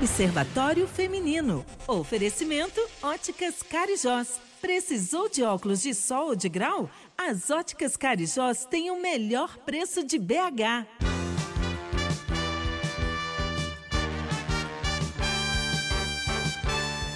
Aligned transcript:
Observatório 0.00 0.86
Feminino. 0.86 1.66
Oferecimento 1.88 2.80
Óticas 3.02 3.64
Carijós. 3.64 4.40
Precisou 4.60 5.28
de 5.28 5.42
óculos 5.42 5.82
de 5.82 5.92
sol 5.92 6.28
ou 6.28 6.36
de 6.36 6.48
grau? 6.48 6.88
As 7.16 7.50
Óticas 7.50 7.96
Carijós 7.96 8.64
têm 8.64 8.92
o 8.92 9.02
melhor 9.02 9.56
preço 9.58 10.04
de 10.04 10.16
BH. 10.16 11.07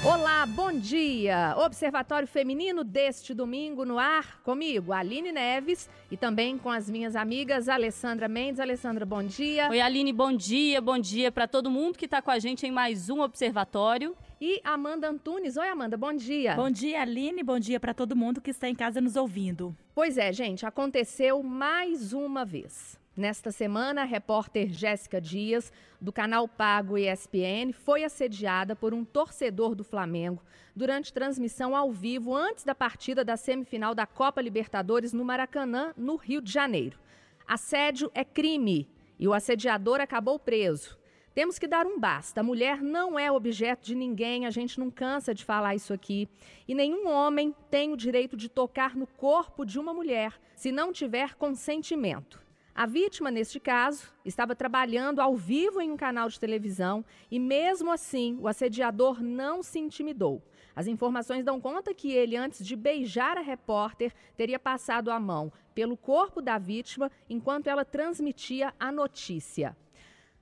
Olá, 0.05 0.45
bom 0.47 0.73
dia! 0.73 1.55
Observatório 1.57 2.27
Feminino 2.27 2.83
deste 2.83 3.33
domingo 3.33 3.85
no 3.85 4.01
ar, 4.01 4.43
comigo, 4.43 4.93
Aline 4.93 5.31
Neves, 5.31 5.89
e 6.11 6.17
também 6.17 6.59
com 6.59 6.71
as 6.71 6.91
minhas 6.91 7.15
amigas 7.15 7.69
Alessandra 7.69 8.27
Mendes. 8.27 8.59
Alessandra, 8.59 9.07
bom 9.07 9.23
dia. 9.23 9.69
Oi, 9.71 9.81
Aline, 9.81 10.13
bom 10.13 10.33
dia, 10.33 10.81
bom 10.81 10.99
dia 10.99 11.31
para 11.31 11.47
todo 11.47 11.71
mundo 11.71 11.97
que 11.97 12.07
está 12.07 12.21
com 12.21 12.33
a 12.33 12.41
gente 12.41 12.67
em 12.67 12.73
mais 12.73 13.09
um 13.09 13.21
Observatório. 13.21 14.17
E 14.41 14.61
Amanda 14.65 15.09
Antunes. 15.09 15.57
Oi, 15.57 15.69
Amanda, 15.69 15.97
bom 15.97 16.13
dia. 16.13 16.57
Bom 16.57 16.69
dia, 16.69 17.01
Aline, 17.01 17.45
bom 17.45 17.61
dia 17.61 17.79
para 17.79 17.95
todo 17.95 18.17
mundo 18.17 18.41
que 18.41 18.51
está 18.51 18.69
em 18.69 18.75
casa 18.75 19.01
nos 19.01 19.15
ouvindo. 19.15 19.73
Pois 19.95 20.19
é, 20.19 20.33
gente, 20.33 20.67
aconteceu 20.67 21.45
mais 21.45 22.13
uma 22.13 22.45
vez. 22.45 23.01
Nesta 23.15 23.51
semana, 23.51 24.01
a 24.01 24.05
repórter 24.07 24.69
Jéssica 24.73 25.21
Dias, 25.21 25.71
do 26.01 26.11
canal 26.11 26.49
Pago 26.49 26.97
ESPN, 26.97 27.71
foi 27.71 28.05
assediada 28.05 28.75
por 28.75 28.95
um 28.95 29.05
torcedor 29.05 29.75
do 29.75 29.85
Flamengo 29.85 30.43
durante 30.75 31.13
transmissão 31.13 31.77
ao 31.77 31.93
vivo 31.93 32.35
antes 32.35 32.65
da 32.65 32.75
partida 32.75 33.23
da 33.23 33.37
semifinal 33.37 33.95
da 33.95 34.07
Copa 34.07 34.41
Libertadores 34.41 35.13
no 35.13 35.27
Maracanã, 35.27 35.93
no 35.95 36.17
Rio 36.17 36.41
de 36.41 36.51
Janeiro. 36.51 36.99
Assédio 37.47 38.11
é 38.15 38.25
crime 38.25 38.89
e 39.19 39.29
o 39.29 39.35
assediador 39.35 40.01
acabou 40.01 40.39
preso. 40.39 40.99
Temos 41.35 41.59
que 41.59 41.69
dar 41.69 41.87
um 41.87 42.01
basta. 42.01 42.41
A 42.41 42.45
mulher 42.45 42.81
não 42.81 43.19
é 43.19 43.31
objeto 43.31 43.85
de 43.85 43.95
ninguém, 43.95 44.47
a 44.47 44.51
gente 44.51 44.81
não 44.81 44.91
cansa 44.91 45.35
de 45.35 45.45
falar 45.45 45.75
isso 45.75 45.93
aqui. 45.93 46.27
E 46.67 46.75
nenhum 46.75 47.07
homem 47.07 47.55
tem 47.71 47.93
o 47.93 47.97
direito 47.97 48.39
de 48.39 48.49
tocar 48.49 48.97
no 48.97 49.07
corpo 49.07 49.67
de 49.67 49.79
uma 49.79 49.93
mulher 49.93 50.41
se 50.57 50.73
não 50.73 50.95
tiver 50.95 51.35
consentimento. 51.35 52.41
A 52.75 52.87
vítima, 52.87 53.31
neste 53.31 53.61
caso, 53.61 54.09
estava 54.25 54.57
trabalhando 54.57 55.21
ao 55.21 55.37
vivo 55.37 55.79
em 55.81 55.91
um 55.91 55.97
canal 55.97 56.29
de 56.29 56.41
televisão 56.41 57.05
e, 57.31 57.39
mesmo 57.39 57.93
assim, 57.93 58.39
o 58.41 58.49
assediador 58.49 59.23
não 59.23 59.63
se 59.63 59.79
intimidou. 59.79 60.43
As 60.75 60.87
informações 60.87 61.45
dão 61.45 61.61
conta 61.61 61.93
que 61.93 62.11
ele, 62.11 62.35
antes 62.35 62.65
de 62.65 62.75
beijar 62.75 63.37
a 63.37 63.43
repórter, 63.43 64.11
teria 64.39 64.59
passado 64.59 65.11
a 65.11 65.21
mão 65.21 65.53
pelo 65.75 65.99
corpo 65.99 66.41
da 66.41 66.57
vítima 66.57 67.11
enquanto 67.29 67.67
ela 67.67 67.85
transmitia 67.85 68.73
a 68.81 68.91
notícia. 68.91 69.77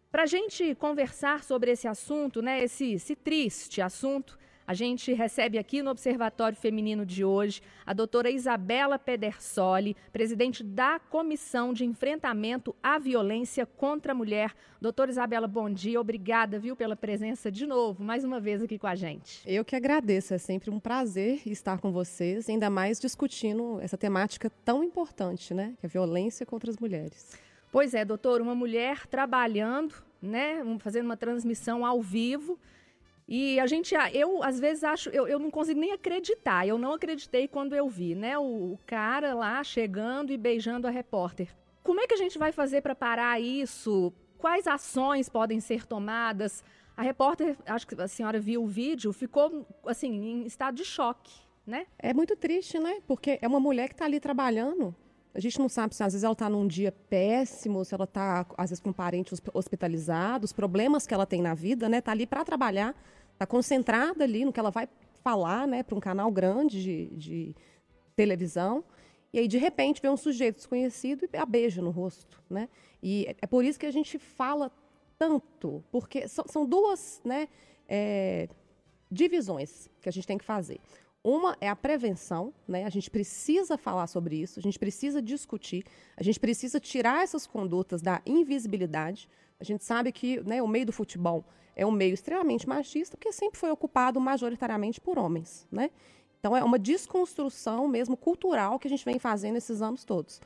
Para 0.09 0.23
a 0.23 0.27
gente 0.27 0.75
conversar 0.77 1.43
sobre 1.43 1.73
esse 1.73 1.89
assunto, 1.89 2.41
né, 2.41 2.63
esse, 2.63 2.93
esse 2.93 3.17
triste 3.17 3.83
assunto, 3.83 4.39
a 4.71 4.75
gente 4.75 5.13
recebe 5.13 5.59
aqui 5.59 5.83
no 5.83 5.91
Observatório 5.91 6.57
Feminino 6.57 7.05
de 7.05 7.25
hoje 7.25 7.61
a 7.85 7.93
doutora 7.93 8.31
Isabela 8.31 9.01
Pedersoli, 9.01 9.97
presidente 10.13 10.63
da 10.63 11.01
Comissão 11.01 11.73
de 11.73 11.85
Enfrentamento 11.85 12.73
à 12.81 12.97
Violência 12.97 13.67
contra 13.67 14.13
a 14.13 14.15
Mulher. 14.15 14.55
Doutora 14.81 15.11
Isabela, 15.11 15.49
bom 15.49 15.69
dia. 15.69 16.01
Obrigada, 16.01 16.57
viu, 16.57 16.77
pela 16.77 16.95
presença 16.95 17.51
de 17.51 17.67
novo, 17.67 18.05
mais 18.05 18.23
uma 18.23 18.39
vez 18.39 18.63
aqui 18.63 18.79
com 18.79 18.87
a 18.87 18.95
gente. 18.95 19.43
Eu 19.45 19.65
que 19.65 19.75
agradeço. 19.75 20.35
É 20.35 20.39
sempre 20.39 20.71
um 20.71 20.79
prazer 20.79 21.41
estar 21.47 21.81
com 21.81 21.91
vocês, 21.91 22.49
ainda 22.49 22.71
mais 22.71 23.01
discutindo 23.01 23.81
essa 23.81 23.99
temática 23.99 24.49
tão 24.65 24.85
importante, 24.85 25.53
né? 25.53 25.75
Que 25.81 25.87
é 25.87 25.89
a 25.89 25.91
violência 25.91 26.47
contra 26.47 26.71
as 26.71 26.79
mulheres. 26.79 27.37
Pois 27.73 27.93
é, 27.93 28.05
doutor, 28.05 28.41
uma 28.41 28.55
mulher 28.55 29.05
trabalhando, 29.09 29.97
né, 30.23 30.63
fazendo 30.79 31.07
uma 31.07 31.17
transmissão 31.17 31.85
ao 31.85 32.01
vivo, 32.01 32.57
e 33.33 33.61
a 33.61 33.67
gente, 33.69 33.95
eu 34.13 34.43
às 34.43 34.59
vezes 34.59 34.83
acho, 34.83 35.09
eu, 35.11 35.29
eu 35.29 35.39
não 35.39 35.53
consigo 35.53 35.79
nem 35.79 35.93
acreditar. 35.93 36.67
Eu 36.67 36.77
não 36.77 36.95
acreditei 36.95 37.47
quando 37.47 37.77
eu 37.77 37.89
vi, 37.89 38.17
né? 38.17 38.37
O, 38.37 38.73
o 38.73 38.79
cara 38.85 39.35
lá 39.35 39.63
chegando 39.63 40.33
e 40.33 40.37
beijando 40.37 40.89
a 40.89 40.91
repórter. 40.91 41.49
Como 41.85 42.01
é 42.01 42.09
que 42.09 42.15
a 42.15 42.17
gente 42.17 42.37
vai 42.37 42.51
fazer 42.51 42.81
para 42.81 42.93
parar 42.93 43.41
isso? 43.41 44.13
Quais 44.37 44.67
ações 44.67 45.29
podem 45.29 45.61
ser 45.61 45.87
tomadas? 45.87 46.65
A 46.97 47.03
repórter, 47.03 47.57
acho 47.67 47.87
que 47.87 47.95
a 48.03 48.09
senhora 48.09 48.41
viu 48.41 48.65
o 48.65 48.67
vídeo, 48.67 49.13
ficou 49.13 49.65
assim 49.87 50.13
em 50.13 50.45
estado 50.45 50.75
de 50.75 50.85
choque, 50.85 51.33
né? 51.65 51.87
É 52.01 52.13
muito 52.13 52.35
triste, 52.35 52.81
né? 52.81 53.01
Porque 53.07 53.39
é 53.41 53.47
uma 53.47 53.61
mulher 53.61 53.87
que 53.87 53.95
está 53.95 54.07
ali 54.07 54.19
trabalhando. 54.19 54.93
A 55.33 55.39
gente 55.39 55.61
não 55.61 55.69
sabe 55.69 55.95
se 55.95 56.03
às 56.03 56.13
vezes 56.15 56.25
ela 56.25 56.33
está 56.33 56.51
num 56.51 56.67
dia 56.67 56.91
péssimo, 57.09 57.85
se 57.85 57.95
ela 57.95 58.05
está 58.05 58.45
às 58.59 58.71
vezes 58.71 58.83
com 58.83 58.91
um 58.91 58.93
parente 58.93 59.33
hospitalizado, 59.55 60.45
os 60.45 60.53
problemas 60.53 61.07
que 61.07 61.15
ela 61.15 61.25
tem 61.25 61.41
na 61.41 61.55
vida, 61.55 61.89
né? 61.89 62.01
Tá 62.01 62.11
ali 62.11 62.27
para 62.27 62.45
trabalhar 62.45 62.93
está 63.41 63.47
concentrada 63.47 64.23
ali 64.23 64.45
no 64.45 64.53
que 64.53 64.61
ela 64.61 64.71
vai 64.71 64.87
falar, 65.25 65.67
né, 65.67 65.83
para 65.83 65.97
um 65.97 66.01
canal 66.01 66.31
grande 66.31 66.83
de, 66.83 67.07
de, 67.17 67.57
televisão. 68.15 68.85
E 69.33 69.39
aí, 69.39 69.49
de 69.49 69.57
repente, 69.57 70.03
vê 70.03 70.11
um 70.11 70.17
sujeito 70.17 70.57
desconhecido 70.57 71.27
e 71.33 71.37
a 71.39 71.47
beija 71.47 71.81
no 71.81 71.91
rosto, 71.91 72.43
né? 72.51 72.69
E 73.03 73.25
é, 73.27 73.37
é 73.43 73.47
por 73.47 73.65
isso 73.65 73.79
que 73.79 73.87
a 73.87 73.91
gente 73.91 74.19
fala 74.19 74.71
tanto, 75.19 75.83
porque 75.91 76.29
são, 76.29 76.45
são 76.47 76.67
duas 76.67 77.23
né, 77.25 77.49
é, 77.89 78.49
divisões 79.11 79.89
que 80.03 80.09
a 80.09 80.13
gente 80.13 80.27
tem 80.27 80.37
que 80.37 80.45
fazer. 80.45 80.79
Uma 81.25 81.57
é 81.61 81.69
a 81.69 81.77
prevenção, 81.77 82.53
né? 82.69 82.85
A 82.85 82.91
gente 82.91 83.11
precisa 83.11 83.79
falar 83.79 84.07
sobre 84.07 84.37
isso, 84.37 84.59
a 84.59 84.63
gente 84.63 84.79
precisa 84.79 85.23
discutir, 85.23 85.85
a 86.15 86.23
gente 86.23 86.39
precisa 86.39 86.79
tirar 86.79 87.23
essas 87.23 87.47
condutas 87.47 88.03
da 88.03 88.21
invisibilidade. 88.27 89.29
A 89.59 89.65
gente 89.65 89.83
sabe 89.85 90.13
que 90.13 90.41
né, 90.41 90.61
o 90.61 90.69
meio 90.69 90.85
do 90.85 90.93
futebol 90.93 91.45
é 91.75 91.87
um 91.87 91.91
meio 91.91 92.15
extremamente 92.15 92.69
machista, 92.69 93.17
porque 93.17 93.33
sempre 93.33 93.59
foi 93.59 93.71
ocupado 93.71 94.21
majoritariamente 94.21 95.01
por 95.01 95.19
homens, 95.19 95.67
né? 95.71 95.91
Então 96.39 96.57
é 96.57 96.65
uma 96.65 96.79
desconstrução 96.79 97.87
mesmo 97.87 98.17
cultural 98.17 98.79
que 98.79 98.89
a 98.89 98.91
gente 98.91 99.05
vem 99.05 99.19
fazendo 99.19 99.57
esses 99.57 99.83
anos 99.83 100.05
todos. 100.05 100.41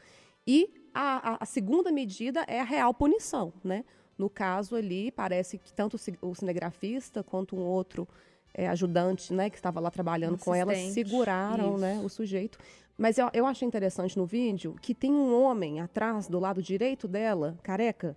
E 0.47 0.89
a, 0.93 1.33
a, 1.33 1.37
a 1.41 1.47
segunda 1.47 1.91
medida 1.91 2.45
é 2.47 2.61
a 2.61 2.65
real 2.65 2.93
punição, 2.93 3.53
né? 3.63 3.85
No 4.17 4.31
caso 4.31 4.77
ali, 4.77 5.11
parece 5.11 5.59
que 5.59 5.73
tanto 5.73 5.97
o 6.23 6.35
cinegrafista 6.35 7.23
quanto 7.23 7.57
um 7.57 7.63
outro 7.63 8.09
é, 8.53 8.69
ajudante, 8.69 9.35
né, 9.35 9.51
que 9.51 9.57
estava 9.57 9.81
lá 9.81 9.91
trabalhando 9.91 10.39
com 10.39 10.55
ela, 10.55 10.73
seguraram, 10.93 11.77
né, 11.77 12.01
o 12.05 12.09
sujeito. 12.09 12.57
Mas 12.97 13.19
eu, 13.19 13.29
eu 13.33 13.45
achei 13.45 13.67
interessante 13.67 14.17
no 14.17 14.25
vídeo 14.25 14.77
que 14.81 14.95
tem 14.95 15.13
um 15.13 15.35
homem 15.43 15.81
atrás, 15.81 16.29
do 16.29 16.39
lado 16.39 16.63
direito 16.63 17.09
dela, 17.09 17.59
careca, 17.63 18.17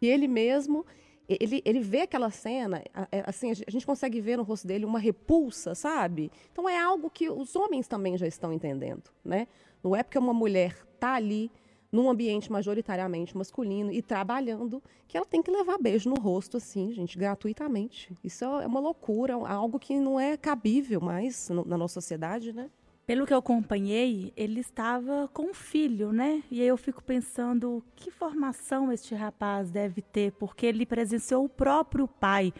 e 0.00 0.08
ele 0.08 0.26
mesmo 0.26 0.86
ele, 1.28 1.62
ele 1.64 1.80
vê 1.80 2.02
aquela 2.02 2.30
cena, 2.30 2.82
é, 3.10 3.22
assim, 3.26 3.50
a 3.50 3.70
gente 3.70 3.86
consegue 3.86 4.20
ver 4.20 4.36
no 4.36 4.42
rosto 4.42 4.66
dele 4.66 4.84
uma 4.84 4.98
repulsa, 4.98 5.74
sabe? 5.74 6.30
Então 6.52 6.68
é 6.68 6.78
algo 6.78 7.08
que 7.08 7.30
os 7.30 7.56
homens 7.56 7.88
também 7.88 8.16
já 8.16 8.26
estão 8.26 8.52
entendendo, 8.52 9.10
né? 9.24 9.48
Não 9.82 9.96
é 9.96 10.02
porque 10.02 10.18
uma 10.18 10.34
mulher 10.34 10.76
tá 10.98 11.14
ali 11.14 11.50
num 11.90 12.10
ambiente 12.10 12.50
majoritariamente 12.50 13.36
masculino 13.36 13.92
e 13.92 14.02
trabalhando, 14.02 14.82
que 15.06 15.16
ela 15.16 15.24
tem 15.24 15.40
que 15.40 15.50
levar 15.50 15.78
beijo 15.78 16.10
no 16.10 16.16
rosto, 16.16 16.56
assim, 16.56 16.92
gente, 16.92 17.16
gratuitamente. 17.16 18.12
Isso 18.22 18.44
é 18.44 18.66
uma 18.66 18.80
loucura, 18.80 19.34
é 19.34 19.36
algo 19.36 19.78
que 19.78 19.98
não 20.00 20.18
é 20.18 20.36
cabível 20.36 21.00
mais 21.00 21.48
na 21.50 21.78
nossa 21.78 21.94
sociedade, 21.94 22.52
né? 22.52 22.68
Pelo 23.06 23.26
que 23.26 23.34
eu 23.34 23.38
acompanhei, 23.38 24.32
ele 24.34 24.60
estava 24.60 25.28
com 25.28 25.50
um 25.50 25.54
filho, 25.54 26.10
né? 26.10 26.42
E 26.50 26.62
aí 26.62 26.66
eu 26.66 26.76
fico 26.76 27.04
pensando 27.04 27.84
que 27.94 28.10
formação 28.10 28.90
este 28.90 29.14
rapaz 29.14 29.70
deve 29.70 30.00
ter, 30.00 30.32
porque 30.32 30.64
ele 30.64 30.86
presenciou 30.86 31.44
o 31.44 31.48
próprio 31.48 32.08
pai, 32.08 32.50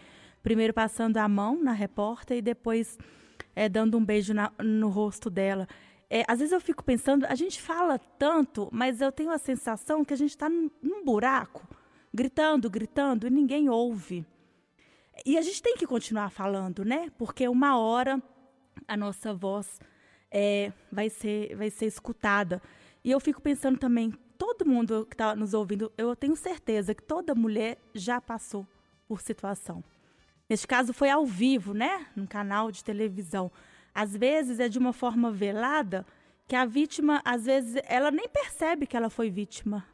primeiro 0.43 0.71
passando 0.71 1.17
a 1.17 1.27
mão 1.27 1.63
na 1.63 1.71
repórter 1.71 2.37
e 2.37 2.41
depois 2.43 2.95
é, 3.55 3.67
dando 3.67 3.97
um 3.97 4.05
beijo 4.05 4.35
na, 4.35 4.51
no 4.59 4.89
rosto 4.89 5.31
dela. 5.31 5.67
É, 6.07 6.23
às 6.27 6.37
vezes 6.37 6.51
eu 6.51 6.61
fico 6.61 6.83
pensando, 6.83 7.25
a 7.25 7.33
gente 7.33 7.59
fala 7.59 7.97
tanto, 7.97 8.69
mas 8.71 9.01
eu 9.01 9.11
tenho 9.11 9.31
a 9.31 9.39
sensação 9.39 10.05
que 10.05 10.13
a 10.13 10.17
gente 10.17 10.29
está 10.29 10.47
num, 10.47 10.69
num 10.79 11.03
buraco, 11.03 11.67
gritando, 12.13 12.69
gritando, 12.69 13.25
e 13.25 13.31
ninguém 13.31 13.67
ouve. 13.67 14.23
E 15.25 15.39
a 15.39 15.41
gente 15.41 15.59
tem 15.59 15.75
que 15.75 15.87
continuar 15.87 16.29
falando, 16.29 16.85
né? 16.85 17.09
Porque 17.17 17.47
uma 17.47 17.79
hora 17.79 18.21
a 18.87 18.95
nossa 18.95 19.33
voz 19.33 19.79
é, 20.37 20.73
vai, 20.91 21.09
ser, 21.09 21.55
vai 21.55 21.69
ser 21.69 21.85
escutada. 21.85 22.61
E 23.03 23.11
eu 23.11 23.19
fico 23.21 23.41
pensando 23.41 23.77
também, 23.77 24.11
todo 24.37 24.65
mundo 24.65 25.05
que 25.05 25.13
está 25.13 25.33
nos 25.35 25.53
ouvindo, 25.53 25.89
eu 25.97 26.13
tenho 26.15 26.35
certeza 26.35 26.93
que 26.93 27.01
toda 27.01 27.33
mulher 27.33 27.77
já 27.93 28.19
passou 28.19 28.67
por 29.07 29.21
situação. 29.21 29.81
Neste 30.49 30.67
caso 30.67 30.91
foi 30.91 31.09
ao 31.09 31.25
vivo, 31.25 31.73
né? 31.73 32.07
Num 32.15 32.25
canal 32.25 32.69
de 32.71 32.83
televisão 32.83 33.49
às 33.95 34.13
vezes 34.15 34.59
é 34.59 34.67
de 34.67 34.77
uma 34.77 34.91
forma 34.91 35.31
velada 35.31 36.05
que 36.47 36.55
a 36.55 36.65
vítima, 36.65 37.21
às 37.23 37.45
vezes, 37.45 37.81
ela 37.87 38.11
nem 38.11 38.27
percebe 38.27 38.85
que 38.85 38.97
ela 38.97 39.09
foi 39.09 39.29
vítima. 39.29 39.85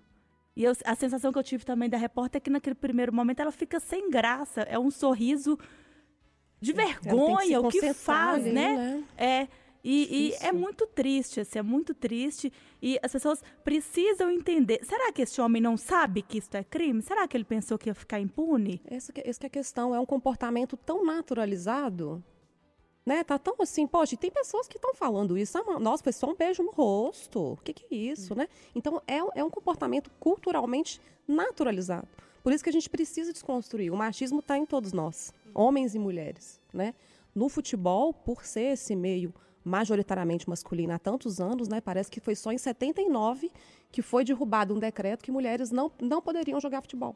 E 0.56 0.64
eu, 0.64 0.74
a 0.84 0.96
sensação 0.96 1.32
que 1.32 1.38
eu 1.38 1.44
tive 1.44 1.64
também 1.64 1.88
da 1.88 1.98
repórter 1.98 2.40
é 2.40 2.42
que 2.42 2.50
naquele 2.50 2.76
primeiro 2.76 3.14
momento 3.14 3.40
ela 3.42 3.52
fica 3.52 3.80
sem 3.80 4.10
graça, 4.10 4.62
é 4.64 4.78
um 4.78 4.90
sorriso 4.90 5.58
de 6.60 6.74
vergonha, 6.74 7.62
o 7.62 7.70
que 7.70 7.94
faz, 7.94 8.44
ali, 8.44 8.52
né? 8.52 8.76
né? 8.76 9.04
É, 9.16 9.48
E, 9.84 10.34
e, 10.42 10.46
é 10.46 10.52
muito 10.52 10.86
triste, 10.86 11.40
assim, 11.40 11.60
é 11.60 11.64
muito 11.64 11.94
triste. 11.94 12.52
E 12.82 13.00
as 13.02 13.12
pessoas 13.12 13.44
precisam 13.64 14.30
entender. 14.30 14.80
Será 14.84 15.12
que 15.12 15.24
esse 15.24 15.42
homem 15.42 15.62
não 15.62 15.76
sabe 15.76 16.22
que 16.22 16.38
isso 16.38 16.56
é 16.56 16.64
crime? 16.64 17.02
Será 17.02 17.28
que 17.28 17.36
ele 17.36 17.44
pensou 17.44 17.78
que 17.78 17.90
ia 17.90 17.96
ficar 17.96 18.20
impune? 18.20 18.82
Essa 18.86 19.12
que, 19.12 19.22
essa 19.22 19.40
que 19.40 19.46
é 19.46 19.48
a 19.48 19.50
questão. 19.50 19.96
É 19.96 20.00
um 20.00 20.06
comportamento 20.06 20.78
tão 20.78 21.04
naturalizado 21.04 22.24
né? 23.06 23.24
Tá 23.24 23.38
tão 23.38 23.56
assim, 23.60 23.88
poxa, 23.88 24.16
tem 24.16 24.32
pessoas 24.32 24.68
que 24.68 24.78
estão 24.78 24.94
falando 24.94 25.38
isso. 25.38 25.58
Ah, 25.58 25.80
nossa, 25.80 26.04
foi 26.04 26.14
só 26.14 26.30
um 26.30 26.36
beijo 26.36 26.64
no 26.64 26.72
rosto. 26.72 27.54
O 27.54 27.58
que, 27.58 27.74
que 27.74 27.86
é 27.92 27.98
isso, 27.98 28.36
né? 28.36 28.48
Então, 28.76 29.02
é, 29.08 29.18
é 29.36 29.44
um 29.44 29.50
comportamento 29.50 30.10
culturalmente 30.20 31.02
naturalizado. 31.28 32.08
Por 32.44 32.52
isso 32.52 32.64
que 32.64 32.70
a 32.70 32.74
gente 32.74 32.90
precisa 32.90 33.32
desconstruir. 33.32 33.92
O 33.92 33.98
machismo 33.98 34.40
está 34.40 34.58
em 34.58 34.66
todos 34.66 34.94
nós, 34.94 35.34
homens 35.54 35.94
e 35.94 36.00
mulheres, 36.00 36.60
né? 36.74 36.94
No 37.34 37.50
futebol, 37.50 38.14
por 38.14 38.46
ser 38.46 38.74
esse 38.74 38.96
meio 38.96 39.34
majoritariamente 39.64 40.50
masculino 40.50 40.94
há 40.94 41.00
tantos 41.00 41.40
anos, 41.40 41.68
né? 41.68 41.82
Parece 41.82 42.10
que 42.10 42.20
foi 42.20 42.36
só 42.36 42.52
em 42.52 42.58
79 42.58 43.52
que 43.92 44.02
foi 44.02 44.24
derrubado 44.24 44.74
um 44.74 44.80
decreto 44.80 45.24
que 45.24 45.32
mulheres 45.32 45.72
não, 45.72 45.92
não 46.02 46.22
poderiam 46.22 46.60
jogar 46.60 46.82
futebol. 46.82 47.16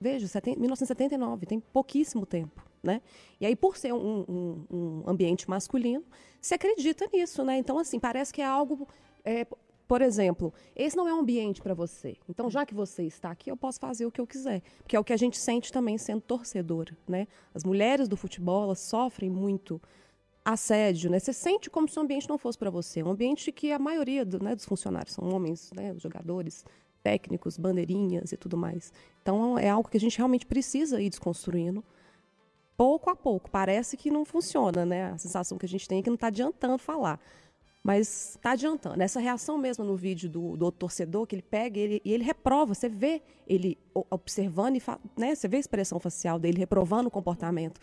Veja, 0.00 0.26
1979, 0.56 1.46
tem 1.46 1.60
pouquíssimo 1.60 2.26
tempo. 2.26 2.62
Né? 2.82 3.00
E 3.40 3.46
aí, 3.46 3.56
por 3.56 3.78
ser 3.78 3.94
um, 3.94 4.24
um, 4.28 4.66
um, 4.70 5.02
ambiente 5.06 5.48
masculino, 5.48 6.04
se 6.38 6.54
acredita 6.54 7.08
nisso, 7.10 7.42
né? 7.42 7.56
Então, 7.56 7.78
assim, 7.78 7.98
parece 7.98 8.30
que 8.30 8.42
é 8.42 8.44
algo. 8.44 8.86
É, 9.24 9.46
por 9.88 10.02
exemplo, 10.02 10.52
esse 10.76 10.94
não 10.94 11.08
é 11.08 11.14
um 11.14 11.20
ambiente 11.20 11.62
para 11.62 11.72
você. 11.72 12.16
Então, 12.28 12.50
já 12.50 12.66
que 12.66 12.74
você 12.74 13.04
está 13.04 13.30
aqui, 13.30 13.50
eu 13.50 13.56
posso 13.56 13.80
fazer 13.80 14.04
o 14.04 14.10
que 14.10 14.20
eu 14.20 14.26
quiser. 14.26 14.60
Porque 14.82 14.96
é 14.96 15.00
o 15.00 15.04
que 15.04 15.14
a 15.14 15.16
gente 15.16 15.38
sente 15.38 15.72
também 15.72 15.96
sendo 15.96 16.20
torcedora, 16.20 16.94
né? 17.08 17.26
As 17.54 17.64
mulheres 17.64 18.06
do 18.06 18.16
futebol, 18.16 18.64
elas 18.64 18.80
sofrem 18.80 19.30
muito 19.30 19.80
assédio, 20.44 21.10
né? 21.10 21.18
Você 21.18 21.32
sente 21.32 21.70
como 21.70 21.88
se 21.88 21.98
o 21.98 22.02
ambiente 22.02 22.28
não 22.28 22.36
fosse 22.36 22.58
para 22.58 22.70
você. 22.70 23.02
Um 23.02 23.10
ambiente 23.10 23.50
que 23.50 23.72
a 23.72 23.78
maioria 23.78 24.24
do, 24.24 24.42
né, 24.42 24.54
dos 24.54 24.64
funcionários 24.64 25.14
são 25.14 25.28
homens, 25.28 25.70
né? 25.74 25.94
Jogadores, 25.98 26.64
técnicos, 27.02 27.56
bandeirinhas 27.56 28.32
e 28.32 28.36
tudo 28.36 28.56
mais. 28.56 28.92
Então, 29.22 29.58
é 29.58 29.70
algo 29.70 29.88
que 29.88 29.96
a 29.96 30.00
gente 30.00 30.18
realmente 30.18 30.44
precisa 30.44 31.00
ir 31.00 31.08
desconstruindo 31.08 31.82
pouco 32.76 33.08
a 33.08 33.16
pouco. 33.16 33.50
Parece 33.50 33.96
que 33.96 34.10
não 34.10 34.24
funciona, 34.24 34.84
né? 34.84 35.12
A 35.12 35.18
sensação 35.18 35.56
que 35.56 35.64
a 35.64 35.68
gente 35.68 35.88
tem 35.88 36.00
é 36.00 36.02
que 36.02 36.10
não 36.10 36.14
está 36.14 36.26
adiantando 36.26 36.78
falar. 36.78 37.18
Mas 37.82 38.30
está 38.30 38.52
adiantando. 38.52 39.02
Essa 39.02 39.20
reação 39.20 39.58
mesmo 39.58 39.84
no 39.84 39.94
vídeo 39.94 40.28
do, 40.28 40.56
do 40.56 40.72
torcedor, 40.72 41.26
que 41.26 41.34
ele 41.34 41.42
pega 41.42 41.78
ele, 41.78 42.00
e 42.04 42.12
ele 42.12 42.24
reprova, 42.24 42.74
você 42.74 42.88
vê 42.88 43.22
ele 43.46 43.78
observando, 44.10 44.76
e 44.76 44.82
né? 45.18 45.34
você 45.34 45.46
vê 45.46 45.58
a 45.58 45.60
expressão 45.60 46.00
facial 46.00 46.38
dele 46.38 46.58
reprovando 46.58 47.08
o 47.08 47.10
comportamento 47.10 47.78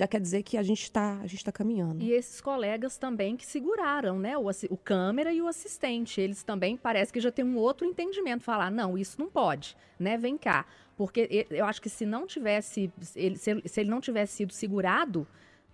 já 0.00 0.08
quer 0.08 0.20
dizer 0.20 0.42
que 0.42 0.56
a 0.56 0.62
gente 0.62 0.82
está 0.82 1.20
tá 1.44 1.52
caminhando. 1.52 2.02
E 2.02 2.12
esses 2.12 2.40
colegas 2.40 2.96
também 2.96 3.36
que 3.36 3.44
seguraram, 3.44 4.18
né? 4.18 4.36
O, 4.38 4.48
o 4.70 4.76
câmera 4.76 5.30
e 5.30 5.42
o 5.42 5.46
assistente, 5.46 6.20
eles 6.22 6.42
também 6.42 6.74
parece 6.74 7.12
que 7.12 7.20
já 7.20 7.30
têm 7.30 7.44
um 7.44 7.58
outro 7.58 7.86
entendimento, 7.86 8.42
falar, 8.42 8.70
não, 8.70 8.96
isso 8.96 9.20
não 9.20 9.28
pode, 9.28 9.76
né? 9.98 10.16
Vem 10.16 10.38
cá. 10.38 10.64
Porque 10.96 11.46
eu 11.50 11.66
acho 11.66 11.82
que 11.82 11.90
se 11.90 12.06
não 12.06 12.26
tivesse, 12.26 12.90
ele, 13.14 13.36
se, 13.36 13.62
se 13.62 13.80
ele 13.80 13.90
não 13.90 14.00
tivesse 14.00 14.36
sido 14.36 14.54
segurado, 14.54 15.26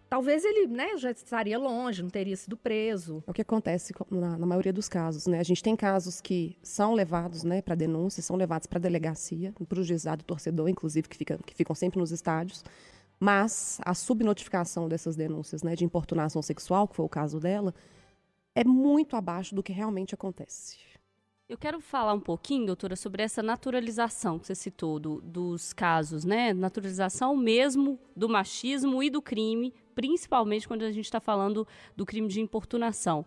talvez 0.08 0.44
ele 0.44 0.66
né, 0.66 0.96
já 0.96 1.12
estaria 1.12 1.58
longe, 1.58 2.02
não 2.02 2.10
teria 2.10 2.36
sido 2.36 2.56
preso. 2.56 3.22
É 3.28 3.30
o 3.30 3.34
que 3.34 3.42
acontece 3.42 3.92
na, 4.10 4.36
na, 4.38 4.46
maioria 4.46 4.72
dos 4.72 4.88
casos. 4.88 5.26
Né? 5.28 5.38
A 5.38 5.44
gente 5.44 5.62
tem 5.62 5.76
casos 5.76 6.20
que 6.20 6.56
são 6.62 6.94
levados 6.94 7.44
né, 7.44 7.62
para 7.62 7.76
denúncia, 7.76 8.22
são 8.22 8.36
levados 8.36 8.66
para 8.66 8.80
delegacia, 8.80 9.52
para 9.68 9.80
o 9.80 9.84
juizado 9.84 10.24
torcedor, 10.24 10.68
inclusive, 10.68 11.08
que, 11.08 11.16
fica, 11.16 11.38
que 11.44 11.54
ficam 11.54 11.74
sempre 11.74 12.00
nos 12.00 12.10
estádios. 12.10 12.64
Mas 13.18 13.80
a 13.84 13.94
subnotificação 13.94 14.88
dessas 14.88 15.16
denúncias 15.16 15.62
né, 15.62 15.74
de 15.74 15.84
importunação 15.84 16.42
sexual, 16.42 16.86
que 16.86 16.96
foi 16.96 17.04
o 17.04 17.08
caso 17.08 17.40
dela, 17.40 17.74
é 18.54 18.64
muito 18.64 19.16
abaixo 19.16 19.54
do 19.54 19.62
que 19.62 19.72
realmente 19.72 20.14
acontece. 20.14 20.78
Eu 21.48 21.56
quero 21.56 21.80
falar 21.80 22.12
um 22.12 22.20
pouquinho, 22.20 22.66
doutora, 22.66 22.96
sobre 22.96 23.22
essa 23.22 23.40
naturalização 23.40 24.36
que 24.36 24.48
você 24.48 24.54
citou 24.54 24.98
do, 24.98 25.20
dos 25.20 25.72
casos, 25.72 26.24
né? 26.24 26.52
Naturalização 26.52 27.36
mesmo 27.36 28.00
do 28.16 28.28
machismo 28.28 29.00
e 29.00 29.08
do 29.08 29.22
crime, 29.22 29.72
principalmente 29.94 30.66
quando 30.66 30.82
a 30.82 30.90
gente 30.90 31.04
está 31.04 31.20
falando 31.20 31.66
do 31.94 32.04
crime 32.04 32.26
de 32.26 32.40
importunação. 32.40 33.24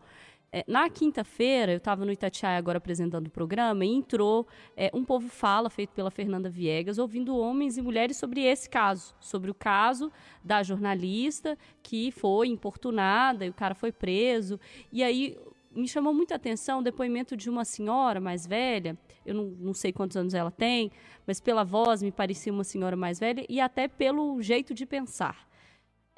É, 0.51 0.63
na 0.67 0.89
quinta-feira, 0.89 1.71
eu 1.73 1.77
estava 1.77 2.03
no 2.03 2.11
Itatiaia 2.11 2.57
agora 2.57 2.79
apresentando 2.79 3.27
o 3.27 3.29
programa 3.29 3.85
e 3.85 3.89
entrou 3.89 4.47
é, 4.75 4.89
um 4.93 5.05
povo 5.05 5.29
fala 5.29 5.69
feito 5.69 5.91
pela 5.91 6.09
Fernanda 6.09 6.49
Viegas, 6.49 6.97
ouvindo 6.97 7.37
homens 7.37 7.77
e 7.77 7.81
mulheres 7.81 8.17
sobre 8.17 8.41
esse 8.41 8.67
caso, 8.67 9.13
sobre 9.19 9.51
o 9.51 9.53
caso 9.53 10.11
da 10.43 10.63
jornalista 10.63 11.57
que 11.83 12.11
foi 12.11 12.47
importunada 12.47 13.45
e 13.45 13.49
o 13.49 13.53
cara 13.53 13.75
foi 13.75 13.91
preso. 13.91 14.59
E 14.91 15.03
aí 15.03 15.37
me 15.71 15.87
chamou 15.87 16.13
muita 16.13 16.33
atenção 16.33 16.79
o 16.79 16.83
depoimento 16.83 17.37
de 17.37 17.47
uma 17.47 17.63
senhora 17.63 18.19
mais 18.19 18.47
velha, 18.47 18.97
eu 19.23 19.35
não, 19.35 19.45
não 19.59 19.73
sei 19.73 19.93
quantos 19.93 20.17
anos 20.17 20.33
ela 20.33 20.49
tem, 20.49 20.91
mas 21.27 21.39
pela 21.39 21.63
voz 21.63 22.01
me 22.01 22.11
parecia 22.11 22.51
uma 22.51 22.63
senhora 22.63 22.95
mais 22.95 23.19
velha 23.19 23.45
e 23.47 23.59
até 23.59 23.87
pelo 23.87 24.41
jeito 24.41 24.73
de 24.73 24.85
pensar. 24.85 25.48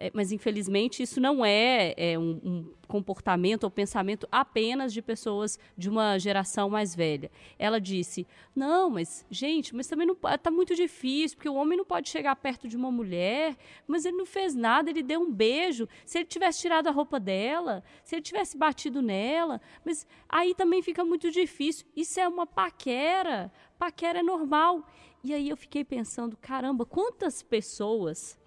É, 0.02 0.10
mas 0.16 0.32
infelizmente 0.32 1.04
isso 1.04 1.22
não 1.22 1.46
é, 1.46 1.94
é 1.96 2.18
um, 2.18 2.42
um, 2.44 2.74
comportamento 2.88 3.66
ou 3.66 3.70
pensamento 3.70 4.28
apenas 4.32 4.92
de 4.92 5.00
pessoas 5.00 5.60
de 5.78 5.88
uma 5.88 6.18
geração 6.18 6.72
mais 6.72 6.96
velha. 6.96 7.30
Ela 7.60 7.80
disse: 7.80 8.26
não, 8.56 8.90
mas 8.90 9.24
gente, 9.30 9.76
mas 9.76 9.86
também 9.86 10.08
está 10.34 10.50
muito 10.50 10.74
difícil 10.74 11.38
porque 11.38 11.48
o 11.48 11.54
homem 11.54 11.78
não 11.78 11.86
pode 11.86 12.10
chegar 12.10 12.36
perto 12.36 12.68
de 12.68 12.76
uma 12.76 12.92
mulher, 12.92 13.56
mas 13.86 14.04
ele 14.04 14.18
não 14.18 14.26
fez 14.26 14.56
nada, 14.56 14.90
ele 14.90 15.04
deu 15.04 15.22
um 15.22 15.32
beijo. 15.32 15.88
Se 16.04 16.18
ele 16.18 16.26
tivesse 16.26 16.62
tirado 16.62 16.88
a 16.88 16.92
roupa 16.92 17.20
dela, 17.20 17.84
se 18.04 18.16
ele 18.16 18.24
tivesse 18.24 18.58
batido 18.58 19.04
nela, 19.04 19.62
mas 19.86 20.08
aí 20.28 20.56
também 20.56 20.82
fica 20.82 21.06
muito 21.06 21.30
difícil. 21.30 21.86
Isso 21.96 22.20
é 22.20 22.28
uma 22.28 22.48
paquera, 22.48 23.52
paquera 23.78 24.22
é 24.22 24.24
normal. 24.24 24.84
E 25.24 25.32
aí 25.32 25.48
eu 25.48 25.56
fiquei 25.56 25.86
pensando, 25.86 26.36
caramba, 26.38 26.88
quantas 26.88 27.44
pessoas 27.44 28.41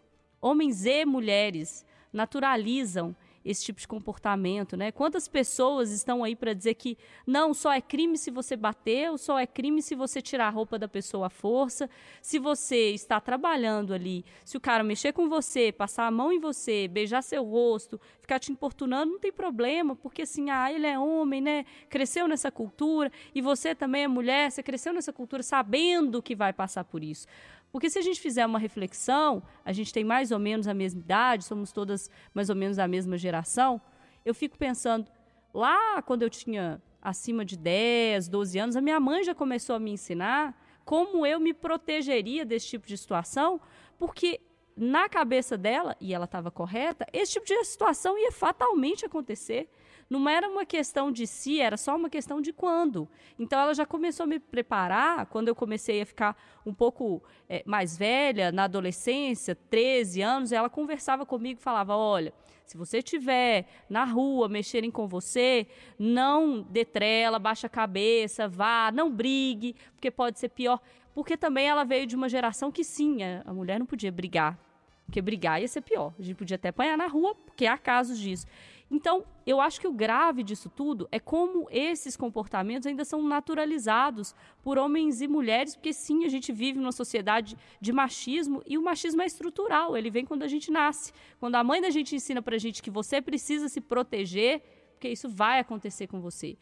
homens 0.44 0.85
e 0.85 1.06
mulheres 1.06 1.87
naturalizam 2.12 3.17
esse 3.44 3.64
tipo 3.64 3.79
de 3.79 3.87
comportamento, 3.87 4.76
né? 4.76 4.91
Quantas 4.91 5.29
pessoas 5.29 5.91
estão 5.91 6.25
aí 6.25 6.35
para 6.35 6.55
dizer 6.55 6.75
que 6.75 6.96
não, 7.26 7.52
só 7.52 7.73
é 7.73 7.81
crime 7.81 8.17
se 8.17 8.31
você 8.31 8.56
bater, 8.56 9.17
só 9.19 9.38
é 9.38 9.46
crime 9.46 9.82
se 9.82 9.94
você 9.94 10.23
tirar 10.23 10.46
a 10.46 10.50
roupa 10.50 10.79
da 10.79 10.88
pessoa 10.88 11.26
à 11.26 11.31
força, 11.31 11.91
se 12.23 12.38
você 12.38 12.91
está 12.91 13.20
trabalhando 13.20 13.93
ali, 13.93 14.25
se 14.44 14.56
o 14.56 14.61
cara 14.61 14.82
mexer 14.82 15.12
com 15.12 15.29
você, 15.29 15.70
passar 15.70 16.06
a 16.06 16.11
mão 16.11 16.32
em 16.32 16.41
você, 16.41 16.88
beijar 16.88 17.23
seu 17.23 17.44
rosto, 17.44 18.00
ficar 18.20 18.38
te 18.38 18.50
importunando, 18.50 19.12
não 19.12 19.19
tem 19.19 19.32
problema, 19.32 19.94
porque 19.94 20.23
assim, 20.23 20.49
ah, 20.49 20.73
ele 20.73 20.87
é 20.87 20.99
homem, 20.99 21.43
né? 21.43 21.67
Cresceu 21.91 22.26
nessa 22.26 22.50
cultura 22.50 23.12
e 23.35 23.43
você 23.43 23.75
também 23.75 24.05
é 24.05 24.08
mulher, 24.08 24.50
você 24.50 24.62
cresceu 24.62 24.94
nessa 24.94 25.12
cultura 25.12 25.43
sabendo 25.43 26.23
que 26.23 26.35
vai 26.35 26.52
passar 26.52 26.85
por 26.85 27.05
isso. 27.05 27.26
Porque 27.75 27.91
se 27.91 27.99
a 27.99 28.03
gente 28.03 28.21
fizer 28.21 28.47
uma 28.47 28.61
reflexão, 28.61 29.43
a 29.65 29.73
gente 29.73 29.93
tem 29.93 30.05
mais 30.05 30.31
ou 30.31 30.38
menos 30.38 30.69
a 30.69 30.73
mesma 30.73 31.00
idade, 31.00 31.43
somos 31.43 31.73
todas 31.73 32.08
mais 32.32 32.48
ou 32.48 32.55
menos 32.55 32.77
da 32.77 32.87
mesma 32.87 33.19
geração, 33.19 33.81
eu 34.25 34.32
fico 34.32 34.56
pensando, 34.56 35.10
lá 35.53 36.01
quando 36.03 36.22
eu 36.22 36.31
tinha 36.31 36.81
acima 37.03 37.44
de 37.44 37.56
10, 37.56 38.29
12 38.29 38.58
anos, 38.60 38.77
a 38.77 38.81
minha 38.81 39.01
mãe 39.01 39.25
já 39.25 39.34
começou 39.34 39.75
a 39.75 39.81
me 39.81 39.91
ensinar 39.91 40.56
como 40.84 41.27
eu 41.27 41.41
me 41.41 41.53
protegeria 41.53 42.44
desse 42.44 42.69
tipo 42.69 42.87
de 42.87 42.96
situação, 42.96 43.60
porque 43.98 44.41
na 44.77 45.08
cabeça 45.08 45.58
dela, 45.58 45.96
e 46.01 46.15
ela 46.15 46.27
estava 46.27 46.53
correta, 46.53 47.05
esse 47.13 47.32
tipo 47.32 47.46
de 47.46 47.65
situação 47.65 48.17
ia 48.17 48.31
fatalmente 48.31 49.05
acontecer 49.05 49.69
não 50.08 50.29
era 50.29 50.49
uma 50.49 50.65
questão 50.65 51.11
de 51.11 51.27
si, 51.27 51.61
era 51.61 51.77
só 51.77 51.96
uma 51.96 52.11
questão 52.11 52.41
de 52.41 52.53
quando. 52.53 53.08
Então 53.39 53.58
ela 53.58 53.75
já 53.75 53.87
começou 53.87 54.25
a 54.25 54.27
me 54.27 54.39
preparar 54.39 55.27
quando 55.27 55.49
eu 55.49 55.55
comecei 55.55 56.03
a 56.03 56.06
ficar 56.06 56.37
um 56.65 56.73
pouco 56.73 57.23
é, 57.49 57.63
mais 57.67 57.96
velha, 57.96 58.53
na 58.53 58.65
adolescência, 58.65 59.55
13 59.55 60.23
anos, 60.23 60.53
ela 60.53 60.70
conversava 60.70 61.25
comigo 61.25 61.61
e 61.61 61.63
falava: 61.63 61.96
olha. 61.96 62.32
Se 62.65 62.79
você 62.79 62.99
estiver 62.99 63.67
na 63.91 64.05
rua 64.05 64.49
mexerem 64.49 64.91
com 64.91 65.06
você, 65.06 65.67
não 65.99 66.63
detrela, 66.63 67.39
baixa 67.39 67.67
a 67.67 67.70
cabeça, 67.70 68.49
vá, 68.49 68.91
não 68.91 69.13
brigue, 69.13 69.77
porque 69.93 70.11
pode 70.11 70.39
ser 70.39 70.49
pior. 70.49 70.81
Porque 71.15 71.37
também 71.37 71.69
ela 71.69 71.84
veio 71.84 72.06
de 72.06 72.17
uma 72.17 72.29
geração 72.29 72.73
que 72.73 72.82
sim, 72.82 73.19
a 73.23 73.53
mulher 73.53 73.79
não 73.79 73.87
podia 73.87 74.11
brigar. 74.11 74.58
Porque 75.05 75.20
brigar 75.20 75.61
ia 75.61 75.69
ser 75.69 75.82
pior. 75.82 76.13
A 76.19 76.23
gente 76.23 76.37
podia 76.37 76.56
até 76.56 76.70
apanhar 76.70 76.96
na 76.96 77.06
rua, 77.06 77.34
porque 77.34 77.67
há 77.67 77.77
casos 77.77 78.19
disso. 78.19 78.46
Então, 78.91 79.24
eu 79.46 79.60
acho 79.60 79.81
que 79.81 79.88
o 79.88 79.93
grave 79.93 80.43
disso 80.43 80.69
tudo 80.69 81.08
é 81.10 81.19
como 81.19 81.67
esses 81.70 82.17
comportamentos 82.17 82.86
ainda 82.86 83.05
são 83.05 83.22
naturalizados 83.22 84.34
por 84.62 84.79
homens 84.79 85.20
e 85.20 85.26
mulheres, 85.26 85.74
porque 85.74 85.93
sim, 85.93 86.24
a 86.24 86.29
gente 86.29 86.53
vive 86.53 86.79
numa 86.79 86.93
sociedade 86.93 87.56
de 87.81 87.93
machismo 87.93 88.62
e 88.67 88.76
o 88.76 88.82
machismo 88.82 89.22
é 89.22 89.26
estrutural, 89.26 89.96
ele 89.96 90.10
vem 90.10 90.24
quando 90.24 90.43
a 90.43 90.48
gente 90.48 90.70
nasce. 90.70 91.12
Quando 91.41 91.56
a 91.56 91.64
mãe 91.64 91.81
da 91.81 91.91
gente 91.91 92.14
ensina 92.14 92.43
pra 92.43 92.58
gente 92.58 92.82
que 92.82 92.91
você 92.91 93.20
precisa 93.20 93.69
se 93.69 93.81
proteger, 93.81 94.62
porque 94.93 95.08
isso 95.08 95.29
vai 95.29 95.58
acontecer 95.58 96.06
com 96.06 96.20
você. 96.20 96.56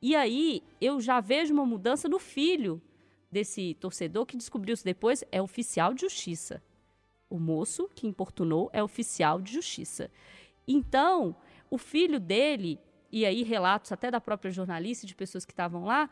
E 0.00 0.14
aí, 0.14 0.62
eu 0.80 1.00
já 1.00 1.20
vejo 1.20 1.54
uma 1.54 1.64
mudança 1.64 2.08
no 2.08 2.18
filho 2.18 2.80
desse 3.30 3.74
torcedor 3.74 4.26
que 4.26 4.36
descobriu 4.36 4.74
isso 4.74 4.84
depois, 4.84 5.24
é 5.30 5.40
oficial 5.40 5.92
de 5.94 6.02
justiça. 6.02 6.62
O 7.28 7.38
moço 7.38 7.88
que 7.94 8.06
importunou 8.06 8.70
é 8.72 8.82
oficial 8.82 9.40
de 9.40 9.52
justiça. 9.52 10.10
Então, 10.66 11.36
o 11.70 11.78
filho 11.78 12.20
dele 12.20 12.78
e 13.10 13.24
aí 13.24 13.42
relatos 13.42 13.92
até 13.92 14.10
da 14.10 14.20
própria 14.20 14.50
jornalista, 14.50 15.06
de 15.06 15.14
pessoas 15.14 15.44
que 15.44 15.52
estavam 15.52 15.84
lá, 15.84 16.10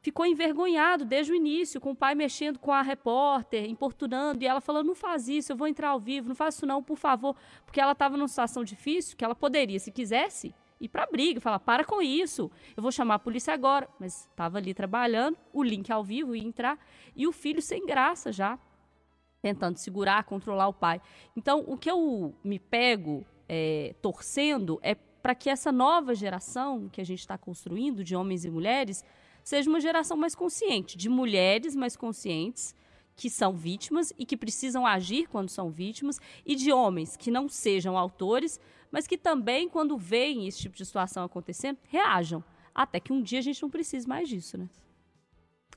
ficou 0.00 0.26
envergonhado 0.26 1.04
desde 1.04 1.32
o 1.32 1.34
início, 1.34 1.80
com 1.80 1.92
o 1.92 1.96
pai 1.96 2.14
mexendo 2.14 2.58
com 2.58 2.72
a 2.72 2.82
repórter, 2.82 3.70
importunando, 3.70 4.42
e 4.42 4.46
ela 4.46 4.60
falando: 4.60 4.88
não 4.88 4.94
faz 4.94 5.28
isso, 5.28 5.52
eu 5.52 5.56
vou 5.56 5.68
entrar 5.68 5.90
ao 5.90 6.00
vivo, 6.00 6.28
não 6.28 6.34
faz 6.34 6.56
isso 6.56 6.66
não, 6.66 6.82
por 6.82 6.96
favor, 6.96 7.36
porque 7.64 7.80
ela 7.80 7.92
estava 7.92 8.16
numa 8.16 8.28
situação 8.28 8.64
difícil, 8.64 9.16
que 9.16 9.24
ela 9.24 9.34
poderia, 9.34 9.78
se 9.78 9.90
quisesse, 9.90 10.54
ir 10.80 10.88
para 10.88 11.06
briga, 11.06 11.40
falar: 11.40 11.60
para 11.60 11.84
com 11.84 12.02
isso, 12.02 12.50
eu 12.76 12.82
vou 12.82 12.90
chamar 12.90 13.14
a 13.14 13.18
polícia 13.18 13.54
agora. 13.54 13.88
Mas 13.98 14.26
estava 14.28 14.58
ali 14.58 14.74
trabalhando, 14.74 15.38
o 15.52 15.62
link 15.62 15.90
ao 15.90 16.02
vivo 16.02 16.34
ia 16.34 16.44
entrar, 16.44 16.78
e 17.14 17.26
o 17.26 17.32
filho 17.32 17.62
sem 17.62 17.86
graça 17.86 18.32
já, 18.32 18.58
tentando 19.40 19.76
segurar, 19.78 20.24
controlar 20.24 20.68
o 20.68 20.74
pai. 20.74 21.00
Então, 21.36 21.64
o 21.66 21.78
que 21.78 21.90
eu 21.90 22.34
me 22.42 22.58
pego 22.58 23.24
é, 23.48 23.94
torcendo 24.00 24.78
é 24.82 24.94
para 24.94 25.34
que 25.34 25.48
essa 25.48 25.70
nova 25.70 26.14
geração 26.14 26.88
que 26.88 27.00
a 27.00 27.04
gente 27.04 27.20
está 27.20 27.38
construindo, 27.38 28.02
de 28.02 28.16
homens 28.16 28.44
e 28.44 28.50
mulheres, 28.50 29.04
seja 29.44 29.70
uma 29.70 29.80
geração 29.80 30.16
mais 30.16 30.34
consciente, 30.34 30.98
de 30.98 31.08
mulheres 31.08 31.76
mais 31.76 31.96
conscientes 31.96 32.74
que 33.14 33.28
são 33.30 33.52
vítimas 33.52 34.12
e 34.18 34.24
que 34.24 34.36
precisam 34.36 34.86
agir 34.86 35.28
quando 35.28 35.48
são 35.48 35.70
vítimas, 35.70 36.18
e 36.44 36.54
de 36.54 36.72
homens 36.72 37.16
que 37.16 37.30
não 37.30 37.48
sejam 37.48 37.96
autores, 37.96 38.58
mas 38.90 39.06
que 39.06 39.16
também, 39.16 39.68
quando 39.68 39.96
veem 39.96 40.46
esse 40.48 40.60
tipo 40.60 40.76
de 40.76 40.84
situação 40.84 41.24
acontecendo, 41.24 41.78
reajam. 41.88 42.42
Até 42.74 42.98
que 42.98 43.12
um 43.12 43.22
dia 43.22 43.38
a 43.38 43.42
gente 43.42 43.62
não 43.62 43.70
precise 43.70 44.08
mais 44.08 44.28
disso, 44.28 44.56
né? 44.56 44.68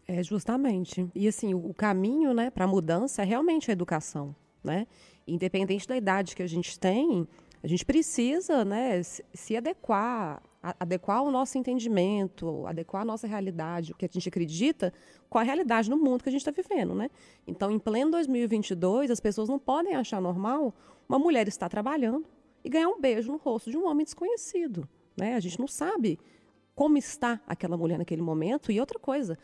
É, 0.07 0.23
justamente. 0.23 1.09
E 1.13 1.27
assim, 1.27 1.53
o 1.53 1.73
caminho 1.73 2.33
né, 2.33 2.49
para 2.49 2.65
a 2.65 2.67
mudança 2.67 3.21
é 3.21 3.25
realmente 3.25 3.69
a 3.69 3.73
educação. 3.73 4.35
Né? 4.63 4.87
Independente 5.27 5.87
da 5.87 5.97
idade 5.97 6.35
que 6.35 6.43
a 6.43 6.47
gente 6.47 6.79
tem, 6.79 7.27
a 7.65 7.67
gente 7.67 7.83
precisa 7.83 8.63
né, 8.63 9.01
se 9.01 9.57
adequar 9.57 10.39
adequar 10.79 11.23
o 11.23 11.31
nosso 11.31 11.57
entendimento, 11.57 12.65
adequar 12.65 13.01
a 13.01 13.05
nossa 13.05 13.27
realidade, 13.27 13.91
o 13.91 13.95
que 13.95 14.05
a 14.05 14.09
gente 14.11 14.29
acredita, 14.29 14.93
com 15.29 15.37
a 15.37 15.43
realidade 15.43 15.89
no 15.89 15.97
mundo 15.97 16.23
que 16.23 16.29
a 16.29 16.31
gente 16.31 16.41
está 16.41 16.51
vivendo, 16.51 16.95
né? 16.95 17.09
Então, 17.45 17.69
em 17.69 17.77
pleno 17.77 18.09
2022, 18.11 19.11
as 19.11 19.19
pessoas 19.19 19.47
não 19.47 19.59
podem 19.59 19.95
achar 19.95 20.19
normal 20.19 20.73
uma 21.07 21.19
mulher 21.19 21.47
estar 21.47 21.69
trabalhando 21.69 22.25
e 22.63 22.69
ganhar 22.69 22.89
um 22.89 22.99
beijo 22.99 23.31
no 23.31 23.37
rosto 23.37 23.69
de 23.69 23.77
um 23.77 23.87
homem 23.87 24.03
desconhecido, 24.03 24.87
né? 25.15 25.35
A 25.35 25.39
gente 25.39 25.59
não 25.59 25.67
sabe 25.67 26.19
como 26.73 26.97
está 26.97 27.39
aquela 27.47 27.77
mulher 27.77 27.99
naquele 27.99 28.23
momento. 28.23 28.71
E 28.71 28.79
outra 28.79 28.97
coisa, 28.97 29.37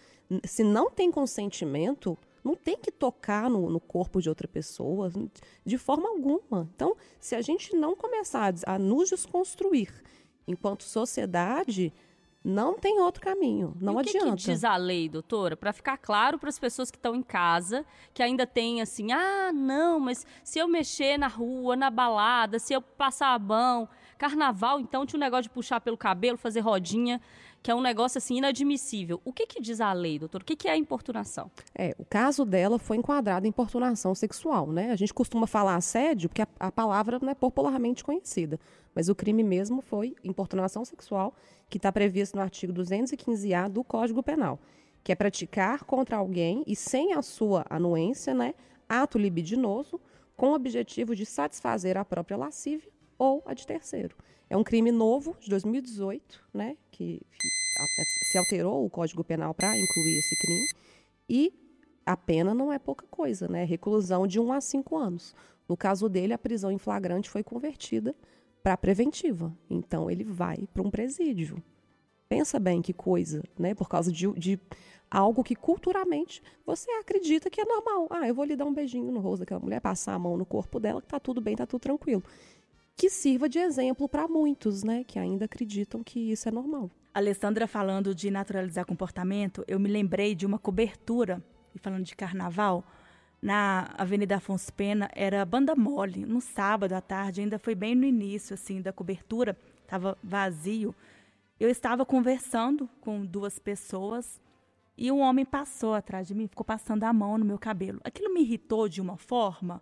se 0.43 0.63
não 0.63 0.89
tem 0.89 1.11
consentimento, 1.11 2.17
não 2.43 2.55
tem 2.55 2.77
que 2.77 2.91
tocar 2.91 3.49
no, 3.49 3.69
no, 3.69 3.79
corpo 3.79 4.21
de 4.21 4.29
outra 4.29 4.47
pessoa 4.47 5.11
de 5.65 5.77
forma 5.77 6.09
alguma. 6.09 6.69
Então, 6.75 6.95
se 7.19 7.35
a 7.35 7.41
gente 7.41 7.75
não 7.75 7.95
começar 7.95 8.53
a, 8.65 8.79
nos 8.79 9.09
desconstruir 9.09 9.91
enquanto 10.47 10.83
sociedade, 10.83 11.93
não 12.43 12.73
tem 12.73 12.99
outro 12.99 13.21
caminho, 13.21 13.75
não 13.79 13.93
e 13.93 13.95
o 13.97 13.99
adianta. 13.99 14.17
O 14.17 14.35
que, 14.35 14.43
que 14.43 14.51
diz 14.51 14.63
a 14.63 14.75
lei, 14.75 15.07
doutora? 15.07 15.55
Para 15.55 15.71
ficar 15.71 15.97
claro 15.97 16.39
para 16.39 16.49
as 16.49 16.57
pessoas 16.57 16.89
que 16.89 16.97
estão 16.97 17.15
em 17.15 17.21
casa, 17.21 17.85
que 18.13 18.23
ainda 18.23 18.47
tem 18.47 18.81
assim, 18.81 19.11
ah, 19.11 19.51
não, 19.53 19.99
mas 19.99 20.25
se 20.43 20.57
eu 20.57 20.67
mexer 20.67 21.17
na 21.17 21.27
rua, 21.27 21.75
na 21.75 21.91
balada, 21.91 22.57
se 22.57 22.73
eu 22.73 22.81
passar 22.81 23.35
a 23.35 23.39
mão, 23.39 23.87
carnaval, 24.17 24.79
então 24.79 25.05
tinha 25.05 25.17
um 25.17 25.21
negócio 25.21 25.43
de 25.43 25.49
puxar 25.49 25.79
pelo 25.81 25.97
cabelo, 25.97 26.37
fazer 26.37 26.61
rodinha, 26.61 27.21
que 27.61 27.69
é 27.69 27.75
um 27.75 27.81
negócio 27.81 28.17
assim 28.17 28.37
inadmissível. 28.37 29.21
O 29.23 29.31
que, 29.31 29.45
que 29.45 29.61
diz 29.61 29.79
a 29.79 29.93
lei, 29.93 30.17
doutor? 30.17 30.41
O 30.41 30.45
que, 30.45 30.55
que 30.55 30.67
é 30.67 30.75
importunação? 30.75 31.51
É, 31.75 31.95
o 31.97 32.05
caso 32.05 32.43
dela 32.43 32.79
foi 32.79 32.97
enquadrado 32.97 33.45
em 33.45 33.49
importunação 33.49 34.15
sexual, 34.15 34.71
né? 34.71 34.91
A 34.91 34.95
gente 34.95 35.13
costuma 35.13 35.45
falar 35.45 35.75
assédio 35.75 36.29
porque 36.29 36.41
a, 36.41 36.47
a 36.59 36.71
palavra 36.71 37.19
não 37.21 37.29
é 37.29 37.35
popularmente 37.35 38.03
conhecida. 38.03 38.59
Mas 38.95 39.09
o 39.09 39.15
crime 39.15 39.43
mesmo 39.43 39.81
foi 39.81 40.15
importunação 40.23 40.83
sexual, 40.83 41.35
que 41.69 41.77
está 41.77 41.91
previsto 41.91 42.35
no 42.35 42.41
artigo 42.41 42.73
215-A 42.73 43.67
do 43.67 43.83
Código 43.83 44.21
Penal, 44.21 44.59
que 45.03 45.11
é 45.11 45.15
praticar 45.15 45.83
contra 45.85 46.17
alguém 46.17 46.63
e 46.67 46.75
sem 46.75 47.13
a 47.13 47.21
sua 47.21 47.65
anuência, 47.69 48.33
né, 48.33 48.53
ato 48.89 49.17
libidinoso, 49.17 50.01
com 50.35 50.49
o 50.49 50.55
objetivo 50.55 51.15
de 51.15 51.25
satisfazer 51.25 51.97
a 51.97 52.03
própria 52.03 52.35
lascívia 52.35 52.91
ou 53.21 53.43
a 53.45 53.53
de 53.53 53.67
terceiro. 53.67 54.15
É 54.49 54.57
um 54.57 54.63
crime 54.63 54.91
novo, 54.91 55.37
de 55.39 55.47
2018, 55.47 56.43
né, 56.51 56.75
que 56.89 57.21
se 58.31 58.37
alterou 58.39 58.83
o 58.83 58.89
Código 58.89 59.23
Penal 59.23 59.53
para 59.53 59.77
incluir 59.77 60.17
esse 60.17 60.35
crime, 60.39 60.67
e 61.29 61.53
a 62.03 62.17
pena 62.17 62.51
não 62.55 62.73
é 62.73 62.79
pouca 62.79 63.05
coisa, 63.11 63.47
né, 63.47 63.63
reclusão 63.63 64.25
de 64.25 64.39
1 64.39 64.43
um 64.43 64.51
a 64.51 64.59
5 64.59 64.97
anos. 64.97 65.35
No 65.69 65.77
caso 65.77 66.09
dele, 66.09 66.33
a 66.33 66.37
prisão 66.37 66.71
em 66.71 66.79
flagrante 66.79 67.29
foi 67.29 67.43
convertida 67.43 68.15
para 68.63 68.75
preventiva. 68.75 69.55
Então 69.69 70.09
ele 70.09 70.23
vai 70.23 70.67
para 70.73 70.81
um 70.81 70.89
presídio. 70.89 71.61
Pensa 72.27 72.59
bem 72.59 72.81
que 72.81 72.91
coisa, 72.91 73.43
né? 73.57 73.75
Por 73.75 73.87
causa 73.87 74.11
de, 74.11 74.27
de, 74.33 74.59
algo 75.11 75.43
que 75.43 75.55
culturalmente 75.55 76.41
você 76.65 76.89
acredita 76.91 77.49
que 77.49 77.61
é 77.61 77.65
normal. 77.65 78.07
Ah, 78.09 78.27
eu 78.27 78.33
vou 78.33 78.45
lhe 78.45 78.55
dar 78.55 78.65
um 78.65 78.73
beijinho 78.73 79.11
no 79.11 79.19
rosto 79.19 79.41
daquela 79.41 79.59
mulher, 79.59 79.81
passar 79.81 80.13
a 80.13 80.19
mão 80.19 80.37
no 80.37 80.45
corpo 80.45 80.79
dela, 80.79 81.01
que 81.01 81.07
tá 81.07 81.19
tudo 81.19 81.41
bem, 81.41 81.55
tá 81.55 81.67
tudo 81.67 81.81
tranquilo. 81.81 82.23
Que 82.95 83.09
sirva 83.09 83.49
de 83.49 83.59
exemplo 83.59 84.07
para 84.07 84.27
muitos, 84.27 84.83
né? 84.83 85.03
Que 85.03 85.17
ainda 85.17 85.45
acreditam 85.45 86.03
que 86.03 86.31
isso 86.31 86.47
é 86.47 86.51
normal. 86.51 86.89
Alessandra 87.13 87.67
falando 87.67 88.15
de 88.15 88.31
naturalizar 88.31 88.85
comportamento, 88.85 89.65
eu 89.67 89.79
me 89.79 89.89
lembrei 89.89 90.33
de 90.33 90.45
uma 90.45 90.57
cobertura, 90.57 91.43
e 91.75 91.79
falando 91.79 92.05
de 92.05 92.15
carnaval, 92.15 92.85
na 93.41 93.93
Avenida 93.97 94.37
Afonso 94.37 94.71
Pena 94.71 95.09
era 95.13 95.43
banda 95.43 95.75
mole, 95.75 96.25
no 96.25 96.39
sábado 96.39 96.93
à 96.93 97.01
tarde, 97.01 97.41
ainda 97.41 97.59
foi 97.59 97.75
bem 97.75 97.95
no 97.95 98.05
início 98.05 98.53
assim 98.53 98.81
da 98.81 98.93
cobertura, 98.93 99.57
estava 99.81 100.17
vazio. 100.23 100.95
Eu 101.59 101.69
estava 101.69 102.05
conversando 102.05 102.89
com 103.01 103.25
duas 103.25 103.59
pessoas 103.59 104.39
e 104.97 105.11
um 105.11 105.19
homem 105.19 105.43
passou 105.43 105.93
atrás 105.93 106.27
de 106.27 106.35
mim, 106.35 106.47
ficou 106.47 106.63
passando 106.63 107.03
a 107.03 107.11
mão 107.11 107.37
no 107.37 107.43
meu 107.43 107.57
cabelo. 107.57 107.99
Aquilo 108.03 108.33
me 108.33 108.41
irritou 108.41 108.87
de 108.87 109.01
uma 109.01 109.17
forma 109.17 109.81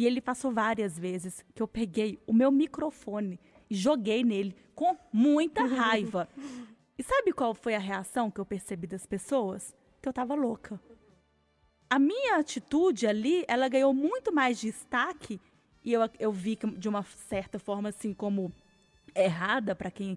e 0.00 0.06
ele 0.06 0.20
passou 0.20 0.52
várias 0.52 0.98
vezes 0.98 1.44
que 1.54 1.62
eu 1.62 1.68
peguei 1.68 2.18
o 2.26 2.32
meu 2.32 2.50
microfone 2.50 3.38
e 3.68 3.74
joguei 3.74 4.24
nele 4.24 4.54
com 4.74 4.96
muita 5.12 5.64
raiva. 5.66 6.28
e 6.98 7.02
sabe 7.02 7.32
qual 7.32 7.54
foi 7.54 7.74
a 7.74 7.78
reação 7.78 8.30
que 8.30 8.40
eu 8.40 8.46
percebi 8.46 8.86
das 8.86 9.06
pessoas? 9.06 9.74
Que 10.00 10.08
eu 10.08 10.10
estava 10.10 10.34
louca 10.34 10.80
a 11.90 11.98
minha 11.98 12.36
atitude 12.36 13.04
ali, 13.04 13.44
ela 13.48 13.68
ganhou 13.68 13.92
muito 13.92 14.32
mais 14.32 14.60
destaque 14.60 15.40
e 15.84 15.92
eu, 15.92 16.08
eu 16.20 16.30
vi 16.30 16.56
de 16.78 16.88
uma 16.88 17.02
certa 17.02 17.58
forma 17.58 17.88
assim 17.88 18.14
como 18.14 18.52
errada 19.12 19.74
para 19.74 19.90
quem 19.90 20.16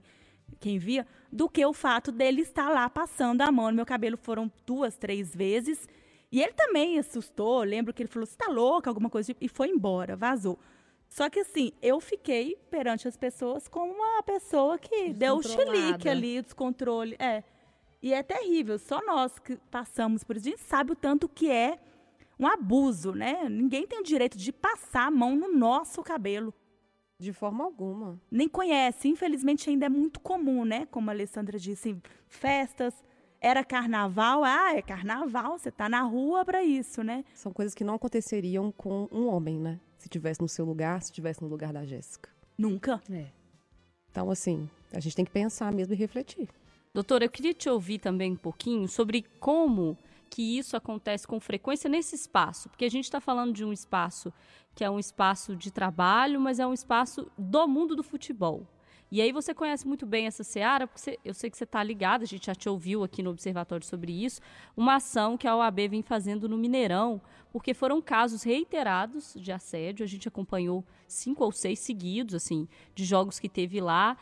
quem 0.60 0.78
via, 0.78 1.08
do 1.32 1.50
que 1.50 1.66
o 1.66 1.74
fato 1.74 2.12
dele 2.12 2.42
estar 2.42 2.70
lá 2.70 2.88
passando 2.88 3.42
a 3.42 3.52
mão 3.52 3.70
no 3.70 3.76
meu 3.76 3.86
cabelo. 3.86 4.16
Foram 4.18 4.52
duas, 4.68 4.96
três 4.96 5.36
vezes. 5.36 5.88
E 6.34 6.42
ele 6.42 6.54
também 6.54 6.98
assustou. 6.98 7.62
Lembro 7.62 7.94
que 7.94 8.02
ele 8.02 8.10
falou: 8.10 8.26
Você 8.26 8.36
tá 8.36 8.48
louca? 8.52 8.90
Alguma 8.90 9.08
coisa. 9.08 9.36
E 9.40 9.48
foi 9.48 9.70
embora, 9.70 10.16
vazou. 10.16 10.58
Só 11.08 11.30
que 11.30 11.42
assim, 11.42 11.72
eu 11.80 12.02
fiquei 12.02 12.56
perante 12.72 13.08
as 13.08 13.16
pessoas 13.16 13.68
como 13.68 13.94
uma 13.94 14.24
pessoa 14.24 14.80
que 14.80 15.14
deu 15.14 15.36
o 15.36 15.44
chilique 15.44 16.10
ali, 16.10 16.42
descontrole. 16.42 17.16
É. 17.20 17.44
E 18.02 18.16
é 18.16 18.24
terrível. 18.24 18.80
Só 18.80 19.00
nós 19.06 19.38
que 19.38 19.58
passamos 19.70 20.24
por 20.24 20.36
isso, 20.36 20.48
a 20.48 20.50
gente 20.50 20.64
sabe 20.64 20.94
o 20.94 20.96
tanto 20.96 21.30
que 21.30 21.52
é 21.52 21.78
um 22.40 22.48
abuso, 22.48 23.14
né? 23.14 23.48
Ninguém 23.48 23.86
tem 23.86 24.00
o 24.00 24.04
direito 24.04 24.36
de 24.36 24.52
passar 24.52 25.06
a 25.06 25.12
mão 25.12 25.36
no 25.36 25.54
nosso 25.54 26.02
cabelo. 26.02 26.52
De 27.20 27.32
forma 27.32 27.64
alguma. 27.64 28.20
Nem 28.32 28.50
conhece. 28.50 29.08
Infelizmente 29.08 29.70
ainda 29.70 29.86
é 29.86 29.90
muito 29.90 30.20
comum, 30.20 30.66
né? 30.66 30.88
Como 30.88 31.12
a 31.12 31.14
Alessandra 31.14 31.60
disse, 31.60 31.96
festas. 32.28 33.04
Era 33.46 33.62
carnaval, 33.62 34.42
ah, 34.46 34.74
é 34.74 34.82
carnaval, 34.82 35.60
você 35.60 35.70
tá 35.70 35.90
na 35.90 36.02
rua 36.02 36.46
para 36.46 36.64
isso, 36.64 37.04
né? 37.04 37.26
São 37.36 37.52
coisas 37.52 37.76
que 37.76 37.84
não 37.84 37.96
aconteceriam 37.96 38.72
com 38.72 39.10
um 39.12 39.28
homem, 39.28 39.60
né? 39.60 39.82
Se 39.98 40.08
tivesse 40.08 40.40
no 40.40 40.48
seu 40.48 40.64
lugar, 40.64 41.02
se 41.02 41.12
tivesse 41.12 41.42
no 41.42 41.50
lugar 41.50 41.74
da 41.74 41.84
Jéssica. 41.84 42.30
Nunca. 42.58 43.02
É. 43.12 43.26
Então, 44.10 44.32
assim, 44.32 44.70
a 44.94 45.00
gente 45.02 45.14
tem 45.14 45.26
que 45.26 45.32
pensar 45.32 45.74
mesmo 45.74 45.94
e 45.94 45.98
refletir. 45.98 46.48
Doutora, 46.94 47.26
eu 47.26 47.30
queria 47.30 47.54
te 47.54 47.68
ouvir 47.68 48.00
também 48.00 48.32
um 48.32 48.38
pouquinho 48.38 48.88
sobre 48.88 49.24
como 49.42 49.98
que 50.30 50.58
isso 50.58 50.78
acontece 50.78 51.28
com 51.28 51.38
frequência 51.38 51.90
nesse 51.90 52.16
espaço, 52.16 52.70
porque 52.70 52.86
a 52.86 52.90
gente 52.90 53.04
está 53.04 53.20
falando 53.20 53.52
de 53.52 53.66
um 53.66 53.74
espaço 53.74 54.32
que 54.74 54.86
é 54.86 54.90
um 54.90 54.98
espaço 54.98 55.54
de 55.54 55.70
trabalho, 55.70 56.40
mas 56.40 56.60
é 56.60 56.66
um 56.66 56.74
espaço 56.74 57.30
do 57.38 57.68
mundo 57.68 57.94
do 57.94 58.04
futebol. 58.04 58.66
E 59.14 59.22
aí 59.22 59.32
você 59.32 59.54
conhece 59.54 59.88
muito 59.88 60.08
bem 60.08 60.26
essa 60.26 60.44
seara, 60.44 60.88
porque 60.88 61.00
você, 61.00 61.20
eu 61.24 61.36
sei 61.36 61.48
que 61.48 61.56
você 61.56 61.66
está 61.66 61.84
ligada, 61.84 62.24
a 62.24 62.28
gente 62.28 62.48
já 62.48 62.56
te 62.56 62.68
ouviu 62.68 63.04
aqui 63.04 63.22
no 63.22 63.30
Observatório 63.30 63.86
sobre 63.86 64.12
isso, 64.12 64.42
uma 64.76 64.96
ação 64.96 65.38
que 65.38 65.48
a 65.48 65.56
OAB 65.56 65.88
vem 65.88 66.02
fazendo 66.02 66.50
no 66.50 66.58
Mineirão, 66.58 67.22
porque 67.52 67.76
foram 67.76 68.02
casos 68.02 68.42
reiterados 68.42 69.36
de 69.40 69.52
assédio, 69.52 70.04
a 70.04 70.08
gente 70.08 70.28
acompanhou 70.28 70.84
cinco 71.08 71.44
ou 71.44 71.52
seis 71.52 71.78
seguidos, 71.78 72.34
assim, 72.34 72.68
de 72.96 73.06
jogos 73.06 73.40
que 73.40 73.48
teve 73.48 73.80
lá 73.80 74.18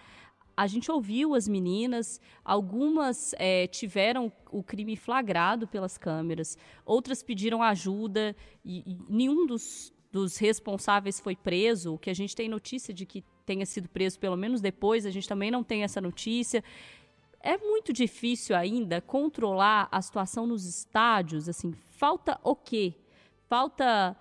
a 0.57 0.67
gente 0.67 0.91
ouviu 0.91 1.33
as 1.35 1.47
meninas, 1.47 2.19
algumas 2.43 3.33
é, 3.39 3.67
tiveram 3.67 4.29
o 4.51 4.61
crime 4.61 4.97
flagrado 4.97 5.65
pelas 5.65 5.97
câmeras, 5.97 6.57
outras 6.85 7.23
pediram 7.23 7.63
ajuda 7.63 8.35
e, 8.63 8.83
e 8.85 8.99
nenhum 9.07 9.47
dos, 9.47 9.93
dos 10.11 10.37
responsáveis 10.37 11.19
foi 11.19 11.35
preso. 11.35 11.93
O 11.93 11.97
que 11.97 12.09
a 12.09 12.13
gente 12.13 12.35
tem 12.35 12.49
notícia 12.49 12.93
de 12.93 13.05
que 13.05 13.23
tenha 13.51 13.65
sido 13.65 13.89
preso 13.89 14.17
pelo 14.17 14.37
menos 14.37 14.61
depois, 14.61 15.05
a 15.05 15.11
gente 15.11 15.27
também 15.27 15.51
não 15.51 15.63
tem 15.63 15.83
essa 15.83 15.99
notícia. 15.99 16.63
É 17.41 17.57
muito 17.57 17.91
difícil 17.91 18.55
ainda 18.55 19.01
controlar 19.01 19.89
a 19.91 20.01
situação 20.01 20.47
nos 20.47 20.65
estádios, 20.65 21.49
assim, 21.49 21.73
falta 21.89 22.39
o 22.43 22.55
quê? 22.55 22.93
Falta 23.49 24.15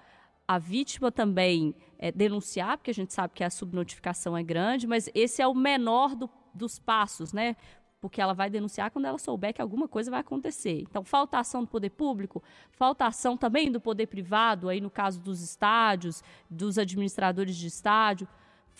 a 0.48 0.58
vítima 0.58 1.12
também 1.12 1.76
é, 1.96 2.10
denunciar, 2.10 2.76
porque 2.76 2.90
a 2.90 2.94
gente 2.94 3.12
sabe 3.12 3.34
que 3.34 3.44
a 3.44 3.50
subnotificação 3.50 4.36
é 4.36 4.42
grande, 4.42 4.86
mas 4.86 5.08
esse 5.14 5.40
é 5.40 5.46
o 5.46 5.54
menor 5.54 6.16
do, 6.16 6.28
dos 6.52 6.78
passos, 6.78 7.32
né? 7.32 7.54
Porque 8.00 8.20
ela 8.20 8.32
vai 8.32 8.50
denunciar 8.50 8.90
quando 8.90 9.04
ela 9.04 9.18
souber 9.18 9.54
que 9.54 9.62
alguma 9.62 9.86
coisa 9.86 10.10
vai 10.10 10.20
acontecer. 10.20 10.80
Então, 10.80 11.04
falta 11.04 11.38
ação 11.38 11.60
do 11.60 11.68
poder 11.68 11.90
público, 11.90 12.42
falta 12.72 13.06
ação 13.06 13.36
também 13.36 13.70
do 13.70 13.80
poder 13.80 14.06
privado, 14.06 14.68
aí 14.68 14.80
no 14.80 14.90
caso 14.90 15.20
dos 15.20 15.40
estádios, 15.40 16.24
dos 16.48 16.78
administradores 16.78 17.54
de 17.54 17.68
estádio. 17.68 18.26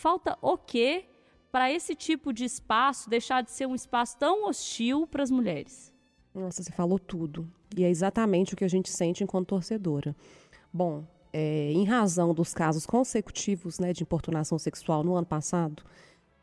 Falta 0.01 0.35
o 0.41 0.57
quê 0.57 1.05
para 1.51 1.71
esse 1.71 1.93
tipo 1.93 2.33
de 2.33 2.43
espaço 2.43 3.07
deixar 3.07 3.43
de 3.43 3.51
ser 3.51 3.67
um 3.67 3.75
espaço 3.75 4.17
tão 4.17 4.49
hostil 4.49 5.05
para 5.05 5.21
as 5.21 5.29
mulheres? 5.29 5.93
Nossa, 6.33 6.63
você 6.63 6.71
falou 6.71 6.97
tudo. 6.97 7.47
E 7.77 7.83
é 7.83 7.87
exatamente 7.87 8.55
o 8.55 8.57
que 8.57 8.63
a 8.63 8.67
gente 8.67 8.89
sente 8.89 9.23
enquanto 9.23 9.49
torcedora. 9.49 10.15
Bom, 10.73 11.05
é, 11.31 11.71
em 11.71 11.83
razão 11.83 12.33
dos 12.33 12.51
casos 12.51 12.83
consecutivos 12.83 13.77
né, 13.77 13.93
de 13.93 14.01
importunação 14.01 14.57
sexual 14.57 15.03
no 15.03 15.13
ano 15.15 15.27
passado, 15.27 15.83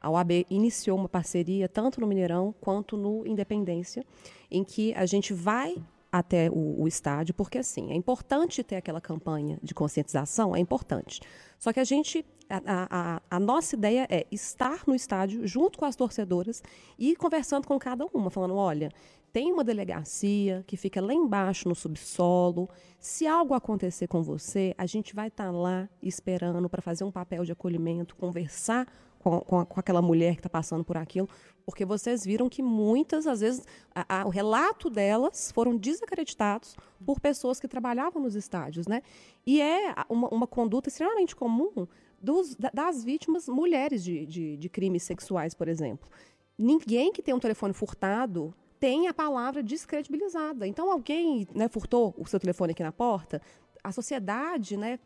a 0.01 0.09
OAB 0.09 0.47
iniciou 0.49 0.97
uma 0.97 1.09
parceria 1.09 1.69
tanto 1.69 2.01
no 2.01 2.07
Mineirão 2.07 2.55
quanto 2.61 2.97
no 2.97 3.27
Independência, 3.27 4.07
em 4.49 4.63
que 4.63 4.95
a 4.95 5.05
gente 5.05 5.35
vai 5.35 5.75
até 6.11 6.51
o, 6.51 6.83
o, 6.83 6.89
estádio, 6.89 7.35
porque 7.35 7.59
assim, 7.59 7.91
é 7.91 7.95
importante 7.95 8.63
ter 8.63 8.77
aquela 8.77 9.01
campanha 9.01 9.59
de 9.63 9.75
conscientização, 9.75 10.57
é 10.57 10.59
importante. 10.59 11.21
Só 11.59 11.73
que 11.73 11.81
a 11.81 11.85
gente, 11.85 12.25
a, 12.49 12.61
a, 12.67 13.23
a, 13.31 13.41
nossa 13.41 13.77
ideia 13.77 14.07
é 14.11 14.27
estar 14.31 14.85
no 14.87 14.95
estádio 14.95 15.47
junto 15.47 15.79
com 15.79 15.85
as 15.85 15.97
torcedoras 15.97 16.63
e 16.99 17.15
conversando 17.15 17.67
com 17.67 17.79
cada 17.79 18.07
uma, 18.07 18.31
falando, 18.31 18.55
olha, 18.55 18.91
tem 19.33 19.53
uma 19.53 19.63
delegacia 19.63 20.65
que 20.67 20.77
fica 20.77 21.01
lá 21.01 21.13
embaixo 21.13 21.69
no 21.69 21.75
subsolo. 21.75 22.69
Se 22.99 23.27
algo 23.27 23.53
acontecer 23.53 24.07
com 24.07 24.23
você, 24.23 24.75
a 24.79 24.87
gente 24.87 25.15
vai 25.15 25.29
estar 25.29 25.47
tá 25.47 25.51
lá 25.51 25.89
esperando 26.03 26.69
para 26.69 26.81
fazer 26.81 27.05
um 27.05 27.13
papel 27.13 27.45
de 27.45 27.53
acolhimento, 27.53 28.17
conversar 28.17 28.87
com, 29.29 29.41
com, 29.41 29.67
com 29.67 29.81
aquela 29.81 30.01
mulher 30.01 30.35
que 30.35 30.41
está 30.41 30.49
passando 30.49 30.83
por 30.83 30.97
aquilo, 30.97 31.29
porque 31.67 31.85
vocês 31.85 32.25
viram 32.25 32.49
que 32.49 32.63
muitas, 32.63 33.27
às 33.27 33.41
vezes, 33.41 33.63
a, 33.95 34.21
a, 34.21 34.27
o 34.27 34.31
relato 34.31 34.89
delas 34.89 35.53
foram 35.53 35.77
desacreditados 35.77 36.75
por 37.05 37.21
pessoas 37.21 37.61
que 37.61 37.69
trabalhavam 37.69 38.23
nos 38.23 38.35
estádios, 38.35 38.87
né? 38.87 39.03
E 39.47 39.61
é 39.61 39.95
uma, 40.09 40.29
uma 40.29 40.47
conduta 40.47 40.89
extremamente 40.89 41.37
comum 41.37 41.87
dos, 42.21 42.57
das 42.73 43.05
vítimas 43.05 43.49
mulheres 43.49 44.03
de, 44.03 44.25
de, 44.25 44.57
de 44.57 44.69
crimes 44.69 45.03
sexuais, 45.03 45.53
por 45.53 45.69
exemplo. 45.69 46.09
Ninguém 46.57 47.13
que 47.13 47.23
tem 47.23 47.35
um 47.35 47.39
telefone 47.39 47.75
furtado 47.75 48.55
tem 48.81 49.09
a 49.09 49.15
palavra 49.15 49.63
descredibilizada. 49.63 50.67
Então, 50.67 50.91
alguém 50.91 51.47
né, 51.55 51.69
furtou 51.69 52.15
o 52.17 52.27
seu 52.27 52.41
telefone 52.41 52.71
aqui 52.73 52.83
na 52.83 52.93
porta, 52.93 53.43
a 53.85 53.93
sociedade 53.93 54.77
né, 54.77 54.99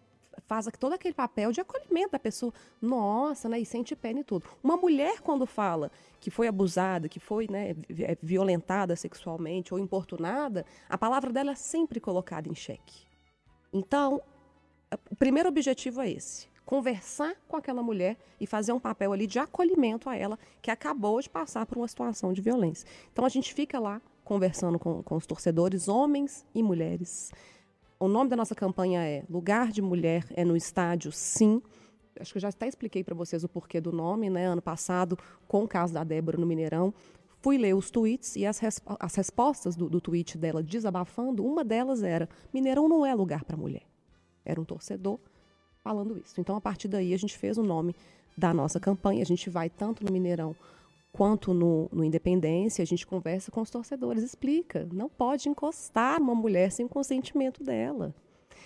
faz 0.47 0.69
todo 0.79 0.93
aquele 0.93 1.15
papel 1.15 1.53
de 1.53 1.61
acolhimento 1.61 2.13
da 2.13 2.19
pessoa. 2.19 2.53
Nossa, 2.81 3.49
né? 3.49 3.61
E 3.61 3.67
sente 3.67 3.95
pena 3.95 4.21
e 4.21 4.25
tudo. 4.25 4.47
Uma 4.63 4.77
mulher, 4.77 5.21
quando 5.21 5.47
fala 5.47 5.91
que 6.21 6.31
foi 6.31 6.47
abusada, 6.47 7.09
que 7.09 7.21
foi 7.21 7.47
né, 7.51 7.71
é, 7.99 8.17
violentada 8.23 8.95
sexualmente 8.97 9.75
ou 9.75 9.81
importunada, 9.81 10.65
a 10.89 10.97
palavra 10.97 11.33
dela 11.33 11.53
é 11.53 11.57
sempre 11.57 12.01
colocada 12.01 12.49
em 12.49 12.55
xeque. 12.55 13.07
Então, 13.73 14.21
o 15.11 15.17
primeiro 15.17 15.49
objetivo 15.49 16.01
é 16.01 16.11
esse 16.11 16.53
conversar 16.65 17.35
com 17.49 17.57
aquela 17.57 17.83
mulher 17.83 18.17
e 18.41 18.47
fazer 18.47 18.73
um 18.73 18.81
papel 18.81 19.13
ali 19.13 19.27
de 19.27 19.39
acolhimento 19.39 20.09
a 20.09 20.17
ela 20.17 20.39
que 20.61 20.71
acabou 20.71 21.21
de 21.21 21.29
passar 21.29 21.67
por 21.67 21.77
uma 21.77 21.89
situação 21.89 22.33
de 22.33 22.41
violência. 22.41 22.89
Então 23.13 23.25
a 23.25 23.29
gente 23.29 23.53
fica 23.53 23.79
lá 23.79 24.01
conversando 24.25 24.79
com, 24.79 25.03
com 25.03 25.17
os 25.17 25.27
torcedores, 25.27 25.89
homens 25.89 26.47
e 26.55 26.63
mulheres. 26.63 27.31
O 28.03 28.09
nome 28.09 28.29
da 28.29 28.35
nossa 28.35 28.53
campanha 28.53 29.01
é 29.07 29.23
Lugar 29.31 29.71
de 29.71 29.81
Mulher 29.81 30.27
é 30.31 30.45
no 30.45 30.57
Estádio, 30.57 31.13
sim. 31.13 31.63
Acho 32.19 32.33
que 32.33 32.39
eu 32.39 32.43
já 32.43 32.49
até 32.49 32.67
expliquei 32.67 33.05
para 33.05 33.15
vocês 33.15 33.45
o 33.45 33.49
porquê 33.49 33.81
do 33.81 33.93
nome, 33.93 34.29
né? 34.29 34.45
Ano 34.45 34.61
passado, 34.61 35.17
com 35.47 35.63
o 35.63 35.69
caso 35.69 35.95
da 35.95 36.03
Débora 36.03 36.37
no 36.37 36.45
Mineirão, 36.45 36.93
fui 37.41 37.57
ler 37.57 37.77
os 37.77 37.93
tweets 37.93 38.35
e 38.35 38.45
as, 38.45 38.59
resp 38.59 38.85
as 38.99 39.15
respostas 39.15 39.77
do, 39.77 39.89
do 39.89 40.01
tweet 40.01 40.37
dela 40.37 40.65
desabafando, 40.65 41.47
uma 41.47 41.63
delas 41.63 42.03
era: 42.03 42.29
Mineirão 42.53 42.89
não 42.89 43.07
é 43.07 43.15
lugar 43.15 43.45
para 43.45 43.57
mulher. 43.57 43.87
Era 44.45 44.61
um 44.61 44.65
torcedor 44.65 45.21
falando 45.81 46.19
isso. 46.19 46.41
Então, 46.41 46.57
a 46.57 46.61
partir 46.61 46.89
daí, 46.89 47.15
a 47.15 47.19
gente 47.19 47.39
fez 47.39 47.57
o 47.57 47.63
nome 47.63 47.95
da 48.37 48.53
nossa 48.53 48.81
campanha. 48.81 49.23
A 49.23 49.27
gente 49.27 49.49
vai 49.49 49.71
tanto 49.71 50.05
no 50.05 50.11
Mineirão 50.11 50.57
quanto 51.13 51.53
no, 51.53 51.89
no 51.93 52.03
Independência, 52.03 52.83
a 52.83 52.87
gente 52.87 53.07
conversa 53.07 53.51
com 53.51 53.61
os 53.61 53.71
torcedores, 53.71 54.23
explica. 54.23 54.89
Não 54.93 55.09
pode 55.09 55.49
encostar 55.49 56.21
uma 56.21 56.35
mulher 56.35 56.73
sem 56.73 56.89
consentimento 56.89 57.63
dela. 57.63 58.15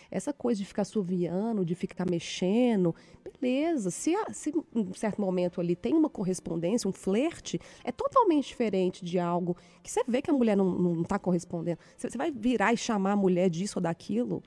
Essa 0.08 0.32
coisa 0.32 0.60
de 0.60 0.66
ficar 0.66 0.84
suviando, 0.84 1.64
de 1.64 1.74
ficar 1.74 2.08
mexendo, 2.08 2.94
beleza. 3.24 3.90
Se, 3.90 4.14
se 4.32 4.52
em 4.74 4.92
certo 4.94 5.20
momento 5.20 5.60
ali 5.60 5.74
tem 5.74 5.94
uma 5.94 6.08
correspondência, 6.08 6.88
um 6.88 6.92
flerte, 6.92 7.58
é 7.82 7.90
totalmente 7.90 8.46
diferente 8.46 9.04
de 9.04 9.18
algo 9.18 9.56
que 9.82 9.90
você 9.90 10.04
vê 10.06 10.22
que 10.22 10.30
a 10.30 10.34
mulher 10.34 10.56
não 10.56 11.02
está 11.02 11.18
correspondendo. 11.18 11.80
Você, 11.96 12.08
você 12.08 12.18
vai 12.18 12.30
virar 12.30 12.72
e 12.72 12.76
chamar 12.76 13.12
a 13.12 13.16
mulher 13.16 13.50
disso 13.50 13.78
ou 13.78 13.82
daquilo. 13.82 14.42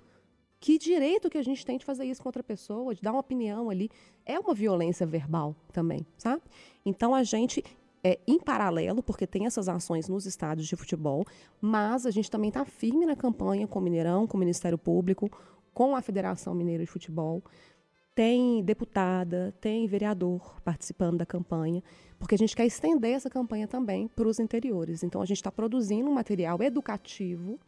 Que 0.61 0.77
direito 0.77 1.29
que 1.29 1.37
a 1.37 1.43
gente 1.43 1.65
tem 1.65 1.77
de 1.77 1.85
fazer 1.85 2.05
isso 2.05 2.21
com 2.21 2.27
outra 2.27 2.43
pessoa, 2.43 2.93
de 2.93 3.01
dar 3.01 3.11
uma 3.11 3.21
opinião 3.21 3.69
ali? 3.69 3.89
É 4.25 4.37
uma 4.37 4.53
violência 4.53 5.05
verbal 5.05 5.55
também, 5.71 6.05
sabe? 6.17 6.41
Então 6.85 7.15
a 7.15 7.23
gente 7.23 7.63
é, 8.03 8.19
em 8.27 8.39
paralelo, 8.39 9.03
porque 9.03 9.27
tem 9.27 9.45
essas 9.45 9.67
ações 9.67 10.07
nos 10.07 10.25
estádios 10.25 10.67
de 10.67 10.75
futebol, 10.75 11.25
mas 11.59 12.05
a 12.05 12.11
gente 12.11 12.31
também 12.31 12.49
está 12.49 12.65
firme 12.65 13.05
na 13.05 13.15
campanha 13.15 13.67
com 13.67 13.79
o 13.79 13.81
Mineirão, 13.81 14.25
com 14.25 14.37
o 14.37 14.39
Ministério 14.39 14.77
Público, 14.77 15.29
com 15.73 15.95
a 15.95 16.01
Federação 16.01 16.53
Mineira 16.53 16.83
de 16.83 16.89
Futebol. 16.89 17.43
Tem 18.15 18.63
deputada, 18.63 19.53
tem 19.61 19.87
vereador 19.87 20.61
participando 20.61 21.17
da 21.17 21.25
campanha, 21.25 21.81
porque 22.17 22.35
a 22.35 22.37
gente 22.37 22.55
quer 22.55 22.65
estender 22.65 23.15
essa 23.15 23.29
campanha 23.29 23.67
também 23.67 24.07
para 24.07 24.27
os 24.27 24.39
interiores. 24.39 25.03
Então, 25.03 25.21
a 25.21 25.25
gente 25.25 25.37
está 25.37 25.51
produzindo 25.51 26.09
um 26.09 26.13
material 26.13 26.61
educativo, 26.61 27.59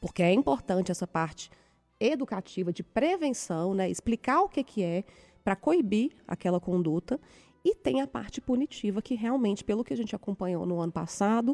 porque 0.00 0.22
é 0.22 0.32
importante 0.32 0.90
essa 0.90 1.06
parte 1.06 1.50
educativa 1.98 2.72
de 2.72 2.82
prevenção, 2.82 3.74
né? 3.74 3.90
explicar 3.90 4.40
o 4.42 4.48
que, 4.48 4.62
que 4.62 4.82
é, 4.82 5.04
para 5.42 5.56
coibir 5.56 6.12
aquela 6.26 6.58
conduta 6.58 7.20
e 7.66 7.74
tem 7.74 8.00
a 8.00 8.06
parte 8.06 8.40
punitiva, 8.40 9.02
que 9.02 9.16
realmente, 9.16 9.64
pelo 9.64 9.82
que 9.82 9.92
a 9.92 9.96
gente 9.96 10.14
acompanhou 10.14 10.64
no 10.64 10.80
ano 10.80 10.92
passado, 10.92 11.52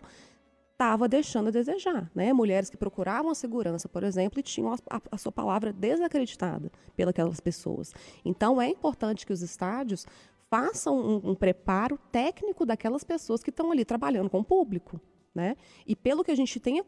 estava 0.72 1.09
deixando 1.09 1.48
a 1.48 1.51
desejar. 1.51 2.11
Né? 2.14 2.35
Mulheres 2.35 2.68
que 2.68 2.77
procuravam 2.77 3.31
a 3.31 3.35
segurança, 3.35 3.88
por 3.88 4.05
exemplo, 4.05 4.38
e 4.38 4.42
tinham 4.42 4.75
a, 4.75 4.77
a, 4.90 5.01
a 5.12 5.16
sua 5.16 5.33
palavra 5.33 5.72
desacreditada 5.72 6.70
pelas 6.94 7.40
pessoas. 7.40 7.94
Então, 8.22 8.61
é 8.61 8.68
importante 8.68 9.25
que 9.25 9.33
os 9.33 9.40
estádios 9.40 10.07
façam 10.51 11.01
um, 11.01 11.31
um 11.31 11.35
preparo 11.35 11.98
técnico 12.11 12.66
daquelas 12.66 13.03
pessoas 13.03 13.42
que 13.42 13.48
estão 13.48 13.72
ali 13.72 13.83
trabalhando 13.83 14.29
com 14.29 14.40
o 14.40 14.44
público. 14.44 15.01
Né? 15.35 15.57
E 15.87 15.96
pelo 15.96 16.22
que 16.22 16.31
a 16.31 16.37
gente 16.37 16.61
tem, 16.61 16.85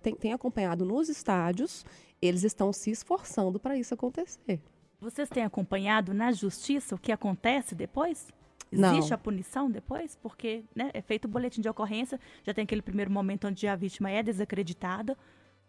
tem, 0.00 0.14
tem 0.14 0.32
acompanhado 0.32 0.86
nos 0.86 1.10
estádios, 1.10 1.84
eles 2.22 2.42
estão 2.42 2.72
se 2.72 2.90
esforçando 2.90 3.60
para 3.60 3.76
isso 3.76 3.92
acontecer. 3.92 4.62
Vocês 4.98 5.28
têm 5.28 5.44
acompanhado 5.44 6.14
na 6.14 6.32
justiça 6.32 6.94
o 6.94 6.98
que 6.98 7.12
acontece 7.12 7.74
depois? 7.74 8.34
Existe 8.70 9.10
Não. 9.10 9.14
a 9.14 9.18
punição 9.18 9.70
depois? 9.70 10.16
Porque 10.16 10.64
né, 10.74 10.90
é 10.92 11.00
feito 11.00 11.26
o 11.26 11.28
boletim 11.28 11.60
de 11.60 11.68
ocorrência, 11.68 12.18
já 12.42 12.52
tem 12.52 12.64
aquele 12.64 12.82
primeiro 12.82 13.10
momento 13.10 13.46
onde 13.46 13.66
a 13.66 13.76
vítima 13.76 14.10
é 14.10 14.22
desacreditada, 14.22 15.16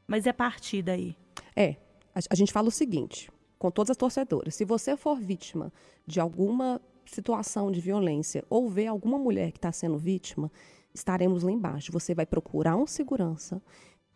mas 0.07 0.25
é 0.25 0.33
partir 0.33 0.81
daí. 0.81 1.15
É. 1.55 1.75
A, 2.13 2.19
a 2.31 2.35
gente 2.35 2.51
fala 2.51 2.67
o 2.67 2.71
seguinte, 2.71 3.29
com 3.59 3.69
todas 3.69 3.91
as 3.91 3.97
torcedoras, 3.97 4.55
se 4.55 4.65
você 4.65 4.97
for 4.97 5.19
vítima 5.19 5.71
de 6.05 6.19
alguma 6.19 6.81
situação 7.05 7.71
de 7.71 7.79
violência 7.79 8.43
ou 8.49 8.69
ver 8.69 8.87
alguma 8.87 9.17
mulher 9.17 9.51
que 9.51 9.57
está 9.57 9.71
sendo 9.71 9.97
vítima, 9.97 10.51
estaremos 10.93 11.43
lá 11.43 11.51
embaixo. 11.51 11.91
Você 11.91 12.13
vai 12.13 12.25
procurar 12.25 12.75
um 12.75 12.87
segurança, 12.87 13.61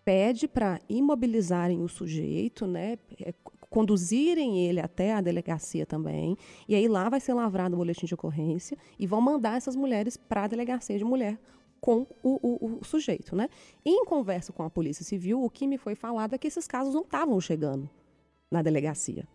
pede 0.03 0.47
para 0.47 0.79
imobilizarem 0.89 1.81
o 1.81 1.87
sujeito, 1.87 2.65
né, 2.65 2.97
é, 3.19 3.33
conduzirem 3.71 4.67
ele 4.67 4.81
até 4.81 5.13
a 5.13 5.21
delegacia 5.21 5.85
também, 5.85 6.35
e 6.67 6.75
aí 6.75 6.89
lá 6.89 7.07
vai 7.07 7.21
ser 7.21 7.33
lavrado 7.33 7.73
o 7.73 7.77
boletim 7.77 8.05
de 8.05 8.13
ocorrência 8.13 8.77
e 8.99 9.07
vão 9.07 9.21
mandar 9.21 9.55
essas 9.55 9.77
mulheres 9.77 10.17
para 10.17 10.43
a 10.43 10.47
delegacia 10.47 10.97
de 10.97 11.05
mulher 11.05 11.39
com 11.79 12.05
o, 12.21 12.37
o, 12.43 12.79
o, 12.81 12.85
sujeito, 12.85 13.33
né? 13.33 13.49
Em 13.83 14.03
conversa 14.03 14.51
com 14.51 14.61
a 14.61 14.69
Polícia 14.69 15.05
Civil, 15.05 15.41
o 15.41 15.49
que 15.49 15.65
me 15.65 15.77
foi 15.77 15.95
falado 15.95 16.35
é 16.35 16.37
que 16.37 16.47
esses 16.47 16.67
casos 16.67 16.93
não 16.93 17.01
estavam 17.01 17.39
chegando 17.39 17.89
na 18.51 18.61
delegacia. 18.61 19.25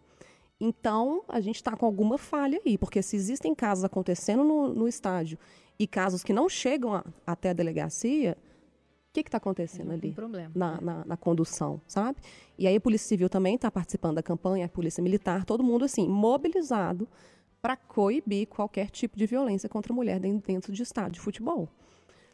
Então, 0.60 1.24
a 1.28 1.40
gente 1.40 1.56
está 1.56 1.74
com 1.74 1.86
alguma 1.86 2.18
falha 2.18 2.60
aí, 2.64 2.76
porque 2.76 3.02
se 3.02 3.16
existem 3.16 3.54
casos 3.54 3.84
acontecendo 3.84 4.44
no, 4.44 4.68
no 4.68 4.86
estádio 4.86 5.38
e 5.78 5.86
casos 5.86 6.22
que 6.22 6.34
não 6.34 6.46
chegam 6.46 6.92
a, 6.92 7.04
até 7.26 7.50
a 7.50 7.54
delegacia, 7.54 8.36
que 9.22 9.28
está 9.28 9.38
acontecendo 9.38 9.92
ali 9.92 10.12
problema, 10.12 10.50
na, 10.54 10.72
né? 10.72 10.78
na, 10.80 11.04
na, 11.04 11.16
condução, 11.16 11.80
sabe? 11.86 12.18
E 12.58 12.66
aí 12.66 12.76
a 12.76 12.80
Polícia 12.80 13.08
Civil 13.08 13.28
também 13.28 13.54
está 13.54 13.70
participando 13.70 14.16
da 14.16 14.22
campanha, 14.22 14.66
a 14.66 14.68
Polícia 14.68 15.02
Militar, 15.02 15.44
todo 15.44 15.62
mundo 15.62 15.84
assim, 15.84 16.08
mobilizado 16.08 17.08
para 17.60 17.76
coibir 17.76 18.46
qualquer 18.46 18.90
tipo 18.90 19.16
de 19.16 19.26
violência 19.26 19.68
contra 19.68 19.92
a 19.92 19.96
mulher 19.96 20.20
dentro 20.20 20.72
de 20.72 20.82
estádio 20.82 21.14
de 21.14 21.20
futebol. 21.20 21.68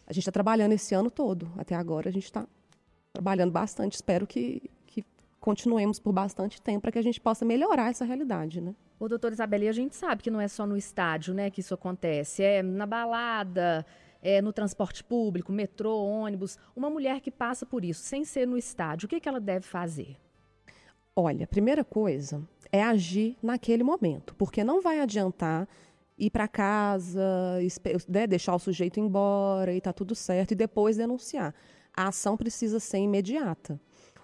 A 0.07 0.13
gente 0.13 0.23
está 0.23 0.33
trabalhando 0.33 0.73
esse 0.73 0.95
ano 0.95 1.11
todo. 1.11 1.51
Até 1.57 1.75
agora 1.75 2.09
a 2.09 2.13
gente 2.13 2.25
está 2.25 2.47
trabalhando 3.13 3.51
bastante. 3.51 3.95
Espero 3.95 4.27
que, 4.27 4.71
que 4.87 5.05
continuemos 5.41 5.99
por 5.99 6.13
bastante 6.13 6.61
tempo 6.61 6.83
para 6.83 6.93
que 6.93 6.99
a 6.99 7.03
gente 7.03 7.21
possa 7.21 7.45
melhorar 7.45 7.91
essa 7.91 8.05
realidade, 8.05 8.61
né? 8.61 8.75
Ô, 8.99 9.09
doutora 9.09 9.35
Isabelle, 9.35 9.69
a 9.69 9.73
gente 9.73 9.97
sabe 9.97 10.23
que 10.23 10.31
não 10.31 10.41
é 10.41 10.49
só 10.49 10.67
no 10.67 10.77
estádio, 10.77 11.35
né, 11.35 11.51
que 11.51 11.61
isso 11.61 11.75
acontece. 11.75 12.43
É 12.43 12.63
na 12.63 12.87
balada, 12.87 13.85
é 14.23 14.41
no 14.41 14.53
transporte 14.53 15.03
público, 15.03 15.53
metrô, 15.53 15.99
ônibus. 16.05 16.57
Uma 16.75 16.89
mulher 16.89 17.21
que 17.21 17.31
passa 17.31 17.67
por 17.67 17.85
isso, 17.85 18.03
sem 18.03 18.25
ser 18.25 18.47
no 18.47 18.57
estádio, 18.57 19.07
o 19.07 19.09
que, 19.09 19.21
que 19.21 19.29
ela 19.29 19.41
deve 19.41 19.67
fazer? 19.67 20.17
Olha, 21.15 21.45
a 21.45 21.49
primeira 21.49 21.85
coisa 21.85 22.41
é 22.71 22.83
agir 22.83 23.37
naquele 23.43 23.83
momento, 23.83 24.35
porque 24.37 24.65
não 24.65 24.81
vai 24.81 25.01
adiantar 25.01 25.69
ir 26.17 26.31
para 26.31 26.47
casa, 26.47 27.59
né, 28.09 28.27
deixar 28.27 28.55
o 28.55 28.59
sujeito 28.59 29.01
embora 29.01 29.75
e 29.75 29.81
tá 29.81 29.93
tudo 29.93 30.15
certo 30.15 30.53
e 30.53 30.55
depois 30.55 30.97
denunciar. 30.97 31.55
A 31.95 32.09
ação 32.09 32.37
precisa 32.37 32.79
ser 32.79 32.99
imediata. 32.99 33.79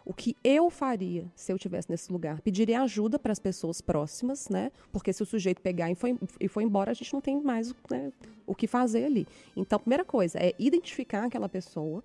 O 0.08 0.14
que 0.14 0.34
eu 0.42 0.70
faria 0.70 1.30
se 1.36 1.52
eu 1.52 1.56
estivesse 1.56 1.90
nesse 1.90 2.10
lugar? 2.10 2.40
Pediria 2.40 2.80
ajuda 2.80 3.18
para 3.18 3.30
as 3.30 3.38
pessoas 3.38 3.82
próximas, 3.82 4.48
né? 4.48 4.72
Porque 4.90 5.12
se 5.12 5.22
o 5.22 5.26
sujeito 5.26 5.60
pegar 5.60 5.90
e 5.90 5.94
foi, 5.94 6.18
e 6.40 6.48
foi 6.48 6.64
embora, 6.64 6.92
a 6.92 6.94
gente 6.94 7.12
não 7.12 7.20
tem 7.20 7.38
mais 7.42 7.74
né, 7.90 8.10
o 8.46 8.54
que 8.54 8.66
fazer 8.66 9.04
ali. 9.04 9.26
Então, 9.54 9.76
a 9.76 9.80
primeira 9.80 10.06
coisa 10.06 10.38
é 10.38 10.54
identificar 10.58 11.24
aquela 11.24 11.46
pessoa 11.46 12.02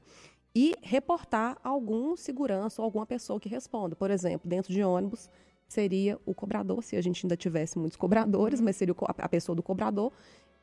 e 0.53 0.75
reportar 0.81 1.57
algum 1.63 2.17
segurança 2.17 2.81
ou 2.81 2.83
alguma 2.83 3.05
pessoa 3.05 3.39
que 3.39 3.47
responda. 3.47 3.95
Por 3.95 4.11
exemplo, 4.11 4.49
dentro 4.49 4.73
de 4.73 4.83
ônibus, 4.83 5.29
seria 5.65 6.19
o 6.25 6.33
cobrador, 6.33 6.83
se 6.83 6.97
a 6.97 7.01
gente 7.01 7.25
ainda 7.25 7.37
tivesse 7.37 7.79
muitos 7.79 7.95
cobradores, 7.95 8.59
mas 8.59 8.75
seria 8.75 8.93
a 8.99 9.29
pessoa 9.29 9.55
do 9.55 9.63
cobrador 9.63 10.11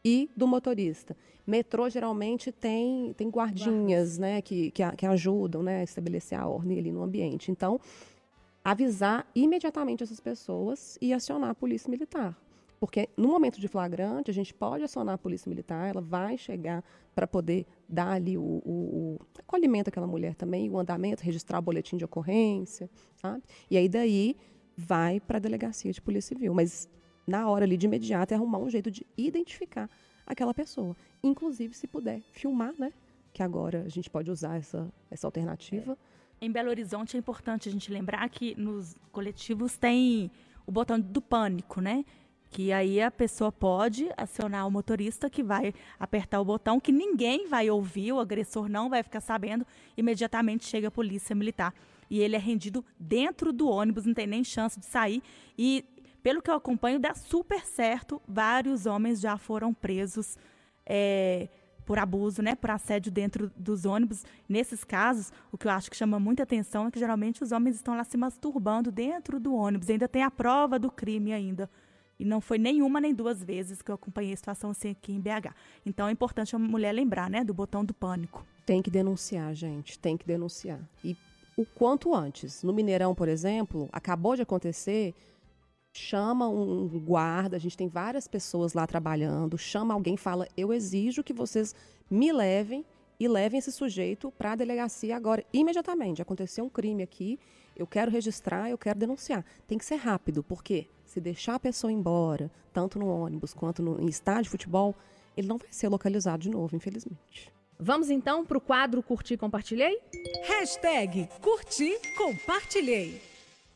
e 0.05 0.31
do 0.37 0.47
motorista. 0.47 1.17
Metrô 1.47 1.89
geralmente 1.89 2.53
tem, 2.53 3.13
tem 3.15 3.29
guardinhas 3.29 4.19
né, 4.19 4.41
que, 4.41 4.71
que, 4.71 4.83
que, 4.97 5.07
ajudam 5.07 5.63
né, 5.63 5.81
a 5.81 5.83
estabelecer 5.83 6.39
a 6.39 6.47
ordem 6.47 6.79
ali 6.79 6.93
no 6.93 7.03
ambiente. 7.03 7.51
Então, 7.51 7.81
avisar 8.65 9.27
imediatamente 9.35 10.03
essas 10.03 10.21
pessoas 10.21 10.99
e 11.01 11.13
acionar 11.13 11.51
a 11.51 11.55
polícia 11.55 11.91
militar. 11.91 12.37
Porque 12.79 13.11
no 13.15 13.29
momento 13.29 13.61
de 13.61 13.69
flagrante, 13.69 14.31
a 14.31 14.35
gente 14.35 14.55
pode 14.55 14.83
acionar 14.83 15.15
a 15.17 15.19
polícia 15.19 15.51
militar, 15.51 15.91
ela 15.91 16.01
vai 16.01 16.39
chegar 16.39 16.83
para 17.15 17.27
poder 17.27 17.67
dar 17.87 18.13
ali 18.13 18.39
o, 18.39 18.43
o, 18.43 18.61
o, 18.65 19.21
acolhimento 19.39 19.91
àquela 19.91 20.07
mulher 20.07 20.35
também, 20.35 20.71
o 20.71 20.79
andamento, 20.79 21.23
registrar 21.23 21.59
o 21.59 21.63
boletim 21.63 21.99
de 21.99 22.07
ocorrência, 22.07 22.89
sabe? 23.17 23.43
E 23.71 23.77
aí 23.77 23.87
daí 23.87 24.35
vai 24.75 25.21
para 25.21 25.37
a 25.37 25.41
delegacia 25.41 25.93
de 25.93 26.01
polícia 26.01 26.35
civil. 26.35 26.55
Mas 26.55 26.89
na 27.27 27.49
hora 27.49 27.65
ali 27.65 27.77
de 27.77 27.87
imediato 27.87 28.33
é 28.33 28.37
arrumar 28.37 28.59
um 28.59 28.71
jeito 28.71 28.91
de 28.91 29.07
identificar 29.17 29.89
aquela 30.27 30.55
pessoa. 30.55 30.97
Inclusive, 31.23 31.75
se 31.75 31.87
puder, 31.87 32.23
filmar, 32.33 32.75
né? 32.79 32.93
Que 33.33 33.43
agora 33.43 33.83
a 33.85 33.89
gente 33.89 34.11
pode 34.11 34.31
usar 34.31 34.57
essa, 34.57 34.93
essa 35.11 35.27
alternativa. 35.27 35.97
É. 36.41 36.47
Em 36.47 36.51
Belo 36.51 36.71
Horizonte 36.71 37.17
é 37.17 37.19
importante 37.19 37.69
a 37.69 37.73
gente 37.73 37.93
lembrar 37.93 38.29
que 38.29 38.55
nos 38.59 38.97
coletivos 39.13 39.77
tem 39.77 40.31
o 40.67 40.73
botão 40.73 40.99
do 40.99 41.21
pânico, 41.21 41.81
né? 41.81 42.05
que 42.51 42.73
aí 42.73 43.01
a 43.01 43.11
pessoa 43.11 43.53
pode 43.53 44.11
acionar 44.17 44.67
o 44.67 44.71
motorista 44.71 45.31
que 45.31 45.43
vai 45.43 45.73
apertar 45.99 46.41
o 46.41 46.45
botão 46.45 46.81
que 46.81 46.91
ninguém 46.91 47.47
vai 47.47 47.71
ouvir, 47.71 48.13
o 48.13 48.19
agressor 48.19 48.69
não 48.69 48.91
vai 48.91 49.05
ficar 49.05 49.21
sabendo, 49.21 49.65
imediatamente 49.97 50.67
chega 50.67 50.89
a 50.89 50.91
polícia 50.91 51.35
militar. 51.35 51.73
E 52.11 52.19
ele 52.19 52.35
é 52.35 52.39
rendido 52.41 52.85
dentro 52.99 53.53
do 53.53 53.69
ônibus, 53.69 54.05
não 54.05 54.13
tem 54.13 54.27
nem 54.27 54.43
chance 54.43 54.81
de 54.81 54.87
sair. 54.87 55.23
E, 55.57 55.85
pelo 56.23 56.43
que 56.43 56.51
eu 56.51 56.55
acompanho, 56.55 56.99
dá 56.99 57.15
super 57.15 57.65
certo. 57.65 58.21
Vários 58.27 58.87
homens 58.87 59.21
já 59.21 59.37
foram 59.37 59.73
presos 59.73 60.37
é, 60.87 61.49
por 61.85 61.99
abuso, 61.99 62.43
né, 62.43 62.55
por 62.55 62.71
assédio 62.71 63.11
dentro 63.11 63.51
dos 63.57 63.85
ônibus. 63.85 64.25
Nesses 64.49 64.85
casos, 64.85 65.33
o 65.51 65.59
que 65.59 65.67
eu 65.67 65.73
acho 65.73 65.91
que 65.91 65.97
chama 65.97 66.21
muita 66.21 66.43
atenção 66.43 66.87
é 66.87 66.91
que 66.91 66.99
geralmente 66.99 67.43
os 67.43 67.53
homens 67.53 67.77
estão 67.77 67.97
lá 67.97 68.05
se 68.05 68.17
masturbando 68.17 68.93
dentro 68.93 69.41
do 69.41 69.55
ônibus. 69.55 69.91
Ainda 69.91 70.09
tem 70.09 70.23
a 70.23 70.31
prova 70.31 70.79
do 70.79 70.91
crime 70.91 71.33
ainda. 71.33 71.69
E 72.19 72.25
não 72.25 72.41
foi 72.41 72.59
nenhuma 72.59 73.01
nem 73.01 73.15
duas 73.15 73.43
vezes 73.43 73.81
que 73.81 73.91
eu 73.91 73.95
acompanhei 73.95 74.35
a 74.35 74.37
situação 74.37 74.71
assim 74.71 74.91
aqui 74.91 75.13
em 75.13 75.21
BH. 75.21 75.55
Então 75.87 76.07
é 76.07 76.13
importante 76.13 76.55
a 76.55 76.59
mulher 76.59 76.93
lembrar, 76.93 77.31
né, 77.31 77.43
do 77.43 77.55
botão 77.55 77.83
do 77.85 77.95
pânico. 77.95 78.47
Tem 78.67 78.83
que 78.83 78.91
denunciar, 78.91 79.55
gente, 79.55 79.99
tem 79.99 80.19
que 80.19 80.27
denunciar. 80.27 80.79
E 81.03 81.17
o 81.57 81.65
quanto 81.65 82.15
antes. 82.15 82.63
No 82.63 82.73
Mineirão, 82.73 83.15
por 83.15 83.29
exemplo, 83.29 83.89
acabou 83.93 84.37
de 84.37 84.43
acontecer, 84.43 85.15
chama 85.93 86.49
um 86.49 86.89
guarda, 87.01 87.57
a 87.57 87.61
gente 87.61 87.77
tem 87.77 87.89
várias 87.89 88.29
pessoas 88.29 88.73
lá 88.73 88.87
trabalhando, 88.87 89.59
chama 89.59 89.95
alguém, 89.95 90.17
fala: 90.17 90.47
"Eu 90.57 90.73
exijo 90.73 91.25
que 91.25 91.33
vocês 91.33 91.75
me 92.11 92.33
levem 92.33 92.85
e 93.19 93.29
levem 93.29 93.59
esse 93.59 93.71
sujeito 93.71 94.33
para 94.33 94.53
a 94.53 94.57
delegacia 94.57 95.15
agora, 95.15 95.45
imediatamente. 95.53 96.23
Aconteceu 96.23 96.65
um 96.65 96.71
crime 96.71 97.03
aqui, 97.03 97.39
eu 97.77 97.87
quero 97.87 98.11
registrar, 98.11 98.71
eu 98.71 98.79
quero 98.79 98.99
denunciar. 98.99 99.45
Tem 99.67 99.77
que 99.77 99.85
ser 99.85 99.97
rápido, 99.97 100.43
porque 100.43 100.89
se 101.05 101.21
deixar 101.21 101.57
a 101.57 101.61
pessoa 101.61 101.93
embora, 101.93 102.51
tanto 102.73 102.99
no 102.99 103.09
ônibus 103.09 103.53
quanto 103.53 103.83
no, 103.83 104.01
em 104.01 104.09
estádio 104.09 104.45
de 104.45 104.51
futebol, 104.51 104.95
ele 105.37 105.47
não 105.47 105.59
vai 105.59 105.69
ser 105.71 105.89
localizado 105.89 106.43
de 106.43 106.51
novo, 106.51 106.75
infelizmente. 106.75 107.53
Vamos 107.79 108.11
então 108.11 108.45
para 108.45 108.59
o 108.59 108.61
quadro 108.61 109.03
Curti 109.03 109.37
Compartilhei? 109.37 109.99
Hashtag 110.47 111.29
Curti 111.41 111.93
Compartilhei. 112.17 113.30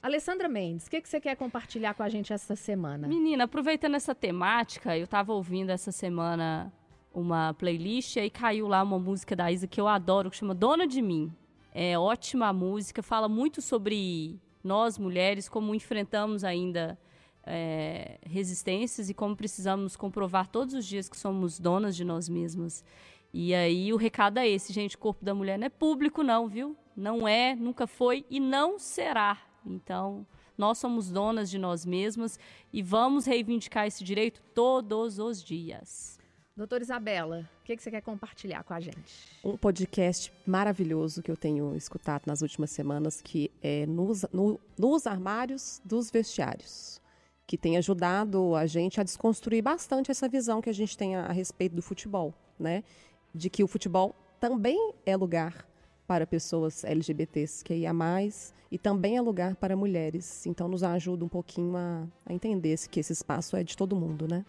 Alessandra 0.04 0.50
Mendes, 0.50 0.86
o 0.86 0.90
que, 0.90 1.00
que 1.00 1.08
você 1.08 1.18
quer 1.18 1.34
compartilhar 1.34 1.94
com 1.94 2.02
a 2.02 2.10
gente 2.10 2.30
essa 2.30 2.54
semana? 2.54 3.08
Menina, 3.08 3.44
aproveitando 3.44 3.94
essa 3.94 4.14
temática, 4.14 4.98
eu 4.98 5.04
estava 5.04 5.32
ouvindo 5.32 5.70
essa 5.70 5.90
semana 5.90 6.70
uma 7.10 7.54
playlist 7.54 8.16
e 8.16 8.28
caiu 8.28 8.68
lá 8.68 8.82
uma 8.82 8.98
música 8.98 9.34
da 9.34 9.50
Isa 9.50 9.66
que 9.66 9.80
eu 9.80 9.88
adoro, 9.88 10.30
que 10.30 10.36
chama 10.36 10.54
Dona 10.54 10.86
de 10.86 11.00
Mim. 11.00 11.32
É 11.72 11.98
ótima 11.98 12.52
música, 12.52 13.02
fala 13.02 13.30
muito 13.30 13.62
sobre 13.62 14.38
nós 14.62 14.98
mulheres, 14.98 15.48
como 15.48 15.74
enfrentamos 15.74 16.44
ainda 16.44 16.98
é, 17.46 18.18
resistências 18.26 19.08
e 19.08 19.14
como 19.14 19.34
precisamos 19.34 19.96
comprovar 19.96 20.48
todos 20.48 20.74
os 20.74 20.84
dias 20.84 21.08
que 21.08 21.16
somos 21.16 21.58
donas 21.58 21.96
de 21.96 22.04
nós 22.04 22.28
mesmas. 22.28 22.84
E 23.32 23.54
aí 23.54 23.90
o 23.90 23.96
recado 23.96 24.36
é 24.36 24.46
esse, 24.46 24.70
gente, 24.70 24.96
o 24.96 24.98
corpo 24.98 25.24
da 25.24 25.34
mulher 25.34 25.58
não 25.58 25.64
é 25.64 25.70
público 25.70 26.22
não, 26.22 26.46
viu? 26.46 26.76
Não 26.94 27.26
é, 27.26 27.54
nunca 27.54 27.86
foi 27.86 28.26
e 28.28 28.38
não 28.38 28.78
será. 28.78 29.53
Então, 29.66 30.26
nós 30.56 30.78
somos 30.78 31.10
donas 31.10 31.50
de 31.50 31.58
nós 31.58 31.84
mesmas 31.84 32.38
e 32.72 32.82
vamos 32.82 33.26
reivindicar 33.26 33.86
esse 33.86 34.04
direito 34.04 34.40
todos 34.54 35.18
os 35.18 35.42
dias. 35.42 36.18
Doutora 36.56 36.84
Isabela, 36.84 37.50
o 37.62 37.64
que, 37.64 37.76
que, 37.76 37.82
você 37.82 37.90
quer 37.90 38.00
compartilhar 38.00 38.62
com 38.62 38.74
a 38.74 38.80
gente? 38.80 39.28
Um 39.42 39.56
podcast 39.56 40.32
maravilhoso 40.46 41.20
que 41.20 41.30
eu 41.30 41.36
tenho 41.36 41.74
escutado 41.74 42.22
nas 42.26 42.42
últimas 42.42 42.70
semanas, 42.70 43.20
que 43.20 43.50
é 43.60 43.84
Nos, 43.86 44.24
no, 44.32 44.60
nos 44.78 45.06
Armários 45.06 45.82
dos 45.84 46.10
Vestiários 46.10 47.02
que 47.46 47.58
tem 47.58 47.76
ajudado 47.76 48.54
a 48.54 48.66
gente 48.66 49.00
a 49.00 49.04
desconstruir 49.04 49.62
bastante 49.62 50.10
essa 50.10 50.28
visão 50.28 50.60
que 50.62 50.70
a 50.70 50.72
gente 50.74 50.96
tem 50.96 51.14
a, 51.16 51.26
a 51.26 51.32
respeito 51.32 51.74
do 51.74 51.82
futebol, 51.82 52.32
né? 52.58 52.82
De 53.34 53.50
que 53.50 53.62
o 53.62 53.66
futebol 53.66 54.14
também 54.40 54.92
é 55.04 55.16
lugar 55.16 55.66
para 56.06 56.26
pessoas 56.26 56.84
LGBTs 56.84 57.64
que 57.64 57.74
ia 57.74 57.92
mais 57.92 58.52
e 58.70 58.78
também 58.78 59.16
é 59.16 59.20
lugar 59.20 59.54
para 59.56 59.76
mulheres. 59.76 60.46
Então 60.46 60.68
nos 60.68 60.82
ajuda 60.82 61.24
um 61.24 61.28
pouquinho 61.28 61.76
a, 61.76 62.06
a 62.26 62.32
entender 62.32 62.76
que 62.88 63.00
esse 63.00 63.12
espaço 63.12 63.56
é 63.56 63.62
de 63.62 63.76
todo 63.76 63.94
mundo, 63.94 64.26
né? 64.26 64.44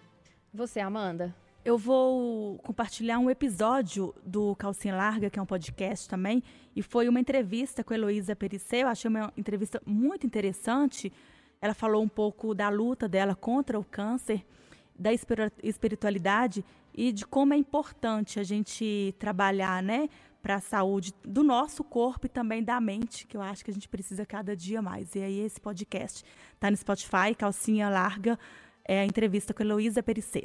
Você, 0.53 0.79
Amanda? 0.79 1.35
Eu 1.63 1.77
vou 1.77 2.59
compartilhar 2.59 3.17
um 3.17 3.29
episódio 3.29 4.13
do 4.23 4.55
Calcinha 4.55 4.95
Larga, 4.95 5.31
que 5.31 5.39
é 5.39 5.41
um 5.41 5.47
podcast 5.47 6.07
também, 6.07 6.43
e 6.75 6.83
foi 6.83 7.09
uma 7.09 7.19
entrevista 7.19 7.83
com 7.83 7.91
a 7.91 7.97
Heloísa 7.97 8.35
Perissé. 8.35 8.83
Eu 8.83 8.87
achei 8.87 9.09
uma 9.09 9.33
entrevista 9.35 9.81
muito 9.85 10.27
interessante, 10.27 11.11
ela 11.59 11.73
falou 11.73 12.03
um 12.03 12.07
pouco 12.07 12.53
da 12.53 12.69
luta 12.69 13.07
dela 13.07 13.33
contra 13.33 13.79
o 13.79 13.83
câncer, 13.83 14.45
da 14.97 15.09
espiritualidade 15.63 16.63
e 16.93 17.11
de 17.11 17.25
como 17.25 17.53
é 17.53 17.57
importante 17.57 18.39
a 18.39 18.43
gente 18.43 19.13
trabalhar, 19.19 19.83
né, 19.83 20.07
para 20.45 20.57
a 20.57 20.61
saúde 20.61 21.11
do 21.23 21.41
nosso 21.41 21.83
corpo 21.83 22.27
e 22.27 22.29
também 22.29 22.63
da 22.63 22.79
mente, 22.79 23.25
que 23.25 23.35
eu 23.35 23.41
acho 23.41 23.65
que 23.65 23.71
a 23.71 23.73
gente 23.73 23.89
precisa 23.89 24.27
cada 24.27 24.55
dia 24.55 24.79
mais. 24.79 25.15
E 25.15 25.19
aí 25.23 25.39
esse 25.39 25.59
podcast 25.59 26.23
está 26.53 26.69
no 26.69 26.77
Spotify, 26.77 27.33
calcinha 27.35 27.89
larga, 27.89 28.37
é 28.87 28.99
a 28.99 29.05
entrevista 29.05 29.55
com 29.55 29.63
a 29.63 29.65
Heloísa 29.65 30.03
Perissé. 30.03 30.43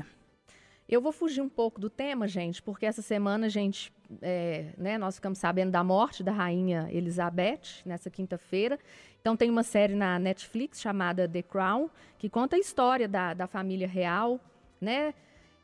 Eu 0.88 1.02
vou 1.02 1.12
fugir 1.12 1.42
um 1.42 1.50
pouco 1.50 1.78
do 1.78 1.90
tema, 1.90 2.26
gente, 2.26 2.62
porque 2.62 2.86
essa 2.86 3.02
semana, 3.02 3.50
gente, 3.50 3.92
é, 4.22 4.72
né, 4.78 4.96
nós 4.96 5.16
ficamos 5.16 5.38
sabendo 5.38 5.70
da 5.70 5.84
morte 5.84 6.22
da 6.22 6.32
rainha 6.32 6.88
Elizabeth 6.90 7.84
nessa 7.84 8.08
quinta-feira. 8.08 8.78
Então 9.20 9.36
tem 9.36 9.50
uma 9.50 9.62
série 9.62 9.94
na 9.94 10.18
Netflix 10.18 10.80
chamada 10.80 11.28
The 11.28 11.42
Crown, 11.42 11.90
que 12.16 12.30
conta 12.30 12.56
a 12.56 12.58
história 12.58 13.06
da, 13.06 13.34
da 13.34 13.46
família 13.46 13.86
real, 13.86 14.40
né? 14.80 15.12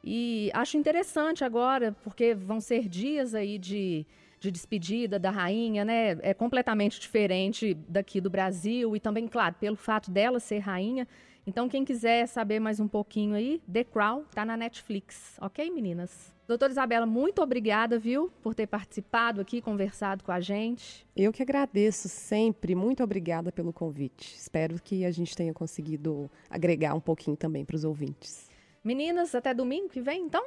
E 0.05 0.51
acho 0.53 0.77
interessante 0.77 1.43
agora, 1.43 1.97
porque 2.05 2.35
vão 2.35 2.61
ser 2.61 2.87
dias 2.87 3.35
aí 3.35 3.59
de, 3.59 4.07
de 4.47 4.53
despedida 4.53 5.19
da 5.19 5.31
rainha, 5.31 5.85
né? 5.85 6.17
É 6.23 6.33
completamente 6.33 7.01
diferente 7.01 7.75
daqui 7.89 8.21
do 8.21 8.31
Brasil 8.31 8.95
e 8.95 9.01
também, 9.01 9.27
claro, 9.27 9.57
pelo 9.59 9.77
fato 9.77 10.11
dela 10.11 10.39
ser 10.39 10.59
rainha, 10.59 11.07
Então, 11.49 11.69
quem 11.69 11.85
quiser 11.85 12.27
saber 12.27 12.59
mais 12.59 12.81
um 12.81 12.89
pouquinho 12.89 13.37
aí, 13.37 13.63
The 13.73 13.85
Crown 13.85 14.25
tá 14.35 14.45
na 14.45 14.57
Netflix, 14.57 15.39
ok, 15.41 15.71
meninas? 15.71 16.35
Doutora 16.49 16.73
Isabela, 16.73 17.07
muito 17.07 17.41
obrigada, 17.41 18.01
viu, 18.01 18.33
por 18.43 18.53
ter 18.53 18.67
participado 18.67 19.41
aqui, 19.41 19.61
conversado 19.61 20.25
com 20.25 20.33
a 20.33 20.41
gente. 20.41 21.07
Eu 21.15 21.33
que 21.33 21.43
agradeço 21.43 22.09
sempre. 22.09 22.75
Muito 22.75 23.03
obrigada 23.03 23.53
pelo 23.53 23.73
convite. 23.73 24.35
Espero 24.37 24.81
que 24.83 25.05
a 25.05 25.11
gente 25.13 25.37
tenha 25.37 25.55
conseguido 25.55 26.29
agregar 26.51 26.95
um 26.95 27.01
pouquinho 27.01 27.37
também 27.37 27.65
para 27.65 27.77
os 27.77 27.85
ouvintes. 27.85 28.49
Meninas, 28.83 29.33
até 29.35 29.55
domingo 29.55 29.89
que 29.89 30.01
vem, 30.01 30.23
então? 30.23 30.47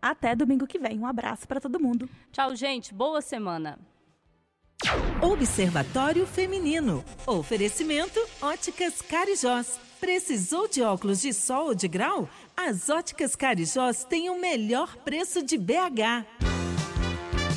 Até 0.00 0.34
domingo 0.34 0.66
que 0.66 0.78
vem. 0.78 0.98
Um 0.98 1.06
abraço 1.06 1.46
para 1.46 1.60
todo 1.60 1.80
mundo. 1.80 2.08
Tchau, 2.32 2.54
gente. 2.54 2.94
Boa 2.94 3.20
semana. 3.20 3.78
Observatório 5.20 6.26
Feminino. 6.26 7.04
Oferecimento 7.26 8.20
Óticas 8.40 9.02
Carijós. 9.02 9.78
Precisou 10.00 10.68
de 10.68 10.80
óculos 10.80 11.20
de 11.20 11.32
sol 11.32 11.66
ou 11.66 11.74
de 11.74 11.88
grau? 11.88 12.28
As 12.56 12.88
Óticas 12.88 13.34
Carijós 13.34 14.04
têm 14.04 14.30
o 14.30 14.40
melhor 14.40 14.96
preço 14.98 15.42
de 15.42 15.58
BH. 15.58 16.47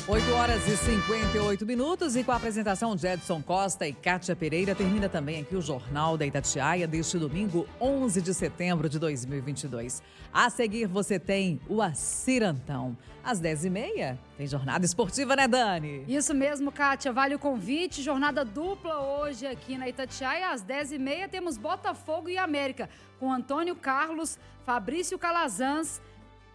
8 0.08 0.32
horas 0.32 0.66
e 0.66 0.76
58 0.76 1.64
minutos 1.64 2.16
e 2.16 2.24
com 2.24 2.32
a 2.32 2.36
apresentação 2.36 2.96
de 2.96 3.06
Edson 3.06 3.40
Costa 3.40 3.86
e 3.86 3.92
Kátia 3.92 4.34
Pereira 4.34 4.74
termina 4.74 5.08
também 5.08 5.40
aqui 5.40 5.54
o 5.54 5.62
Jornal 5.62 6.18
da 6.18 6.26
Itatiaia 6.26 6.88
deste 6.88 7.16
domingo 7.18 7.68
11 7.80 8.20
de 8.20 8.34
setembro 8.34 8.88
de 8.88 8.98
2022. 8.98 10.02
A 10.32 10.50
seguir 10.50 10.86
você 10.86 11.20
tem 11.20 11.60
o 11.68 11.80
Acirantão. 11.80 12.96
Às 13.22 13.40
10h30 13.40 14.18
tem 14.36 14.46
jornada 14.48 14.84
esportiva, 14.84 15.36
né 15.36 15.46
Dani? 15.46 16.04
Isso 16.08 16.34
mesmo, 16.34 16.72
Kátia. 16.72 17.12
Vale 17.12 17.36
o 17.36 17.38
convite. 17.38 18.02
Jornada 18.02 18.44
dupla 18.44 18.98
hoje 18.98 19.46
aqui 19.46 19.78
na 19.78 19.88
Itatiaia. 19.88 20.50
Às 20.50 20.64
10h30 20.64 21.28
temos 21.28 21.56
Botafogo 21.56 22.28
e 22.28 22.36
América 22.36 22.90
com 23.20 23.32
Antônio 23.32 23.76
Carlos, 23.76 24.36
Fabrício 24.66 25.16
Calazans 25.16 26.02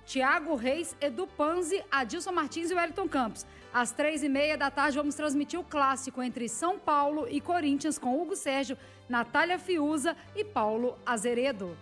Tiago 0.07 0.55
Reis, 0.55 0.95
Edu 1.01 1.27
Panzi, 1.27 1.83
Adilson 1.91 2.31
Martins 2.31 2.71
e 2.71 2.73
Wellington 2.73 3.09
Campos. 3.09 3.45
Às 3.73 3.91
três 3.91 4.23
e 4.23 4.29
meia 4.29 4.57
da 4.57 4.71
tarde, 4.71 4.97
vamos 4.97 5.15
transmitir 5.15 5.59
o 5.59 5.63
clássico 5.63 6.23
entre 6.23 6.47
São 6.47 6.79
Paulo 6.79 7.27
e 7.29 7.41
Corinthians 7.41 7.99
com 7.99 8.19
Hugo 8.19 8.35
Sérgio, 8.35 8.77
Natália 9.09 9.59
Fiuza 9.59 10.15
e 10.33 10.45
Paulo 10.45 10.97
Azeredo. 11.05 11.77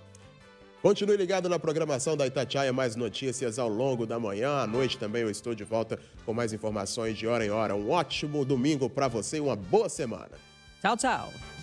Continue 0.82 1.18
ligado 1.18 1.48
na 1.48 1.58
programação 1.58 2.18
da 2.18 2.28
Itatiaia, 2.28 2.74
mais 2.74 2.96
notícias 2.96 3.58
ao 3.60 3.70
longo 3.70 4.06
da 4.06 4.20
manhã. 4.20 4.58
À 4.58 4.68
noite 4.68 4.98
também 4.98 5.22
eu 5.22 5.30
estou 5.30 5.54
de 5.54 5.64
volta 5.64 6.00
com 6.26 6.34
mais 6.34 6.52
informações 6.52 7.18
de 7.18 7.28
hora 7.28 7.46
em 7.46 7.52
hora. 7.52 7.76
Um 7.76 7.92
ótimo 7.92 8.44
domingo 8.44 8.90
para 8.90 9.08
você 9.08 9.38
e 9.38 9.40
uma 9.40 9.56
boa 9.56 9.88
semana. 9.88 10.32
Tchau, 10.82 10.98
tchau. 10.98 11.55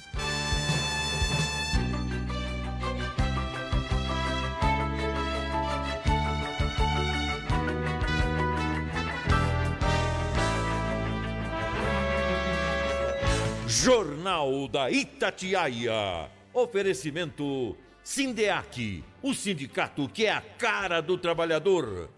Jornal 13.82 14.68
da 14.68 14.92
Itatiaia. 14.92 16.30
Oferecimento 16.54 17.76
Sindeac, 18.04 19.02
o 19.20 19.34
sindicato 19.34 20.08
que 20.08 20.24
é 20.24 20.30
a 20.30 20.40
cara 20.40 21.02
do 21.02 21.18
trabalhador. 21.18 22.08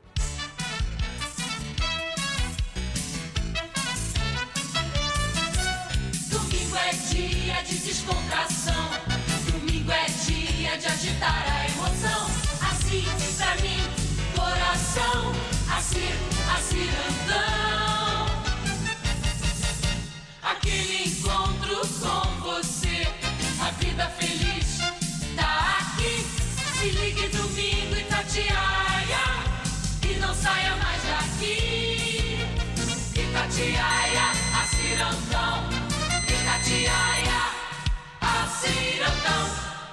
Domingo 6.28 6.76
é 6.76 6.90
dia 7.10 7.62
de 7.62 7.78
descontração. 7.78 8.90
Domingo 9.50 9.90
é 9.90 10.04
dia 10.04 10.76
de 10.76 10.86
agitar 10.86 11.46
a 11.50 11.64
emoção. 11.64 12.26
Assim, 12.60 13.04
pra 13.38 13.54
mim, 13.62 13.80
coração. 14.36 15.32
Assim, 15.74 16.10
assim 16.54 16.90
andão. 17.08 18.04
Aquele 20.42 21.08
encontro 21.08 21.53
vida 23.94 24.08
feliz 24.10 24.78
tá 25.36 25.78
aqui. 25.78 26.26
Se 26.78 26.90
ligue 26.90 27.28
domingo 27.28 27.94
e 27.96 28.04
Tatiaia. 28.04 29.24
E 30.02 30.18
não 30.18 30.34
saia 30.34 30.74
mais 30.76 31.00
daqui. 31.04 32.38
Itatiaia, 33.14 34.26
a 34.52 34.66
cirandão. 34.66 35.68
Itatiaia, 36.26 37.40
a 38.20 38.46
cirandão. 38.48 39.44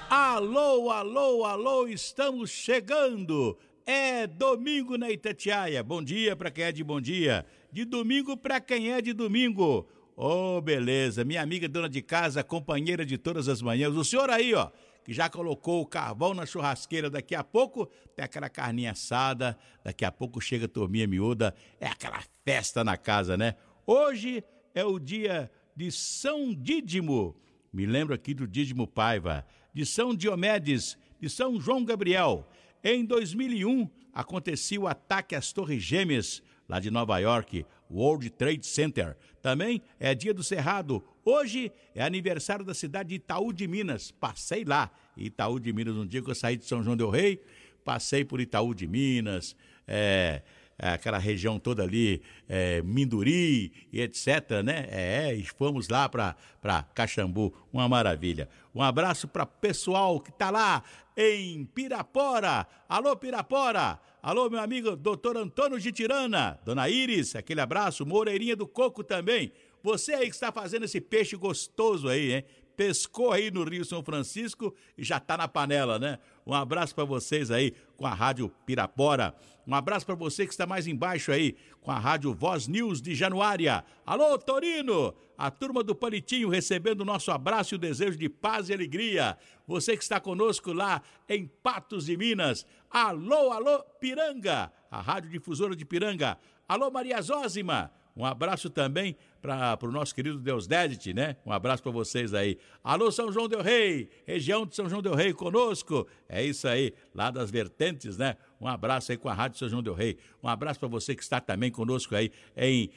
Alô, 0.10 0.90
alô, 0.90 1.46
alô, 1.46 1.88
estamos 1.88 2.50
chegando. 2.50 3.56
É 3.86 4.26
domingo 4.26 4.98
na 4.98 5.12
Itatiaia. 5.12 5.84
Bom 5.84 6.02
dia 6.02 6.36
para 6.36 6.50
quem 6.50 6.64
é 6.64 6.72
de 6.72 6.84
bom 6.84 7.00
dia. 7.00 7.46
De 7.72 7.86
domingo 7.86 8.36
para 8.36 8.60
quem 8.60 8.92
é 8.92 9.00
de 9.00 9.14
domingo. 9.14 9.88
Ô, 10.16 10.58
oh, 10.58 10.62
beleza. 10.62 11.24
Minha 11.24 11.42
amiga 11.42 11.68
dona 11.68 11.90
de 11.90 12.02
casa, 12.02 12.44
companheira 12.44 13.06
de 13.06 13.18
todas 13.18 13.48
as 13.48 13.62
manhãs. 13.62 13.96
O 13.96 14.04
senhor 14.04 14.30
aí, 14.30 14.54
ó, 14.54 14.70
que 15.04 15.14
já 15.14 15.30
colocou 15.30 15.82
o 15.82 15.86
carvão 15.86 16.34
na 16.34 16.46
churrasqueira. 16.46 17.10
Daqui 17.10 17.34
a 17.34 17.44
pouco 17.44 17.88
tem 18.16 18.24
aquela 18.24 18.50
carninha 18.50 18.92
assada. 18.92 19.58
Daqui 19.84 20.06
a 20.06 20.12
pouco 20.12 20.42
chega 20.42 20.66
a 20.66 20.70
turminha 20.70 21.08
miúda. 21.08 21.56
É 21.80 21.88
aquela 21.88 22.22
festa 22.44 22.84
na 22.84 22.98
casa, 22.98 23.38
né? 23.38 23.56
Hoje 23.86 24.44
é 24.76 24.84
o 24.84 25.00
dia 25.00 25.50
de 25.76 25.92
São 25.92 26.54
Dídimo. 26.54 27.36
Me 27.72 27.86
lembro 27.86 28.14
aqui 28.14 28.34
do 28.34 28.48
Dídimo 28.48 28.86
Paiva. 28.86 29.46
De 29.74 29.86
São 29.86 30.14
Diomedes, 30.14 30.98
de 31.20 31.30
São 31.30 31.60
João 31.60 31.86
Gabriel. 31.86 32.48
Em 32.84 33.06
2001, 33.06 33.90
acontecia 34.14 34.80
o 34.80 34.88
ataque 34.88 35.36
às 35.36 35.54
Torres 35.54 35.82
Gêmeas, 35.82 36.44
lá 36.72 36.80
de 36.80 36.90
Nova 36.90 37.20
York, 37.20 37.66
World 37.92 38.30
Trade 38.30 38.66
Center. 38.66 39.18
Também 39.42 39.82
é 40.00 40.16
dia 40.16 40.34
do 40.34 40.42
Cerrado. 40.42 41.04
Hoje 41.26 41.70
é 41.94 42.02
aniversário 42.02 42.64
da 42.64 42.74
cidade 42.74 43.10
de 43.10 43.16
Itaú 43.16 43.52
de 43.52 43.68
Minas. 43.68 44.10
Passei 44.10 44.64
lá, 44.64 44.90
Itaú 45.18 45.60
de 45.60 45.74
Minas, 45.74 45.98
um 45.98 46.08
dia 46.08 46.22
que 46.22 46.32
eu 46.32 46.36
saí 46.36 46.56
de 46.56 46.64
São 46.64 46.82
João 46.82 46.96
del 46.96 47.10
Rei, 47.10 47.42
passei 47.84 48.24
por 48.24 48.40
Itaú 48.40 48.74
de 48.74 48.88
Minas, 48.88 49.54
é, 49.86 50.44
aquela 50.90 51.18
região 51.18 51.60
toda 51.60 51.84
ali, 51.84 52.22
é, 52.50 52.82
Minduri 52.82 53.72
e 53.94 54.02
etc, 54.02 54.64
né? 54.64 54.88
É, 54.90 55.34
e 55.34 55.44
fomos 55.46 55.88
lá 55.88 56.10
para 56.10 56.84
Caxambu, 56.96 57.54
uma 57.72 57.88
maravilha. 57.88 58.50
Um 58.74 58.82
abraço 58.82 59.28
para 59.28 59.46
pessoal 59.46 60.20
que 60.20 60.32
tá 60.32 60.50
lá 60.50 60.84
em 61.16 61.66
Pirapora. 61.66 62.66
Alô, 62.90 63.16
Pirapora! 63.16 64.00
Alô, 64.24 64.50
meu 64.50 64.60
amigo 64.60 64.96
doutor 64.96 65.36
Antônio 65.36 65.80
de 65.80 65.92
Tirana, 65.92 66.60
dona 66.64 66.88
Iris, 66.88 67.36
aquele 67.36 67.60
abraço, 67.60 68.06
Moreirinha 68.06 68.56
do 68.56 68.68
Coco 68.68 69.04
também. 69.04 69.52
Você 69.82 70.14
aí 70.14 70.28
que 70.30 70.36
está 70.36 70.52
fazendo 70.52 70.86
esse 70.86 71.02
peixe 71.02 71.36
gostoso 71.36 72.08
aí, 72.08 72.34
hein? 72.34 72.46
Pescou 72.78 73.32
aí 73.32 73.50
no 73.50 73.64
Rio 73.64 73.84
São 73.84 74.04
Francisco 74.04 74.76
e 74.98 75.04
já 75.04 75.20
tá 75.20 75.38
na 75.38 75.48
panela, 75.48 75.98
né? 75.98 76.20
Um 76.46 76.54
abraço 76.54 76.94
para 76.94 77.04
vocês 77.04 77.52
aí 77.52 77.74
com 77.98 78.06
a 78.06 78.14
Rádio 78.14 78.50
Pirapora. 78.66 79.36
Um 79.72 79.76
abraço 79.76 80.06
para 80.06 80.16
você 80.16 80.46
que 80.46 80.52
está 80.52 80.68
mais 80.68 80.86
embaixo 80.86 81.32
aí 81.32 81.56
com 81.80 81.92
a 81.92 81.98
Rádio 81.98 82.34
Voz 82.34 82.68
News 82.68 83.02
de 83.02 83.16
Januária. 83.16 83.86
Alô, 84.06 84.38
Torino! 84.38 85.16
A 85.38 85.50
turma 85.50 85.82
do 85.82 85.96
Palitinho 85.96 86.50
recebendo 86.50 87.00
o 87.00 87.06
nosso 87.06 87.32
abraço 87.32 87.74
e 87.74 87.78
o 87.78 87.80
desejo 87.80 88.18
de 88.18 88.28
paz 88.28 88.68
e 88.68 88.74
alegria. 88.74 89.38
Você 89.66 89.96
que 89.96 90.04
está 90.04 90.20
conosco 90.20 90.74
lá 90.74 91.02
em 91.30 91.48
Patos 91.48 92.08
de 92.08 92.18
Minas. 92.18 92.66
Alô, 92.90 93.50
alô, 93.54 93.82
Piranga! 93.98 94.74
A 94.92 95.00
Rádio 95.00 95.30
Difusora 95.30 95.74
de 95.74 95.86
Piranga. 95.86 96.38
Alô, 96.68 96.92
Maria 96.92 97.22
Zózima! 97.22 97.94
Um 98.16 98.26
abraço 98.26 98.70
também 98.70 99.16
para 99.42 99.78
o 99.82 99.92
nosso 99.92 100.14
querido 100.14 100.38
Deus 100.38 100.68
Dedit, 100.68 101.14
né? 101.14 101.38
Um 101.46 101.52
abraço 101.52 101.82
para 101.82 101.92
vocês 101.92 102.34
aí. 102.34 102.58
Alô, 102.84 103.12
São 103.12 103.32
João 103.32 103.48
Del 103.48 103.62
Rei, 103.62 104.10
região 104.26 104.66
de 104.66 104.76
São 104.76 104.90
João 104.90 105.02
Del 105.02 105.16
Rei 105.16 105.34
conosco. 105.34 106.08
É 106.30 106.44
isso 106.44 106.68
aí, 106.68 106.94
lá 107.14 107.32
das 107.32 107.50
vertentes, 107.50 108.18
né? 108.18 108.36
Um 108.60 108.68
abraço 108.68 109.12
aí 109.12 109.18
com 109.18 109.30
a 109.30 109.34
Rádio 109.34 109.58
São 109.58 109.70
João 109.70 109.82
Del 109.82 109.94
Rei. 109.94 110.18
Um 110.44 110.48
abraço 110.48 110.80
para 110.80 110.90
você 110.90 111.16
que 111.16 111.24
está 111.24 111.40
também 111.40 111.72
conosco 111.72 112.16
aí 112.16 112.32
em 112.56 112.90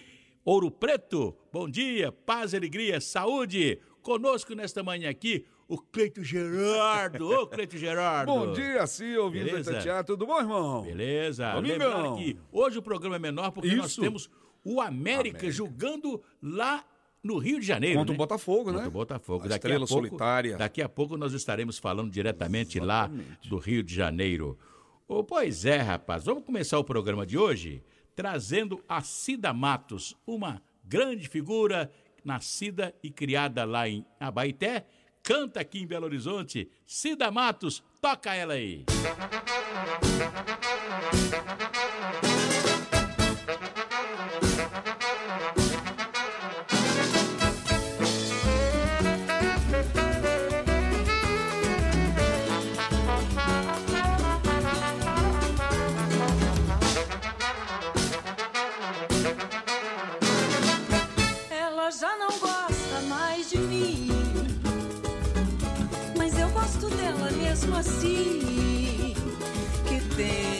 Ouro 0.44 0.70
Preto. 0.70 1.34
Bom 1.52 1.68
dia, 1.68 2.12
paz 2.12 2.52
alegria, 2.54 3.00
saúde. 3.00 3.78
Conosco 4.02 4.54
nesta 4.54 4.82
manhã 4.82 5.08
aqui, 5.08 5.46
o 5.66 5.78
Cleito 5.78 6.22
Gerardo. 6.22 7.26
Ô, 7.26 7.46
Cleito 7.46 7.78
Gerardo. 7.78 8.30
Bom 8.30 8.52
dia, 8.52 8.86
sim, 8.86 9.16
ouvindo 9.16 9.46
Beleza? 9.46 10.04
Tudo 10.04 10.26
bom, 10.26 10.38
irmão? 10.38 10.82
Beleza. 10.82 11.52
Domingão. 11.52 11.78
Lembrando 11.78 12.16
que 12.18 12.38
hoje 12.52 12.78
o 12.78 12.82
programa 12.82 13.16
é 13.16 13.18
menor 13.18 13.50
porque 13.50 13.74
nós 13.74 13.92
Isso. 13.92 14.02
temos 14.02 14.28
o 14.64 14.80
América, 14.80 15.38
América. 15.38 15.50
jogando 15.50 16.22
lá 16.42 16.84
no 17.22 17.38
Rio 17.38 17.60
de 17.60 17.66
Janeiro. 17.66 17.98
Contra 17.98 18.12
o 18.12 18.14
né? 18.14 18.18
Botafogo, 18.18 18.70
né? 18.70 18.76
Contra 18.76 18.88
o 18.88 18.92
Botafogo. 18.92 19.44
A 19.44 19.48
Daqui 19.48 19.52
a 19.52 19.56
estrela 19.56 19.86
pouco, 19.86 20.06
solitária. 20.06 20.56
Daqui 20.56 20.82
a 20.82 20.88
pouco 20.88 21.16
nós 21.16 21.32
estaremos 21.32 21.78
falando 21.78 22.10
diretamente 22.10 22.78
lá 22.80 23.10
do 23.48 23.58
Rio 23.58 23.82
de 23.82 23.94
Janeiro. 23.94 24.58
Oh, 25.06 25.22
pois 25.22 25.64
é, 25.64 25.78
rapaz. 25.78 26.24
Vamos 26.24 26.44
começar 26.44 26.78
o 26.78 26.84
programa 26.84 27.26
de 27.26 27.38
hoje 27.38 27.82
trazendo 28.14 28.82
a 28.88 29.02
Cida 29.02 29.52
Matos, 29.52 30.16
uma 30.26 30.62
grande 30.84 31.28
figura 31.28 31.90
nascida 32.24 32.94
e 33.02 33.10
criada 33.10 33.64
lá 33.64 33.88
em 33.88 34.06
Abaité, 34.18 34.86
canta 35.22 35.60
aqui 35.60 35.80
em 35.80 35.86
Belo 35.86 36.06
Horizonte. 36.06 36.70
Cida 36.86 37.30
Matos, 37.30 37.82
toca 38.00 38.34
ela 38.34 38.54
aí. 38.54 38.84
Ela 42.22 42.33
assim. 67.76 69.14
Que 69.88 70.00
pena, 70.16 70.53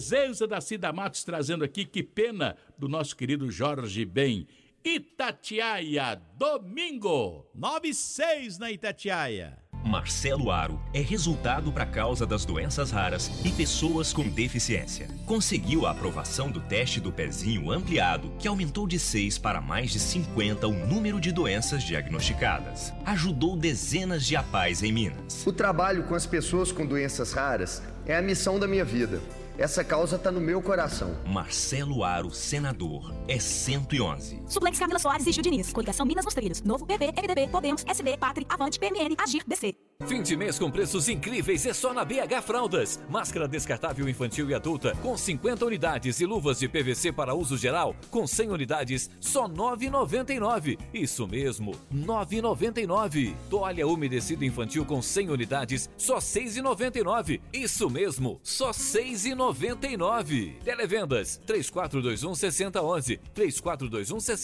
Presença 0.00 0.46
da 0.46 0.62
Cida 0.62 0.90
Matos 0.94 1.22
trazendo 1.24 1.62
aqui 1.62 1.84
que 1.84 2.02
pena 2.02 2.56
do 2.78 2.88
nosso 2.88 3.14
querido 3.14 3.50
Jorge 3.50 4.02
Ben. 4.06 4.48
Itatiaia, 4.82 6.18
domingo, 6.38 7.46
9 7.54 7.88
e 7.88 7.92
6 7.92 8.56
na 8.56 8.72
Itatiaia. 8.72 9.58
Marcelo 9.84 10.50
Aro 10.50 10.80
é 10.94 11.02
resultado 11.02 11.70
para 11.70 11.84
causa 11.84 12.24
das 12.24 12.46
doenças 12.46 12.90
raras 12.90 13.30
e 13.44 13.50
pessoas 13.50 14.10
com 14.10 14.26
deficiência. 14.26 15.06
Conseguiu 15.26 15.84
a 15.84 15.90
aprovação 15.90 16.50
do 16.50 16.60
teste 16.60 16.98
do 16.98 17.12
pezinho 17.12 17.70
ampliado, 17.70 18.32
que 18.38 18.48
aumentou 18.48 18.86
de 18.86 18.98
6 18.98 19.36
para 19.36 19.60
mais 19.60 19.90
de 19.90 20.00
50 20.00 20.66
o 20.66 20.86
número 20.86 21.20
de 21.20 21.30
doenças 21.30 21.82
diagnosticadas. 21.82 22.90
Ajudou 23.04 23.54
dezenas 23.54 24.24
de 24.24 24.34
apais 24.34 24.82
em 24.82 24.92
Minas. 24.92 25.46
O 25.46 25.52
trabalho 25.52 26.04
com 26.04 26.14
as 26.14 26.24
pessoas 26.24 26.72
com 26.72 26.86
doenças 26.86 27.34
raras 27.34 27.82
é 28.06 28.16
a 28.16 28.22
missão 28.22 28.58
da 28.58 28.66
minha 28.66 28.84
vida. 28.84 29.20
Essa 29.60 29.84
causa 29.84 30.16
está 30.16 30.32
no 30.32 30.40
meu 30.40 30.62
coração. 30.62 31.14
Marcelo 31.26 32.02
Aro, 32.02 32.30
senador, 32.30 33.14
é 33.28 33.38
111. 33.38 34.39
Suplentes 34.50 34.80
Camila 34.80 34.98
Soares 34.98 35.26
e 35.28 35.32
Gil 35.32 35.42
Diniz. 35.44 35.72
Coligação 35.72 36.04
Minas 36.04 36.24
nos 36.24 36.34
Trilhos. 36.34 36.60
Novo 36.62 36.84
PP, 36.84 37.12
MDB, 37.22 37.48
Podemos, 37.48 37.84
SD, 37.86 38.16
Pátria, 38.16 38.46
Avante, 38.50 38.80
PMN, 38.80 39.14
Agir, 39.16 39.44
DC. 39.46 39.76
Fim 40.06 40.22
de 40.22 40.34
mês 40.34 40.58
com 40.58 40.70
preços 40.70 41.10
incríveis 41.10 41.64
é 41.66 41.74
só 41.74 41.92
na 41.92 42.04
BH 42.04 42.42
Fraldas. 42.42 42.98
Máscara 43.08 43.46
descartável 43.46 44.08
infantil 44.08 44.50
e 44.50 44.54
adulta 44.54 44.96
com 45.02 45.16
50 45.16 45.64
unidades 45.64 46.20
e 46.20 46.26
luvas 46.26 46.58
de 46.58 46.68
PVC 46.68 47.12
para 47.12 47.34
uso 47.34 47.56
geral 47.56 47.94
com 48.10 48.26
100 48.26 48.50
unidades, 48.50 49.10
só 49.20 49.46
R$ 49.46 49.52
9,99. 49.52 50.78
Isso 50.92 51.28
mesmo, 51.28 51.72
R$ 51.92 52.00
9,99. 52.00 53.34
Toalha 53.48 53.86
umedecida 53.86 54.44
infantil 54.44 54.84
com 54.84 55.00
100 55.00 55.30
unidades, 55.30 55.88
só 55.96 56.14
R$ 56.14 56.20
6,99. 56.22 57.40
Isso 57.52 57.88
mesmo, 57.88 58.40
só 58.42 58.68
R$ 58.68 58.72
6,99. 58.72 60.58
Televendas 60.64 61.40
3421 61.46 62.34
6011, 62.34 63.20
3421 63.34 64.18
6011 64.18 64.39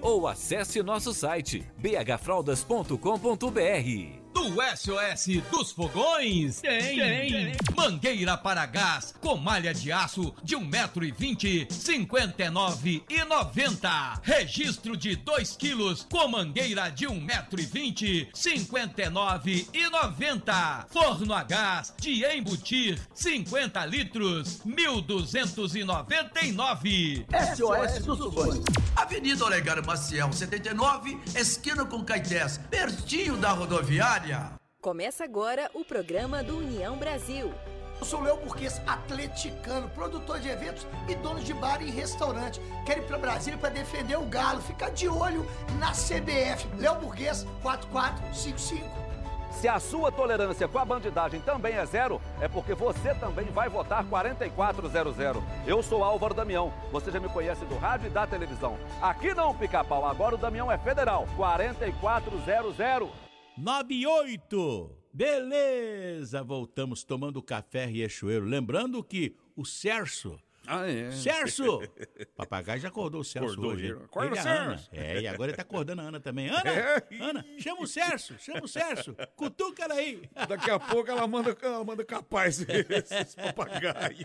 ou 0.00 0.26
acesse 0.26 0.82
nosso 0.82 1.14
site 1.14 1.64
bhfraldas.com.br. 1.78 4.23
Do 4.44 4.60
SOS 4.76 5.40
dos 5.50 5.72
Fogões 5.72 6.60
tem, 6.60 6.98
tem. 6.98 7.56
Mangueira 7.74 8.36
para 8.36 8.66
gás 8.66 9.14
com 9.18 9.38
malha 9.38 9.72
de 9.72 9.90
aço 9.90 10.34
de 10.42 10.54
1,20m, 10.54 11.66
59,90. 11.66 14.20
Registro 14.22 14.98
de 14.98 15.16
2 15.16 15.56
quilos 15.56 16.06
com 16.10 16.28
mangueira 16.28 16.90
de 16.90 17.06
1,20m, 17.06 18.28
59,90. 18.34 20.88
Forno 20.90 21.32
a 21.32 21.42
gás 21.42 21.94
de 21.98 22.22
embutir 22.26 23.00
50 23.14 23.86
litros, 23.86 24.60
1.299. 24.66 27.24
SOS 27.56 28.04
dos 28.04 28.18
Fogões. 28.18 28.60
Avenida 28.94 29.44
Olegário 29.44 29.84
Maciel, 29.84 30.32
79, 30.32 31.18
esquina 31.34 31.84
com 31.84 32.04
Caetés, 32.04 32.60
pertinho 32.70 33.36
da 33.36 33.50
rodoviária. 33.50 34.33
Começa 34.80 35.24
agora 35.24 35.70
o 35.72 35.84
programa 35.84 36.42
do 36.42 36.58
União 36.58 36.96
Brasil. 36.96 37.52
Eu 37.98 38.04
sou 38.04 38.20
Léo 38.20 38.36
Burguês, 38.36 38.80
atleticano, 38.86 39.88
produtor 39.90 40.38
de 40.38 40.48
eventos 40.48 40.86
e 41.08 41.14
dono 41.14 41.40
de 41.40 41.54
bar 41.54 41.80
e 41.80 41.90
restaurante. 41.90 42.60
Quero 42.84 43.00
ir 43.00 43.06
para 43.06 43.16
Brasília 43.18 43.58
para 43.58 43.70
defender 43.70 44.18
o 44.18 44.26
Galo. 44.26 44.60
Fica 44.60 44.90
de 44.90 45.08
olho 45.08 45.46
na 45.78 45.92
CBF. 45.92 46.68
Léo 46.76 46.96
Burguês, 46.96 47.46
4455. 47.62 49.04
Se 49.52 49.68
a 49.68 49.78
sua 49.78 50.10
tolerância 50.10 50.66
com 50.66 50.78
a 50.78 50.84
bandidagem 50.84 51.40
também 51.40 51.76
é 51.76 51.86
zero, 51.86 52.20
é 52.40 52.48
porque 52.48 52.74
você 52.74 53.14
também 53.14 53.46
vai 53.46 53.68
votar 53.68 54.04
4400. 54.04 55.42
Eu 55.66 55.82
sou 55.82 56.02
Álvaro 56.02 56.34
Damião. 56.34 56.72
Você 56.90 57.10
já 57.10 57.20
me 57.20 57.28
conhece 57.28 57.64
do 57.64 57.78
rádio 57.78 58.08
e 58.08 58.10
da 58.10 58.26
televisão. 58.26 58.76
Aqui 59.00 59.32
não, 59.32 59.54
pica-pau. 59.54 60.04
Agora 60.04 60.34
o 60.34 60.38
Damião 60.38 60.70
é 60.70 60.76
federal. 60.76 61.26
4400. 61.36 63.23
98. 63.56 64.98
Beleza, 65.12 66.42
voltamos 66.42 67.04
tomando 67.04 67.40
café 67.40 67.86
Riachuelo. 67.86 68.46
Lembrando 68.46 69.02
que 69.04 69.36
o 69.54 69.64
Cerso. 69.64 70.40
Ah, 70.66 70.88
é. 70.88 71.10
Cerso! 71.10 71.82
Papagaio 72.36 72.80
já 72.80 72.88
acordou 72.88 73.20
o 73.20 73.24
Celso 73.24 73.52
Acordou, 73.52 73.72
hoje. 73.72 73.92
Acorda, 73.92 74.36
Celso. 74.36 74.48
Ana. 74.48 74.82
É, 74.92 75.20
e 75.20 75.26
agora 75.26 75.50
ele 75.50 75.56
tá 75.56 75.62
acordando 75.62 76.00
a 76.02 76.04
Ana 76.04 76.20
também. 76.20 76.48
Ana! 76.48 76.70
É. 76.70 77.04
Ana, 77.20 77.44
chama 77.58 77.82
o 77.82 77.86
Cerso! 77.86 78.34
Chama 78.38 78.62
o 78.64 78.68
Cerso! 78.68 79.14
Cutuca 79.36 79.84
ela 79.84 79.94
aí! 79.94 80.22
Daqui 80.48 80.70
a 80.70 80.78
pouco 80.78 81.10
ela 81.10 81.26
manda, 81.26 81.56
ela 81.60 81.84
manda 81.84 82.04
capaz 82.04 82.60
esses 82.68 83.34
papagaios. 83.34 84.24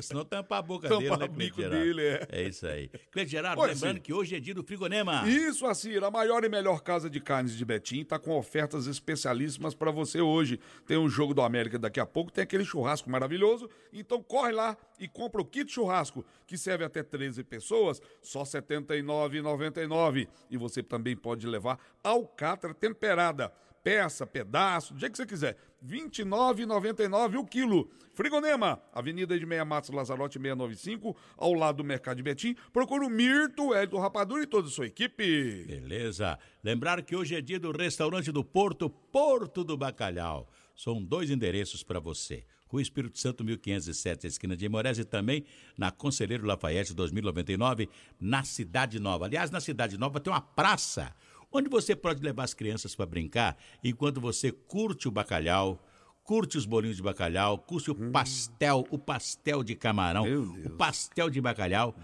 Senão 0.00 0.24
tampa 0.24 0.58
a 0.58 0.62
boca 0.62 0.88
Tampa 0.88 1.02
dele, 1.02 1.16
né, 1.16 1.28
bico 1.28 1.56
dele, 1.62 2.02
é. 2.02 2.26
É 2.30 2.42
isso 2.42 2.66
aí. 2.66 2.88
Cleide 3.10 3.30
Gerardo, 3.30 3.60
Oi, 3.60 3.68
lembrando 3.68 3.92
Ciro. 3.94 4.02
que 4.02 4.12
hoje 4.12 4.36
é 4.36 4.40
dia 4.40 4.54
do 4.54 4.62
frigonema. 4.64 5.28
Isso, 5.28 5.66
Assir, 5.66 6.02
a 6.02 6.10
maior 6.10 6.44
e 6.44 6.48
melhor 6.48 6.80
casa 6.80 7.10
de 7.10 7.20
carnes 7.20 7.56
de 7.56 7.64
Betim 7.64 8.00
está 8.00 8.18
com 8.18 8.36
ofertas 8.36 8.86
especialíssimas 8.86 9.74
para 9.74 9.90
você 9.90 10.20
hoje. 10.20 10.58
Tem 10.86 10.96
um 10.96 11.08
jogo 11.08 11.34
do 11.34 11.42
América 11.42 11.78
daqui 11.78 12.00
a 12.00 12.06
pouco, 12.06 12.32
tem 12.32 12.42
aquele 12.44 12.64
churrasco 12.64 13.10
maravilhoso. 13.10 13.68
Então 13.92 14.22
corre 14.22 14.52
lá 14.52 14.76
e 14.98 15.08
compra 15.08 15.40
o 15.40 15.44
kit 15.44 15.73
churrasco, 15.74 16.24
que 16.46 16.56
serve 16.56 16.84
até 16.84 17.02
13 17.02 17.44
pessoas, 17.44 18.00
só 18.22 18.40
R$ 18.40 18.46
79,99. 18.46 20.28
E 20.50 20.56
você 20.56 20.82
também 20.82 21.16
pode 21.16 21.46
levar 21.46 21.78
alcatra 22.02 22.72
temperada. 22.72 23.52
Peça, 23.82 24.26
pedaço, 24.26 24.94
do 24.94 25.00
jeito 25.00 25.12
que 25.12 25.18
você 25.18 25.26
quiser. 25.26 25.56
R$ 25.86 25.98
29,99 26.08 27.38
o 27.38 27.44
quilo. 27.44 27.90
Frigonema, 28.14 28.80
Avenida 28.92 29.38
de 29.38 29.44
Meia 29.44 29.64
Matos 29.64 29.90
Lazarote 29.90 30.38
695, 30.38 31.14
ao 31.36 31.52
lado 31.52 31.78
do 31.78 31.84
Mercado 31.84 32.16
de 32.16 32.22
Betim. 32.22 32.56
Procura 32.72 33.04
o 33.04 33.10
Mirto, 33.10 33.74
Hélio 33.74 33.98
Rapadura 33.98 34.42
e 34.42 34.46
toda 34.46 34.68
a 34.68 34.70
sua 34.70 34.86
equipe. 34.86 35.64
Beleza. 35.66 36.38
Lembrar 36.62 37.02
que 37.02 37.14
hoje 37.14 37.34
é 37.34 37.42
dia 37.42 37.60
do 37.60 37.72
restaurante 37.72 38.32
do 38.32 38.42
Porto, 38.42 38.88
Porto 38.88 39.62
do 39.62 39.76
Bacalhau. 39.76 40.48
São 40.74 41.02
dois 41.02 41.30
endereços 41.30 41.82
para 41.82 42.00
você. 42.00 42.44
Rua 42.66 42.82
Espírito 42.82 43.18
Santo, 43.18 43.44
1507, 43.44 44.26
esquina 44.26 44.56
de 44.56 44.66
Imorés 44.66 44.98
e 44.98 45.04
também 45.04 45.44
na 45.78 45.90
Conselheiro 45.90 46.46
Lafayette, 46.46 46.92
2099, 46.92 47.88
na 48.20 48.42
Cidade 48.42 48.98
Nova. 48.98 49.26
Aliás, 49.26 49.50
na 49.50 49.60
Cidade 49.60 49.96
Nova 49.96 50.18
tem 50.18 50.32
uma 50.32 50.40
praça 50.40 51.14
onde 51.52 51.68
você 51.68 51.94
pode 51.94 52.20
levar 52.20 52.42
as 52.42 52.52
crianças 52.52 52.96
para 52.96 53.06
brincar 53.06 53.56
enquanto 53.82 54.20
você 54.20 54.50
curte 54.50 55.06
o 55.06 55.10
bacalhau, 55.12 55.80
curte 56.24 56.56
os 56.56 56.64
bolinhos 56.64 56.96
de 56.96 57.02
bacalhau, 57.02 57.58
curte 57.58 57.90
o 57.90 58.10
pastel, 58.10 58.86
o 58.90 58.98
pastel 58.98 59.62
de 59.62 59.74
camarão, 59.74 60.24
o 60.64 60.70
pastel 60.70 61.28
de 61.28 61.38
bacalhau, 61.38 61.94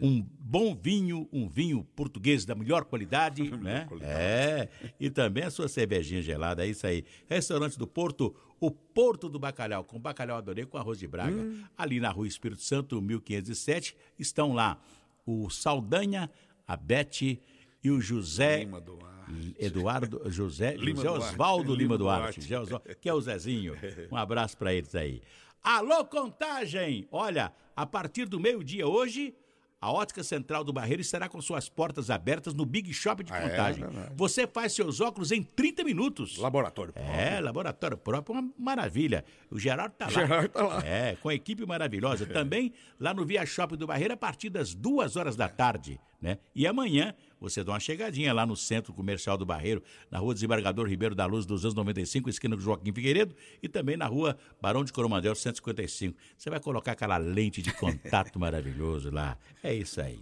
um 0.00 0.26
bom 0.40 0.74
vinho, 0.74 1.28
um 1.30 1.46
vinho 1.46 1.84
português 1.94 2.46
da 2.46 2.54
melhor 2.54 2.86
qualidade, 2.86 3.50
né? 3.60 3.86
É, 4.00 4.68
e 4.98 5.10
também 5.10 5.44
a 5.44 5.50
sua 5.50 5.68
cervejinha 5.68 6.22
gelada, 6.22 6.64
é 6.64 6.70
isso 6.70 6.86
aí. 6.86 7.04
Restaurante 7.28 7.78
do 7.78 7.86
Porto, 7.86 8.34
o 8.58 8.70
Porto 8.70 9.28
do 9.28 9.38
Bacalhau, 9.38 9.84
com 9.84 10.00
bacalhau 10.00 10.38
adorei 10.38 10.64
com 10.64 10.78
arroz 10.78 10.98
de 10.98 11.06
braga. 11.06 11.46
Ali 11.76 12.00
na 12.00 12.10
Rua 12.10 12.26
Espírito 12.26 12.62
Santo, 12.62 13.00
1507, 13.02 13.94
estão 14.18 14.54
lá 14.54 14.80
o 15.26 15.50
Saldanha, 15.50 16.30
a 16.66 16.74
Bete 16.74 17.40
e 17.84 17.90
o 17.90 18.00
José 18.00 18.60
Lima 18.60 18.80
Duarte. 18.80 19.17
Eduardo 19.58 20.22
José, 20.30 20.76
Lima 20.76 20.96
José 21.02 21.08
Duarte. 21.08 21.32
Osvaldo 21.32 21.72
Lima, 21.72 21.82
Lima 21.82 21.98
Duarte, 21.98 22.20
Duarte. 22.22 22.40
José 22.42 22.58
Osvaldo, 22.58 22.84
que 23.00 23.08
é 23.08 23.14
o 23.14 23.20
Zezinho. 23.20 23.74
Um 24.10 24.16
abraço 24.16 24.56
para 24.56 24.72
eles 24.72 24.94
aí. 24.94 25.22
Alô, 25.62 26.04
contagem! 26.04 27.06
Olha, 27.10 27.52
a 27.76 27.84
partir 27.84 28.26
do 28.26 28.38
meio-dia 28.40 28.86
hoje, 28.86 29.34
a 29.80 29.92
Ótica 29.92 30.22
Central 30.24 30.64
do 30.64 30.72
Barreiro 30.72 31.00
estará 31.02 31.28
com 31.28 31.40
suas 31.40 31.68
portas 31.68 32.10
abertas 32.10 32.54
no 32.54 32.64
Big 32.64 32.92
Shop 32.92 33.22
de 33.22 33.32
Ah, 33.32 33.38
é? 33.38 33.48
contagem. 33.50 33.84
Verdade. 33.84 34.12
Você 34.16 34.46
faz 34.46 34.72
seus 34.72 35.00
óculos 35.00 35.30
em 35.30 35.42
30 35.42 35.84
minutos. 35.84 36.36
Laboratório 36.38 36.92
É, 36.96 37.40
laboratório 37.40 37.96
próprio, 37.96 38.34
uma 38.38 38.50
maravilha. 38.58 39.24
O 39.50 39.58
Gerardo 39.58 39.94
tá 39.96 40.06
lá. 40.06 40.10
Gerardo 40.12 40.48
tá 40.48 40.66
lá. 40.66 40.86
É, 40.86 41.16
com 41.16 41.28
a 41.28 41.34
equipe 41.34 41.64
maravilhosa. 41.66 42.24
Também 42.26 42.72
lá 42.98 43.12
no 43.14 43.24
Via 43.24 43.44
Shop 43.44 43.76
do 43.76 43.86
Barreiro 43.86 44.14
a 44.14 44.16
partir 44.16 44.48
das 44.50 44.74
duas 44.74 45.16
horas 45.16 45.36
da 45.36 45.48
tarde, 45.48 46.00
né? 46.20 46.38
E 46.54 46.66
amanhã 46.66 47.14
você 47.40 47.62
dá 47.62 47.72
uma 47.72 47.80
chegadinha 47.80 48.32
lá 48.32 48.44
no 48.44 48.56
Centro 48.56 48.92
Comercial 48.92 49.36
do 49.36 49.46
Barreiro, 49.46 49.82
na 50.10 50.18
Rua 50.18 50.34
Desembargador 50.34 50.88
Ribeiro 50.88 51.14
da 51.14 51.24
Luz, 51.24 51.46
295, 51.46 52.28
esquina 52.28 52.56
do 52.56 52.62
Joaquim 52.62 52.92
Figueiredo, 52.92 53.34
e 53.62 53.68
também 53.68 53.96
na 53.96 54.06
Rua 54.06 54.36
Barão 54.60 54.84
de 54.84 54.92
Coromandel, 54.92 55.34
155. 55.34 56.18
Você 56.36 56.50
vai 56.50 56.60
colocar 56.60 56.92
aquela 56.92 57.16
lente 57.16 57.62
de 57.62 57.72
contato 57.72 58.38
maravilhoso 58.40 59.10
lá. 59.10 59.38
É 59.62 59.72
isso 59.72 60.00
aí. 60.00 60.20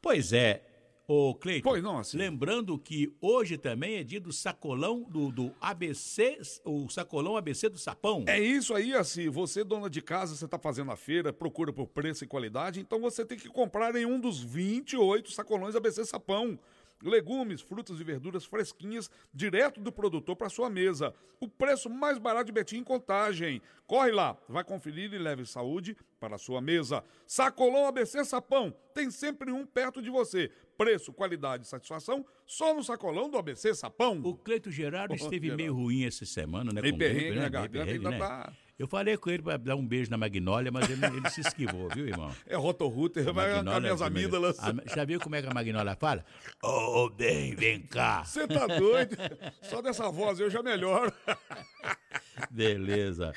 Pois 0.00 0.32
é, 0.32 0.62
ô 1.06 1.34
Cleiton. 1.34 1.68
Pois 1.68 1.82
não, 1.82 1.98
assim. 1.98 2.16
Lembrando 2.16 2.78
que 2.78 3.12
hoje 3.20 3.56
também 3.56 3.96
é 3.96 4.04
dia 4.04 4.20
do 4.20 4.32
sacolão 4.32 5.02
do, 5.02 5.30
do 5.30 5.54
ABC, 5.60 6.38
o 6.64 6.88
sacolão 6.88 7.36
ABC 7.36 7.68
do 7.68 7.78
Sapão. 7.78 8.24
É 8.26 8.40
isso 8.40 8.74
aí, 8.74 8.94
assim. 8.94 9.28
Você, 9.28 9.62
dona 9.62 9.88
de 9.88 10.02
casa, 10.02 10.34
você 10.34 10.44
está 10.44 10.58
fazendo 10.58 10.90
a 10.90 10.96
feira, 10.96 11.32
procura 11.32 11.72
por 11.72 11.86
preço 11.86 12.24
e 12.24 12.26
qualidade, 12.26 12.80
então 12.80 13.00
você 13.00 13.24
tem 13.24 13.38
que 13.38 13.48
comprar 13.48 13.94
em 13.96 14.06
um 14.06 14.18
dos 14.18 14.42
28 14.42 15.30
sacolões 15.32 15.76
ABC 15.76 16.04
Sapão. 16.04 16.58
Legumes, 17.02 17.60
frutas 17.60 18.00
e 18.00 18.04
verduras 18.04 18.44
fresquinhas, 18.44 19.10
direto 19.32 19.80
do 19.80 19.92
produtor 19.92 20.36
para 20.36 20.48
sua 20.48 20.70
mesa. 20.70 21.14
O 21.40 21.48
preço 21.48 21.90
mais 21.90 22.18
barato 22.18 22.46
de 22.46 22.52
Betim 22.52 22.78
em 22.78 22.84
contagem. 22.84 23.60
Corre 23.86 24.10
lá, 24.10 24.36
vai 24.48 24.64
conferir 24.64 25.12
e 25.12 25.18
leve 25.18 25.44
saúde 25.44 25.96
para 26.18 26.36
a 26.36 26.38
sua 26.38 26.60
mesa. 26.60 27.04
Sacolão 27.26 27.86
ABC 27.86 28.24
Sapão, 28.24 28.74
tem 28.94 29.10
sempre 29.10 29.52
um 29.52 29.66
perto 29.66 30.00
de 30.00 30.10
você. 30.10 30.50
Preço, 30.78 31.12
qualidade 31.12 31.64
e 31.64 31.68
satisfação, 31.68 32.24
só 32.46 32.74
no 32.74 32.82
sacolão 32.82 33.28
do 33.30 33.36
ABC 33.38 33.74
Sapão. 33.74 34.20
O 34.24 34.34
Cleito 34.34 34.70
Gerardo 34.70 35.14
esteve 35.16 35.48
Gerardo. 35.48 35.62
meio 35.62 35.74
ruim 35.74 36.04
essa 36.04 36.24
semana, 36.24 36.72
né? 36.72 36.80
Meio 36.80 36.96
perrengue, 36.96 37.36
né, 37.38 37.50
perrengue, 37.50 37.78
ainda 37.92 38.10
né? 38.10 38.18
tá- 38.18 38.52
Eu 38.78 38.86
falei 38.86 39.16
com 39.16 39.30
ele 39.30 39.42
para 39.42 39.56
dar 39.56 39.74
um 39.74 39.86
beijo 39.86 40.10
na 40.10 40.18
Magnólia, 40.18 40.70
mas 40.70 40.88
ele, 40.90 41.04
ele 41.06 41.30
se 41.30 41.40
esquivou, 41.40 41.88
viu, 41.94 42.06
irmão? 42.08 42.30
É 42.46 42.56
rotorruter, 42.56 43.24
vai 43.32 43.46
arrancar 43.46 43.56
Magnólia- 43.64 43.80
minhas 43.80 44.02
amígdalas. 44.02 44.58
A- 44.60 44.74
já 44.94 45.04
viu 45.04 45.18
como 45.18 45.34
é 45.34 45.40
que 45.42 45.48
a 45.48 45.54
Magnólia 45.54 45.96
fala? 45.96 46.24
Ô, 46.62 47.08
bem, 47.08 47.54
vem 47.54 47.80
cá. 47.80 48.22
Você 48.24 48.46
tá 48.46 48.66
doido? 48.66 49.16
Só 49.62 49.80
dessa 49.80 50.10
voz 50.10 50.38
eu 50.40 50.50
já 50.50 50.62
melhoro. 50.62 51.10
Beleza. 52.50 53.32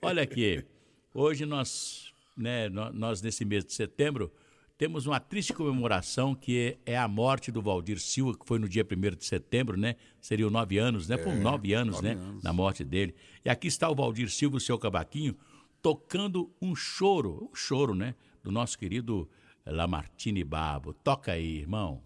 Olha 0.00 0.22
aqui, 0.22 0.64
hoje 1.12 1.44
nós, 1.44 2.12
né, 2.36 2.68
nó- 2.68 2.92
nós 2.92 3.20
nesse 3.20 3.44
mês 3.44 3.64
de 3.64 3.72
setembro, 3.72 4.32
temos 4.76 5.06
uma 5.06 5.20
triste 5.20 5.52
comemoração 5.52 6.34
que 6.34 6.76
é 6.84 6.96
a 6.98 7.06
morte 7.06 7.52
do 7.52 7.62
Valdir 7.62 8.00
Silva, 8.00 8.36
que 8.36 8.46
foi 8.46 8.58
no 8.58 8.68
dia 8.68 8.84
1 8.84 9.16
de 9.16 9.24
setembro, 9.24 9.76
né? 9.76 9.94
Seriam 10.20 10.50
nove 10.50 10.78
anos, 10.78 11.08
né? 11.08 11.16
Foram 11.16 11.36
É, 11.36 11.40
nove 11.40 11.72
anos, 11.74 11.96
nove 11.96 12.08
né? 12.08 12.14
anos. 12.14 12.42
Na 12.42 12.52
morte 12.52 12.84
dele. 12.84 13.14
E 13.44 13.48
aqui 13.50 13.68
está 13.68 13.88
o 13.88 13.94
Valdir 13.94 14.28
Silva, 14.30 14.56
o 14.56 14.60
seu 14.60 14.78
cavaquinho, 14.78 15.36
tocando 15.80 16.50
um 16.60 16.74
choro, 16.74 17.48
um 17.50 17.54
choro, 17.54 17.94
né? 17.94 18.14
Do 18.42 18.50
nosso 18.50 18.78
querido 18.78 19.28
Lamartine 19.64 20.42
Babo. 20.44 20.92
Toca 20.92 21.32
aí, 21.32 21.58
irmão. 21.58 22.02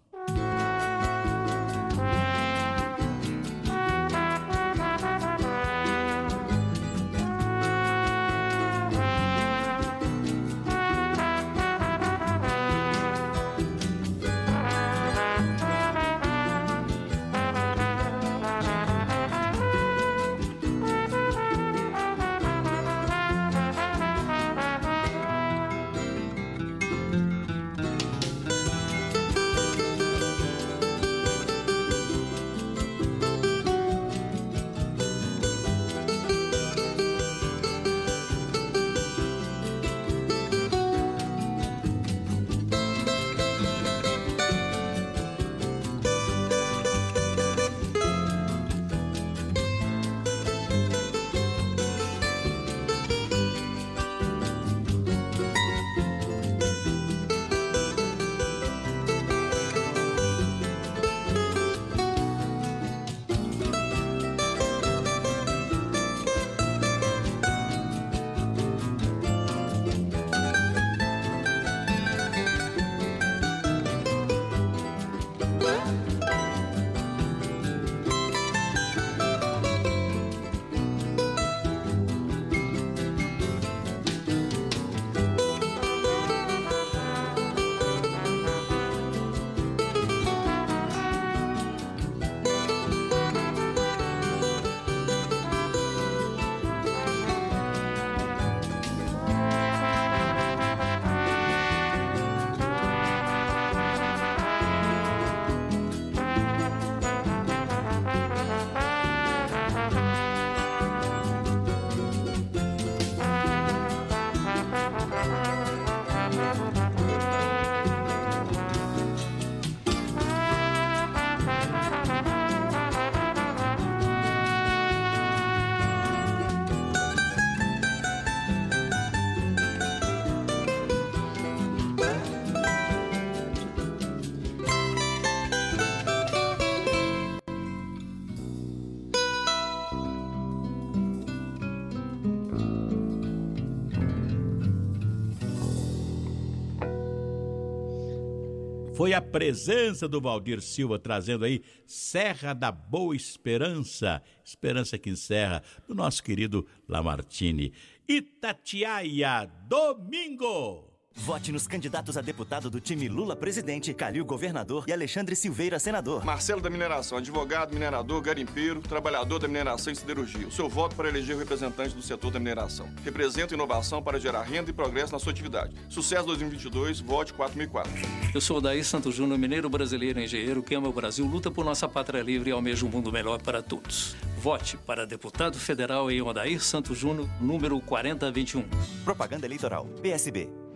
Foi 148.99 149.13
a 149.13 149.21
presença 149.21 150.09
do 150.09 150.19
Valdir 150.19 150.59
Silva 150.59 150.99
trazendo 150.99 151.45
aí 151.45 151.61
Serra 151.87 152.51
da 152.53 152.69
Boa 152.69 153.15
Esperança, 153.15 154.21
Esperança 154.43 154.97
que 154.97 155.09
encerra, 155.09 155.63
do 155.87 155.95
nosso 155.95 156.21
querido 156.21 156.67
Lamartine. 156.85 157.71
Itatiaia, 158.05 159.49
domingo! 159.69 160.88
Vote 161.25 161.51
nos 161.51 161.67
candidatos 161.67 162.15
a 162.15 162.21
deputado 162.21 162.69
do 162.69 162.79
time 162.79 163.09
Lula 163.09 163.35
presidente, 163.35 163.93
Calil 163.93 164.23
governador 164.23 164.85
e 164.87 164.93
Alexandre 164.93 165.35
Silveira 165.35 165.77
senador. 165.77 166.23
Marcelo 166.23 166.61
da 166.61 166.69
Mineração, 166.69 167.17
advogado, 167.17 167.73
minerador, 167.73 168.21
garimpeiro, 168.21 168.79
trabalhador 168.81 169.37
da 169.37 169.47
mineração 169.47 169.91
e 169.91 169.95
siderurgia. 169.95 170.47
O 170.47 170.51
seu 170.51 170.69
voto 170.69 170.95
para 170.95 171.09
eleger 171.09 171.35
o 171.35 171.39
representante 171.39 171.93
do 171.93 172.01
setor 172.01 172.31
da 172.31 172.39
mineração. 172.39 172.89
Representa 173.03 173.53
inovação 173.53 174.01
para 174.01 174.19
gerar 174.19 174.43
renda 174.43 174.69
e 174.69 174.73
progresso 174.73 175.11
na 175.11 175.19
sua 175.19 175.31
atividade. 175.31 175.75
Sucesso 175.89 176.25
2022, 176.27 177.01
vote 177.01 177.33
4004. 177.33 177.91
Eu 178.33 178.39
sou 178.39 178.61
Daí 178.61 178.83
Santos 178.83 179.13
Júnior, 179.13 179.37
mineiro 179.37 179.69
brasileiro, 179.69 180.21
engenheiro 180.21 180.63
que 180.63 180.73
ama 180.73 180.87
o 180.87 180.93
Brasil, 180.93 181.25
luta 181.25 181.51
por 181.51 181.65
nossa 181.65 181.87
pátria 181.87 182.21
livre 182.21 182.49
e 182.49 182.53
almeja 182.53 182.85
um 182.85 182.89
mundo 182.89 183.11
melhor 183.11 183.41
para 183.41 183.61
todos. 183.61 184.15
Vote 184.37 184.77
para 184.77 185.05
deputado 185.05 185.59
federal 185.59 186.09
em 186.09 186.21
Odair 186.21 186.63
Santos 186.63 186.97
Júnior, 186.97 187.27
número 187.41 187.79
4021. 187.81 188.63
Propaganda 189.03 189.45
eleitoral. 189.45 189.85
PSB. 190.01 190.68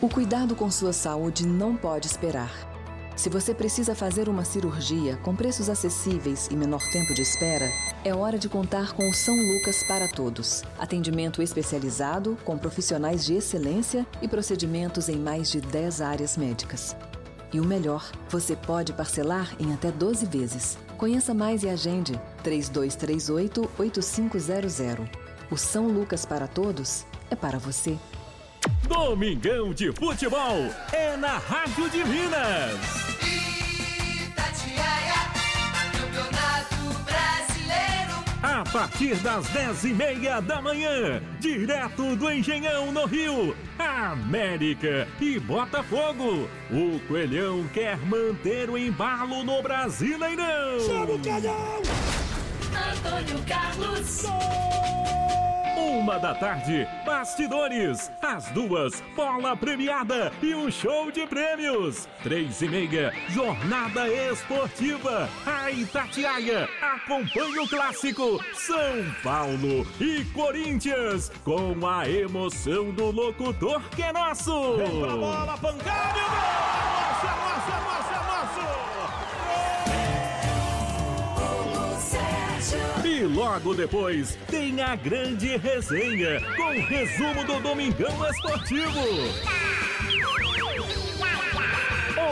O 0.00 0.08
cuidado 0.08 0.54
com 0.54 0.70
sua 0.70 0.92
saúde 0.92 1.44
não 1.44 1.76
pode 1.76 2.06
esperar. 2.06 2.52
Se 3.16 3.28
você 3.28 3.52
precisa 3.52 3.96
fazer 3.96 4.28
uma 4.28 4.44
cirurgia 4.44 5.16
com 5.24 5.34
preços 5.34 5.68
acessíveis 5.68 6.46
e 6.52 6.56
menor 6.56 6.80
tempo 6.92 7.12
de 7.14 7.22
espera, 7.22 7.68
é 8.04 8.14
hora 8.14 8.38
de 8.38 8.48
contar 8.48 8.92
com 8.92 9.10
o 9.10 9.12
São 9.12 9.34
Lucas 9.34 9.82
para 9.88 10.06
Todos. 10.06 10.62
Atendimento 10.78 11.42
especializado, 11.42 12.38
com 12.44 12.56
profissionais 12.56 13.26
de 13.26 13.34
excelência 13.34 14.06
e 14.22 14.28
procedimentos 14.28 15.08
em 15.08 15.16
mais 15.16 15.50
de 15.50 15.60
10 15.60 16.00
áreas 16.00 16.36
médicas. 16.36 16.94
E 17.52 17.58
o 17.58 17.64
melhor, 17.64 18.08
você 18.28 18.54
pode 18.54 18.92
parcelar 18.92 19.52
em 19.58 19.72
até 19.72 19.90
12 19.90 20.26
vezes. 20.26 20.78
Conheça 20.96 21.34
mais 21.34 21.64
e 21.64 21.68
agende 21.68 22.20
3238-8500. 22.44 25.08
O 25.50 25.56
São 25.56 25.88
Lucas 25.88 26.24
para 26.24 26.46
Todos 26.46 27.04
é 27.28 27.34
para 27.34 27.58
você. 27.58 27.98
Domingão 28.88 29.74
de 29.74 29.92
Futebol 29.92 30.70
é 30.92 31.14
na 31.18 31.36
Rádio 31.36 31.90
de 31.90 32.02
Minas. 32.04 32.72
Itatiaia, 34.24 35.14
Campeonato 35.92 37.04
Brasileiro. 37.04 38.24
A 38.42 38.64
partir 38.72 39.14
das 39.16 39.46
10 39.48 39.84
e 39.84 39.94
meia 39.94 40.40
da 40.40 40.62
manhã, 40.62 41.22
direto 41.38 42.16
do 42.16 42.32
Engenhão 42.32 42.90
no 42.90 43.04
Rio, 43.04 43.54
América 43.78 45.06
e 45.20 45.38
Botafogo. 45.38 46.48
O 46.70 46.98
Coelhão 47.06 47.68
quer 47.74 47.98
manter 47.98 48.70
o 48.70 48.78
embalo 48.78 49.44
no 49.44 49.62
Brasileirão. 49.62 50.80
Chama 50.80 51.12
o! 51.12 51.18
Antônio 52.74 53.44
Carlos. 53.46 54.24
Uma 55.78 56.18
da 56.18 56.34
tarde, 56.34 56.88
bastidores. 57.06 58.10
Às 58.20 58.50
duas, 58.50 59.00
bola 59.14 59.56
premiada 59.56 60.32
e 60.42 60.52
um 60.52 60.68
show 60.72 61.08
de 61.12 61.24
prêmios. 61.24 62.08
Três 62.20 62.60
e 62.60 62.68
meia, 62.68 63.12
jornada 63.28 64.08
esportiva. 64.08 65.28
A 65.46 65.70
Itatiaia 65.70 66.68
acompanha 66.82 67.62
o 67.62 67.68
clássico 67.68 68.40
São 68.54 69.04
Paulo 69.22 69.86
e 70.00 70.24
Corinthians 70.34 71.30
com 71.44 71.86
a 71.86 72.08
emoção 72.08 72.90
do 72.90 73.12
locutor 73.12 73.80
que 73.90 74.02
é 74.02 74.12
nosso. 74.12 74.76
Vem 74.78 75.00
pra 75.00 75.16
bola, 75.16 75.58
pancada 75.58 76.20
Nossa, 76.20 77.26
nossa, 77.26 77.47
E 83.18 83.24
logo 83.24 83.74
depois 83.74 84.38
tem 84.48 84.80
a 84.80 84.94
grande 84.94 85.56
resenha 85.56 86.40
com 86.56 86.80
resumo 86.86 87.42
do 87.44 87.58
Domingão 87.58 88.14
Esportivo. 88.30 89.00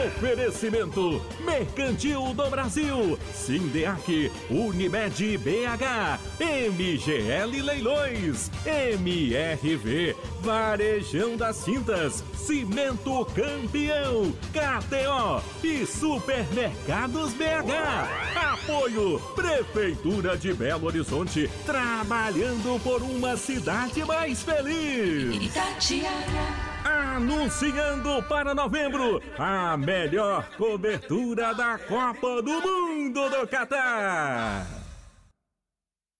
Oferecimento 0.05 1.19
Mercantil 1.43 2.31
do 2.35 2.49
Brasil, 2.51 3.17
Sindeac, 3.33 4.31
Unimed 4.47 5.37
BH, 5.39 6.19
MGL 6.39 7.63
Leilões, 7.63 8.51
MRV, 8.63 10.15
Varejão 10.41 11.35
das 11.35 11.65
Tintas, 11.65 12.23
Cimento 12.35 13.25
Campeão, 13.33 14.31
KTO 14.53 15.43
e 15.63 15.83
Supermercados 15.87 17.33
BH. 17.33 18.53
Apoio 18.53 19.19
Prefeitura 19.33 20.37
de 20.37 20.53
Belo 20.53 20.85
Horizonte, 20.85 21.49
trabalhando 21.65 22.79
por 22.83 23.01
uma 23.01 23.35
cidade 23.35 24.05
mais 24.05 24.43
feliz. 24.43 25.43
Itatiaia. 25.43 26.76
Anunciando 26.89 28.23
para 28.29 28.55
novembro 28.55 29.21
a 29.37 29.75
melhor 29.75 30.49
cobertura 30.55 31.53
da 31.53 31.77
Copa 31.77 32.41
do 32.41 32.61
Mundo 32.61 33.29
do 33.29 33.45
Catar. 33.45 34.65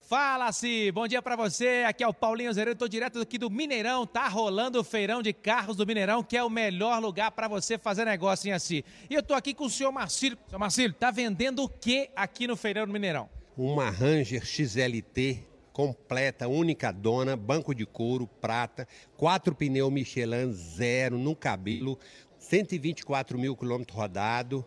Fala-se! 0.06 0.92
Bom 0.92 1.08
dia 1.08 1.22
pra 1.22 1.36
você. 1.36 1.84
Aqui 1.86 2.04
é 2.04 2.06
o 2.06 2.12
Paulinho 2.12 2.52
Zereiro, 2.52 2.78
tô 2.78 2.86
direto 2.86 3.18
aqui 3.18 3.38
do 3.38 3.48
Mineirão. 3.48 4.06
Tá 4.06 4.28
rolando 4.28 4.78
o 4.78 4.84
feirão 4.84 5.22
de 5.22 5.32
carros 5.32 5.74
do 5.74 5.86
Mineirão, 5.86 6.22
que 6.22 6.36
é 6.36 6.44
o 6.44 6.50
melhor 6.50 7.00
lugar 7.00 7.30
pra 7.30 7.48
você 7.48 7.78
fazer 7.78 8.04
negócio 8.04 8.50
em 8.50 8.52
assim. 8.52 8.82
E 9.08 9.14
eu 9.14 9.22
tô 9.22 9.32
aqui 9.32 9.54
com 9.54 9.64
o 9.64 9.70
senhor 9.70 9.90
Marcílio. 9.90 10.36
Senhor 10.48 10.58
Marcílio, 10.58 10.92
tá 10.92 11.10
vendendo 11.10 11.62
o 11.62 11.68
que 11.68 12.10
aqui 12.14 12.46
no 12.46 12.56
feirão 12.56 12.86
do 12.86 12.92
Mineirão? 12.92 13.30
Uma 13.56 13.88
Ranger 13.88 14.44
XLT 14.44 15.47
completa, 15.78 16.48
única 16.48 16.90
dona, 16.90 17.36
banco 17.36 17.72
de 17.72 17.86
couro, 17.86 18.26
prata, 18.26 18.88
quatro 19.16 19.54
pneus 19.54 19.92
Michelin 19.92 20.52
zero 20.52 21.16
no 21.16 21.36
cabelo, 21.36 21.96
124 22.36 23.38
mil 23.38 23.54
quilômetros 23.54 23.96
rodados, 23.96 24.64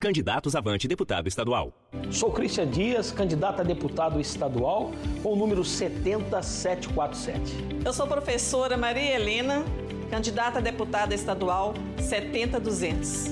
Candidatos 0.00 0.54
Avante 0.54 0.86
Deputado 0.86 1.26
Estadual. 1.26 1.72
Sou 2.12 2.30
Cristian 2.30 2.70
Dias, 2.70 3.10
candidato 3.10 3.62
a 3.62 3.64
deputado 3.64 4.20
estadual, 4.20 4.92
com 5.24 5.32
o 5.32 5.36
número 5.36 5.64
70747. 5.64 7.52
Eu 7.84 7.92
sou 7.92 8.06
professora 8.06 8.76
Maria 8.76 9.16
Helena, 9.16 9.64
candidata 10.08 10.58
a 10.58 10.62
deputada 10.62 11.12
estadual 11.14 11.74
70200. 11.98 13.24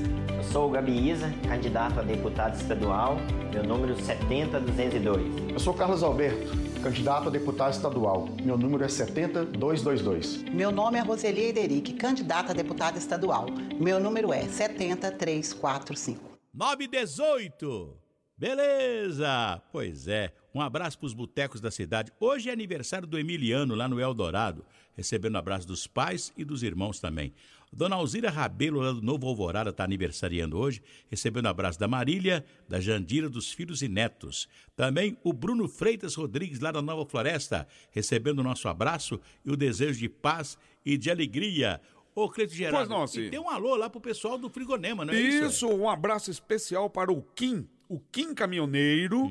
Eu 0.47 0.53
sou 0.53 0.69
o 0.69 0.71
Gabi 0.71 1.11
Isa, 1.11 1.29
candidato 1.49 1.99
a 1.99 2.03
deputado 2.03 2.55
estadual, 2.55 3.19
meu 3.53 3.65
número 3.65 3.97
70202. 4.01 5.53
Eu 5.53 5.59
sou 5.59 5.75
Carlos 5.75 6.05
Alberto, 6.05 6.53
candidato 6.83 7.27
a 7.27 7.31
deputado 7.31 7.73
estadual. 7.73 8.29
Meu 8.43 8.57
número 8.57 8.85
é 8.85 8.89
70222. 8.89 10.45
Meu 10.55 10.71
nome 10.71 10.99
é 10.99 11.03
Roseli 11.03 11.41
Eideric, 11.41 11.95
candidata 11.95 12.53
a 12.53 12.55
deputada 12.55 12.97
estadual. 12.97 13.47
Meu 13.79 13.99
número 13.99 14.33
é 14.33 14.45
70345. 14.45 16.39
918. 16.55 17.97
Beleza! 18.39 19.61
Pois 19.73 20.07
é, 20.07 20.33
um 20.55 20.61
abraço 20.61 20.97
para 20.97 21.07
os 21.07 21.15
botecos 21.15 21.61
da 21.61 21.73
cidade. 21.73 22.13
Hoje 22.21 22.51
é 22.51 22.53
aniversário 22.53 23.07
do 23.07 23.19
Emiliano, 23.19 23.75
lá 23.75 23.89
no 23.89 23.99
Eldorado, 23.99 24.65
recebendo 24.95 25.35
um 25.35 25.39
abraço 25.39 25.67
dos 25.67 25.89
pais 25.89 26.33
e 26.37 26.45
dos 26.45 26.63
irmãos 26.63 27.01
também. 27.01 27.35
Dona 27.77 27.97
Alzira 27.97 28.31
Rabelo, 28.31 28.81
lá 28.81 28.91
do 28.91 29.03
Novo 29.03 29.29
Alvorada, 29.29 29.69
está 29.69 29.85
aniversariando 29.85 30.59
hoje, 30.59 30.83
recebendo 31.11 31.45
um 31.45 31.51
abraço 31.51 31.79
da 31.79 31.87
Marília, 31.87 32.43
da 32.67 32.81
Jandira, 32.81 33.29
dos 33.29 33.53
filhos 33.53 33.83
e 33.83 33.89
netos. 33.89 34.49
Também 34.75 35.19
o 35.23 35.31
Bruno 35.31 35.69
Freitas 35.69 36.15
Rodrigues, 36.15 36.59
lá 36.59 36.73
da 36.73 36.81
Nova 36.81 37.05
Floresta, 37.05 37.69
recebendo 37.91 38.39
o 38.39 38.43
nosso 38.43 38.67
abraço 38.67 39.21
e 39.45 39.51
o 39.51 39.57
desejo 39.57 39.99
de 39.99 40.09
paz 40.09 40.57
e 40.87 40.97
de 40.97 41.11
alegria. 41.11 41.79
Ô, 42.15 42.31
Cleito 42.31 42.55
Gerardo, 42.55 42.89
Pois 42.89 43.15
não, 43.17 43.23
e 43.23 43.29
tem 43.29 43.39
um 43.39 43.51
alô 43.51 43.77
lá 43.77 43.91
pro 43.91 44.01
pessoal 44.01 44.39
do 44.39 44.49
Frigonema, 44.49 45.05
não 45.05 45.13
é 45.13 45.21
isso? 45.21 45.45
Isso, 45.45 45.69
um 45.69 45.87
abraço 45.87 46.31
especial 46.31 46.89
para 46.89 47.13
o 47.13 47.21
Kim, 47.21 47.69
o 47.91 48.01
Kim 48.01 48.33
Caminhoneiro, 48.35 49.31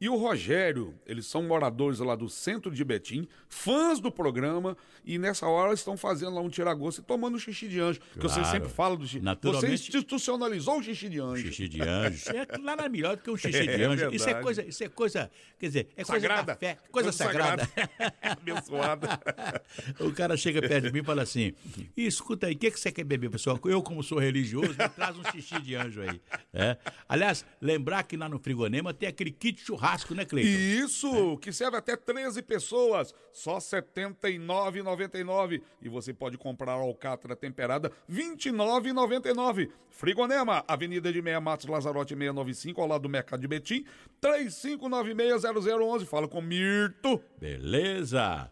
e 0.00 0.08
o 0.08 0.16
Rogério. 0.16 0.94
Eles 1.06 1.26
são 1.26 1.42
moradores 1.42 1.98
lá 1.98 2.14
do 2.14 2.28
centro 2.28 2.70
de 2.70 2.84
Betim, 2.84 3.26
fãs 3.48 3.98
do 4.00 4.10
programa, 4.10 4.76
e 5.04 5.18
nessa 5.18 5.46
hora 5.46 5.72
estão 5.72 5.96
fazendo 5.96 6.34
lá 6.34 6.40
um 6.40 6.48
tiragosto 6.48 7.00
e 7.00 7.04
tomando 7.04 7.38
xixi 7.38 7.68
de 7.68 7.80
anjo. 7.80 8.00
Que 8.12 8.18
você 8.20 8.40
Claro. 8.40 8.50
sempre 8.50 8.68
fala 8.68 8.96
do 8.96 9.06
xixi. 9.06 9.20
Naturalmente- 9.20 9.66
Você 9.66 9.72
institucionalizou 9.98 10.78
o 10.78 10.82
xixi 10.82 11.08
de 11.08 11.20
anjo. 11.20 11.46
Xixi 11.48 11.68
de 11.68 11.80
anjo. 11.82 12.24
É 12.36 12.58
nada 12.58 12.88
melhor 12.88 13.16
do 13.16 13.22
que 13.22 13.30
um 13.30 13.36
xixi 13.36 13.62
de 13.62 13.68
É 13.82 13.84
anjo. 13.84 14.10
isso 14.12 14.28
é 14.28 14.34
coisa, 14.42 14.64
isso 14.64 14.84
é 14.84 14.88
coisa, 14.88 15.30
quer 15.58 15.66
dizer, 15.66 15.88
é 15.96 16.04
coisa 16.04 16.20
Sagrada. 16.20 16.42
da 16.52 16.56
fé, 16.56 16.74
coisa, 16.90 17.06
Coisa 17.06 17.12
sagrada. 17.12 17.68
Abençoada. 18.22 19.20
o 20.00 20.12
cara 20.12 20.36
chega 20.36 20.60
perto 20.60 20.86
de 20.86 20.92
mim 20.92 21.00
e 21.00 21.04
fala 21.04 21.22
assim: 21.22 21.52
"E 21.96 22.06
escuta 22.06 22.46
aí, 22.46 22.54
o 22.54 22.58
que, 22.58 22.70
que 22.70 22.78
você 22.80 22.90
quer 22.92 23.04
beber, 23.04 23.30
pessoal? 23.30 23.58
Eu, 23.64 23.82
como 23.82 24.02
sou 24.02 24.18
religioso, 24.18 24.70
me 24.70 24.88
traz 24.88 25.16
um 25.16 25.24
xixi 25.30 25.60
de 25.60 25.74
anjo 25.74 26.02
aí. 26.02 26.20
É. 26.52 26.76
Aliás, 27.08 27.44
lembrar 27.60 28.02
que 28.02 28.16
lá 28.16 28.28
no 28.28 28.38
Frigonema 28.38 28.92
tem 28.92 29.08
aquele 29.08 29.30
kit 29.30 29.60
churrasco, 29.64 29.85
né, 30.14 30.24
Cleiton? 30.24 30.48
Isso, 30.48 31.36
que 31.38 31.52
serve 31.52 31.76
até 31.76 31.96
13 31.96 32.42
pessoas, 32.42 33.14
só 33.32 33.54
R$ 33.54 33.60
79,99. 33.60 35.62
E 35.82 35.88
você 35.88 36.12
pode 36.12 36.38
comprar 36.38 36.72
alcatra 36.72 37.36
temperada 37.36 37.92
R$ 38.08 38.36
29,99. 38.36 39.70
Frigonema, 39.90 40.64
Avenida 40.66 41.12
de 41.12 41.22
Meia 41.22 41.40
Matos 41.40 41.66
Lazarote 41.66 42.14
695, 42.14 42.80
ao 42.80 42.88
lado 42.88 43.02
do 43.02 43.08
Mercado 43.08 43.40
de 43.40 43.48
Betim, 43.48 43.84
35960011. 44.20 46.04
Fala 46.04 46.28
com 46.28 46.40
Mirto. 46.40 47.20
Beleza. 47.38 48.50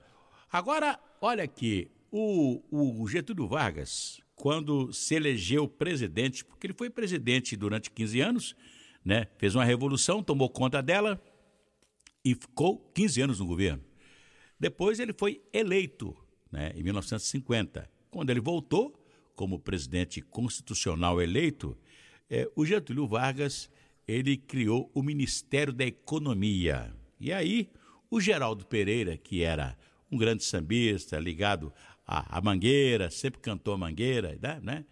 Agora, 0.51 0.99
olha 1.21 1.45
aqui, 1.45 1.91
o, 2.11 2.63
o 2.71 3.07
Getúlio 3.09 3.49
Vargas, 3.49 4.21
quando 4.37 4.93
se 4.93 5.15
elegeu 5.15 5.67
presidente, 5.67 6.45
porque 6.45 6.67
ele 6.67 6.75
foi 6.75 6.89
presidente 6.89 7.57
durante 7.57 7.91
15 7.91 8.21
anos, 8.21 8.57
né? 9.05 9.27
Fez 9.39 9.55
uma 9.55 9.65
revolução, 9.65 10.23
tomou 10.23 10.49
conta 10.49 10.83
dela 10.83 11.21
e 12.25 12.35
ficou 12.35 12.79
15 12.95 13.21
anos 13.21 13.39
no 13.41 13.47
governo. 13.47 13.83
Depois 14.59 14.99
ele 14.99 15.13
foi 15.13 15.43
eleito, 15.53 16.17
né, 16.51 16.73
em 16.75 16.83
1950. 16.83 17.91
Quando 18.11 18.31
ele 18.31 18.41
voltou 18.41 18.99
como 19.35 19.59
presidente 19.59 20.23
constitucional 20.23 21.21
eleito, 21.21 21.77
eh, 22.31 22.49
o 22.57 22.65
Getúlio 22.65 23.07
Vargas 23.07 23.69
ele 24.07 24.37
criou 24.37 24.91
o 24.95 25.03
Ministério 25.03 25.73
da 25.73 25.85
Economia. 25.85 26.95
E 27.21 27.33
aí 27.33 27.71
o 28.11 28.21
Geraldo 28.21 28.65
Pereira, 28.65 29.17
que 29.17 29.43
era 29.43 29.77
um 30.11 30.17
grande 30.17 30.45
sambista 30.45 31.19
ligado 31.19 31.73
à, 32.07 32.39
à 32.39 32.41
Mangueira, 32.41 33.11
sempre 33.11 33.41
cantou 33.41 33.75
a 33.75 33.79
Mangueira, 33.79 34.39
né? 34.63 34.85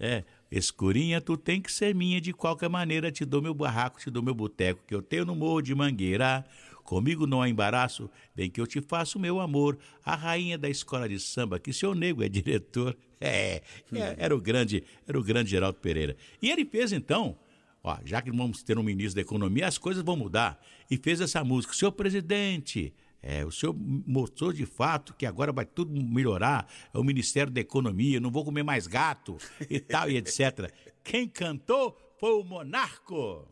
É, 0.00 0.24
escurinha, 0.50 1.20
tu 1.20 1.36
tem 1.36 1.60
que 1.60 1.72
ser 1.72 1.94
minha 1.94 2.20
de 2.20 2.32
qualquer 2.32 2.68
maneira, 2.68 3.10
te 3.10 3.24
dou 3.24 3.42
meu 3.42 3.52
barraco, 3.52 3.98
te 3.98 4.10
dou 4.10 4.22
meu 4.22 4.34
boteco, 4.34 4.80
que 4.86 4.94
eu 4.94 5.02
tenho 5.02 5.24
no 5.24 5.34
morro 5.34 5.60
de 5.60 5.74
Mangueira. 5.74 6.44
Comigo 6.84 7.26
não 7.26 7.42
há 7.42 7.48
embaraço, 7.48 8.08
vem 8.34 8.48
que 8.48 8.60
eu 8.60 8.66
te 8.66 8.80
faço 8.80 9.18
meu 9.18 9.40
amor. 9.40 9.76
A 10.02 10.14
rainha 10.14 10.56
da 10.56 10.70
escola 10.70 11.06
de 11.06 11.18
samba, 11.20 11.58
que 11.58 11.72
seu 11.72 11.94
nego 11.94 12.22
é 12.22 12.28
diretor. 12.30 12.96
É, 13.20 13.62
é, 13.92 14.14
era 14.16 14.34
o 14.34 14.40
grande, 14.40 14.84
era 15.06 15.18
o 15.18 15.22
grande 15.22 15.50
Geraldo 15.50 15.78
Pereira. 15.80 16.16
E 16.40 16.50
ele 16.50 16.64
fez 16.64 16.92
então, 16.92 17.36
ó, 17.82 17.98
já 18.04 18.22
que 18.22 18.30
vamos 18.30 18.62
ter 18.62 18.78
um 18.78 18.82
ministro 18.82 19.16
da 19.16 19.20
economia, 19.20 19.66
as 19.66 19.76
coisas 19.76 20.02
vão 20.02 20.16
mudar. 20.16 20.58
E 20.90 20.96
fez 20.96 21.20
essa 21.20 21.44
música, 21.44 21.74
senhor 21.74 21.92
presidente, 21.92 22.94
é, 23.22 23.44
o 23.44 23.50
senhor 23.50 23.74
mostrou 23.76 24.52
de 24.52 24.64
fato 24.64 25.14
que 25.14 25.26
agora 25.26 25.52
vai 25.52 25.64
tudo 25.64 25.92
melhorar, 25.92 26.68
é 26.92 26.98
o 26.98 27.04
Ministério 27.04 27.52
da 27.52 27.60
Economia, 27.60 28.20
não 28.20 28.30
vou 28.30 28.44
comer 28.44 28.62
mais 28.62 28.86
gato 28.86 29.36
e 29.68 29.80
tal 29.80 30.10
e 30.10 30.16
etc. 30.16 30.72
Quem 31.02 31.28
cantou 31.28 31.98
foi 32.18 32.32
o 32.32 32.44
Monarco. 32.44 33.48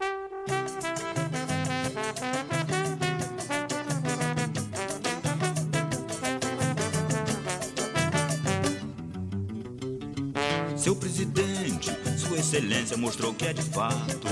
Seu 10.77 10.95
presidente, 10.95 11.91
Sua 12.17 12.39
Excelência 12.39 12.97
mostrou 12.97 13.35
que 13.35 13.47
é 13.47 13.53
de 13.53 13.62
fato. 13.62 14.29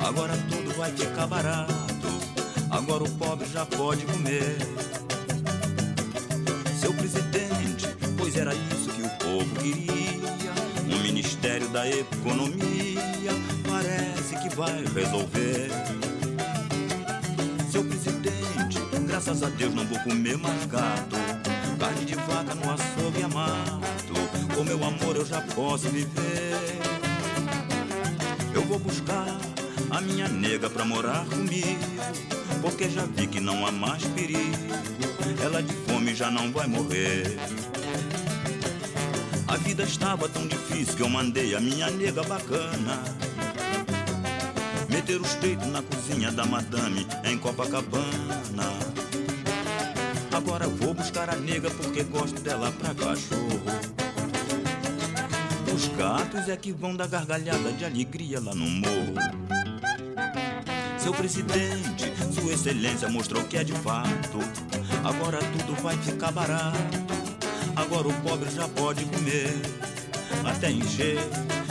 Agora 0.00 0.32
tudo 0.48 0.74
vai 0.74 0.90
ficar 0.92 1.26
barato. 1.26 1.91
Agora 2.72 3.04
o 3.04 3.10
pobre 3.10 3.46
já 3.52 3.66
pode 3.66 4.06
comer. 4.06 4.56
Seu 6.80 6.94
presidente, 6.94 7.86
pois 8.16 8.34
era 8.34 8.54
isso 8.54 8.90
que 8.90 9.02
o 9.02 9.10
povo 9.18 9.54
queria. 9.56 10.52
Um 10.88 11.02
Ministério 11.02 11.68
da 11.68 11.86
Economia 11.86 13.32
parece 13.68 14.36
que 14.38 14.56
vai 14.56 14.82
resolver. 14.86 15.70
Seu 17.70 17.84
presidente, 17.84 18.78
graças 19.06 19.42
a 19.42 19.50
Deus 19.50 19.74
não 19.74 19.84
vou 19.84 19.98
comer 20.00 20.38
mais 20.38 20.64
gato. 20.64 21.16
Carne 21.78 22.06
de 22.06 22.14
vaca 22.14 22.54
no 22.54 22.70
açougue 22.70 23.22
amado. 23.22 23.82
Com 24.56 24.64
meu 24.64 24.82
amor 24.82 25.16
eu 25.16 25.26
já 25.26 25.42
posso 25.42 25.90
viver. 25.90 26.80
Eu 28.54 28.62
vou 28.64 28.78
buscar 28.78 29.26
a 29.92 30.00
minha 30.00 30.26
nega 30.26 30.70
pra 30.70 30.84
morar 30.84 31.24
comigo. 31.26 31.78
Porque 32.62 32.88
já 32.88 33.04
vi 33.04 33.26
que 33.26 33.40
não 33.40 33.66
há 33.66 33.70
mais 33.70 34.02
perigo. 34.06 34.40
Ela 35.42 35.62
de 35.62 35.74
fome 35.86 36.14
já 36.14 36.30
não 36.30 36.50
vai 36.50 36.66
morrer. 36.66 37.36
A 39.46 39.56
vida 39.56 39.82
estava 39.82 40.28
tão 40.28 40.46
difícil 40.46 40.96
que 40.96 41.02
eu 41.02 41.08
mandei 41.10 41.54
a 41.54 41.60
minha 41.60 41.90
nega 41.90 42.22
bacana. 42.22 43.02
Meter 44.88 45.20
os 45.20 45.34
peitos 45.34 45.66
na 45.68 45.82
cozinha 45.82 46.32
da 46.32 46.46
madame 46.46 47.06
em 47.24 47.36
Copacabana. 47.36 48.72
Agora 50.32 50.66
vou 50.66 50.94
buscar 50.94 51.28
a 51.28 51.36
nega 51.36 51.70
porque 51.70 52.02
gosto 52.04 52.40
dela 52.40 52.72
pra 52.72 52.94
cachorro. 52.94 53.62
Os 55.74 55.88
gatos 55.88 56.48
é 56.48 56.56
que 56.56 56.72
vão 56.72 56.96
dar 56.96 57.08
gargalhada 57.08 57.72
de 57.72 57.84
alegria 57.84 58.40
lá 58.40 58.54
no 58.54 58.66
morro. 58.66 59.61
Seu 61.02 61.12
presidente, 61.12 62.12
Sua 62.32 62.52
Excelência 62.52 63.08
mostrou 63.08 63.42
que 63.42 63.56
é 63.56 63.64
de 63.64 63.72
fato. 63.72 64.38
Agora 65.02 65.38
tudo 65.38 65.74
vai 65.82 65.96
ficar 65.96 66.30
barato. 66.30 66.78
Agora 67.74 68.06
o 68.06 68.14
pobre 68.22 68.48
já 68.50 68.68
pode 68.68 69.04
comer 69.06 69.52
até 70.44 70.70
encher. 70.70 71.18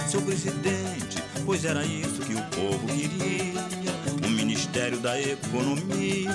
Seu 0.05 0.21
presidente, 0.21 1.23
pois 1.45 1.63
era 1.63 1.86
isso 1.86 2.21
que 2.23 2.34
o 2.34 2.43
povo 2.43 2.86
queria. 2.88 3.61
Um 4.27 4.32
Ministério 4.32 4.99
da 4.99 5.17
Economia 5.17 6.29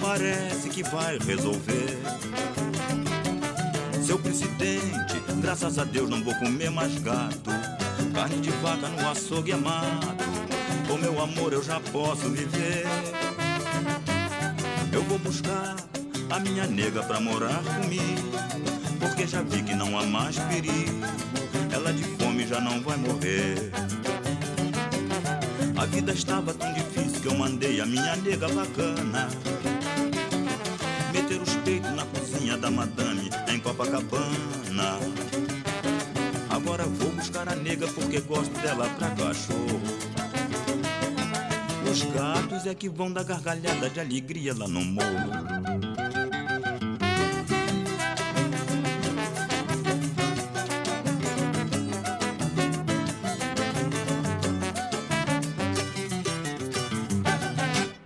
parece 0.00 0.68
que 0.70 0.82
vai 0.82 1.16
resolver. 1.18 2.00
Seu 4.04 4.18
presidente, 4.18 5.22
graças 5.40 5.78
a 5.78 5.84
Deus 5.84 6.10
não 6.10 6.22
vou 6.24 6.34
comer 6.34 6.70
mais 6.70 6.98
gato. 6.98 7.50
Carne 8.12 8.40
de 8.40 8.50
vaca 8.50 8.88
no 8.88 9.08
açougue 9.08 9.52
é. 9.52 10.43
Meu 11.04 11.20
amor 11.20 11.52
eu 11.52 11.62
já 11.62 11.78
posso 11.92 12.30
viver. 12.30 12.86
Eu 14.90 15.02
vou 15.02 15.18
buscar 15.18 15.76
a 16.30 16.40
minha 16.40 16.66
nega 16.66 17.02
pra 17.02 17.20
morar 17.20 17.62
comigo. 17.62 18.30
Porque 18.98 19.26
já 19.26 19.42
vi 19.42 19.62
que 19.62 19.74
não 19.74 19.98
há 19.98 20.02
mais 20.06 20.38
perigo. 20.38 21.04
Ela 21.70 21.92
de 21.92 22.04
fome 22.04 22.46
já 22.46 22.58
não 22.58 22.80
vai 22.80 22.96
morrer. 22.96 23.70
A 25.76 25.84
vida 25.84 26.12
estava 26.12 26.54
tão 26.54 26.72
difícil 26.72 27.20
que 27.20 27.28
eu 27.28 27.34
mandei 27.34 27.82
a 27.82 27.84
minha 27.84 28.16
nega 28.16 28.48
bacana. 28.48 29.28
Meter 31.12 31.42
os 31.42 31.54
peitos 31.56 31.90
na 31.94 32.06
cozinha 32.06 32.56
da 32.56 32.70
madame 32.70 33.28
em 33.48 33.60
Copacabana. 33.60 34.98
Agora 36.48 36.84
vou 36.86 37.10
buscar 37.10 37.46
a 37.50 37.54
nega 37.54 37.86
porque 37.88 38.22
gosto 38.22 38.58
dela 38.62 38.88
pra 38.98 39.10
cachorro. 39.10 40.13
Os 41.94 42.02
gatos 42.02 42.66
é 42.66 42.74
que 42.74 42.88
vão 42.88 43.12
dar 43.12 43.22
gargalhada 43.22 43.88
de 43.88 44.00
alegria 44.00 44.52
lá 44.52 44.66
no 44.66 44.84
morro. 44.84 45.06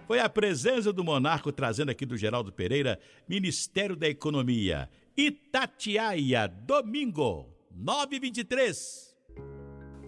Foi 0.07 0.21
a 0.21 0.29
presença 0.29 0.93
do 0.93 1.03
Monarco 1.03 1.51
trazendo 1.51 1.91
aqui 1.91 2.05
do 2.05 2.15
Geraldo 2.15 2.53
Pereira, 2.53 3.01
Ministério 3.27 3.97
da 3.97 4.07
Economia. 4.07 4.91
Itatiaia, 5.17 6.47
domingo, 6.47 7.49
9h23. 7.75 9.08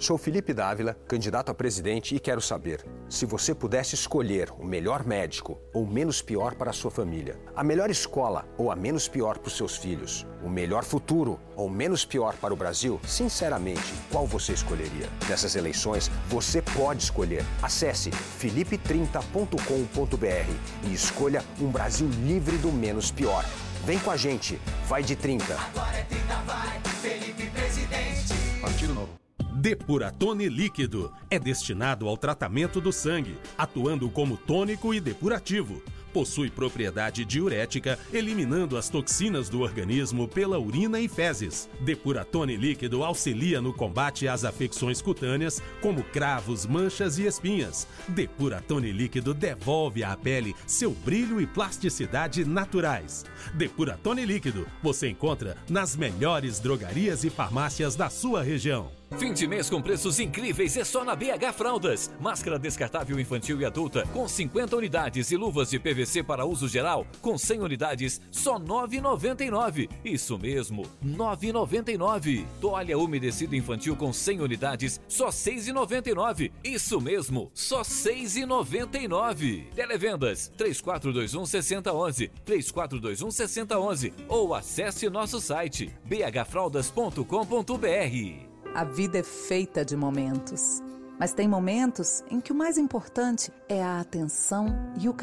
Sou 0.01 0.17
Felipe 0.17 0.55
Dávila, 0.55 0.97
candidato 1.07 1.51
a 1.51 1.55
presidente, 1.55 2.17
e 2.17 2.19
quero 2.19 2.41
saber: 2.41 2.83
se 3.07 3.27
você 3.27 3.55
pudesse 3.55 3.95
escolher 3.95 4.51
o 4.59 4.65
melhor 4.65 5.07
médico 5.07 5.59
ou 5.75 5.83
o 5.83 5.87
menos 5.87 6.23
pior 6.23 6.55
para 6.55 6.71
a 6.71 6.73
sua 6.73 6.91
família, 6.91 7.39
a 7.55 7.63
melhor 7.63 7.91
escola 7.91 8.49
ou 8.57 8.73
a 8.73 8.77
menos 8.77 9.07
pior 9.07 9.37
para 9.37 9.49
os 9.49 9.57
seus 9.59 9.77
filhos, 9.77 10.27
o 10.43 10.49
melhor 10.49 10.85
futuro 10.85 11.39
ou 11.55 11.67
o 11.67 11.71
menos 11.71 12.03
pior 12.03 12.35
para 12.37 12.55
o 12.55 12.57
Brasil, 12.57 12.99
sinceramente, 13.07 13.93
qual 14.11 14.27
você 14.27 14.55
escolheria? 14.55 15.07
Nessas 15.29 15.55
eleições, 15.55 16.11
você 16.29 16.63
pode 16.63 17.03
escolher. 17.03 17.45
Acesse 17.63 18.09
felipe30.com.br 18.41 20.89
e 20.89 20.95
escolha 20.95 21.45
um 21.61 21.71
Brasil 21.71 22.09
livre 22.25 22.57
do 22.57 22.73
menos 22.73 23.11
pior. 23.11 23.45
Vem 23.85 23.99
com 23.99 24.11
a 24.11 24.17
gente, 24.17 24.59
vai 24.89 25.03
de 25.03 25.15
30. 25.15 25.45
Agora 25.53 25.95
é 25.95 26.05
30, 26.05 26.35
vai, 26.47 26.81
Felipe 27.03 27.51
Presidente. 27.51 28.33
Partido 28.63 28.95
Novo. 28.95 29.20
Depuratone 29.61 30.49
líquido 30.49 31.13
é 31.29 31.39
destinado 31.39 32.09
ao 32.09 32.17
tratamento 32.17 32.81
do 32.81 32.91
sangue, 32.91 33.37
atuando 33.59 34.09
como 34.09 34.39
tônico 34.39 34.95
e 34.95 35.01
depurativo. 35.01 35.83
Possui 36.15 36.49
propriedade 36.49 37.27
diurética, 37.27 37.99
eliminando 38.11 38.79
as 38.79 38.89
toxinas 38.89 39.51
do 39.51 39.61
organismo 39.61 40.27
pela 40.27 40.59
urina 40.59 40.99
e 40.99 41.07
fezes. 41.09 41.69
Depuratone 41.79 42.57
líquido 42.57 43.05
auxilia 43.05 43.61
no 43.61 43.75
combate 43.75 44.27
às 44.27 44.47
afecções 44.47 45.03
cutâneas, 45.03 45.63
como 45.83 46.03
cravos, 46.05 46.65
manchas 46.65 47.19
e 47.19 47.27
espinhas. 47.27 47.87
Depuratone 48.09 48.91
líquido 48.91 49.35
devolve 49.35 50.03
à 50.03 50.17
pele 50.17 50.55
seu 50.67 50.93
brilho 50.93 51.39
e 51.39 51.47
plasticidade 51.47 52.47
naturais. 52.47 53.27
Depuratone 53.53 54.25
líquido 54.25 54.67
você 54.83 55.11
encontra 55.11 55.55
nas 55.69 55.95
melhores 55.95 56.61
drogarias 56.61 57.25
e 57.25 57.29
farmácias 57.29 57.95
da 57.95 58.09
sua 58.09 58.43
região. 58.43 59.00
Fim 59.19 59.33
de 59.33 59.47
mês 59.47 59.69
com 59.69 59.83
preços 59.83 60.21
incríveis 60.21 60.77
é 60.77 60.85
só 60.85 61.05
na 61.05 61.17
BH 61.17 61.53
Fraldas. 61.55 62.11
Máscara 62.21 62.59
descartável 62.59 63.19
infantil 63.19 63.61
e 63.61 63.65
adulta 63.65 64.07
com 64.13 64.27
50 64.27 64.77
unidades 64.77 65.31
e 65.31 65.37
luvas 65.37 65.71
de 65.71 65.79
PVC 65.79 66.23
para 66.23 66.45
uso 66.45 66.69
geral 66.69 67.07
com 67.21 67.37
100 67.37 67.61
unidades, 67.61 68.21
só 68.31 68.57
R$ 68.57 68.65
9,99. 68.65 69.91
Isso 70.05 70.39
mesmo, 70.39 70.83
R$ 71.03 71.11
9,99. 71.11 72.47
Toalha 72.61 72.97
umedecida 72.97 73.57
infantil 73.57 73.97
com 73.97 74.13
100 74.13 74.41
unidades, 74.41 75.01
só 75.09 75.27
R$ 75.27 75.33
6,99. 75.33 76.53
Isso 76.63 77.01
mesmo, 77.01 77.51
só 77.53 77.79
R$ 77.79 77.85
6,99. 77.85 79.71
Televendas 79.75 80.53
3421 80.57 81.47
6011, 81.47 82.29
3421 82.45 83.31
6011 83.31 84.13
ou 84.29 84.55
acesse 84.55 85.11
nosso 85.11 85.41
site 85.41 85.93
bhfraldas.com.br. 86.05 88.50
A 88.73 88.85
vida 88.85 89.19
é 89.19 89.23
feita 89.23 89.85
de 89.85 89.97
momentos. 89.97 90.81
Mas 91.19 91.33
tem 91.33 91.49
momentos 91.49 92.23
em 92.31 92.41
que 92.41 92.53
o 92.53 92.55
mais 92.55 92.79
importante 92.79 93.53
é 93.69 93.83
a 93.83 94.01
atenção 94.01 94.69
e 94.99 95.09
o 95.09 95.13
carinho. 95.13 95.19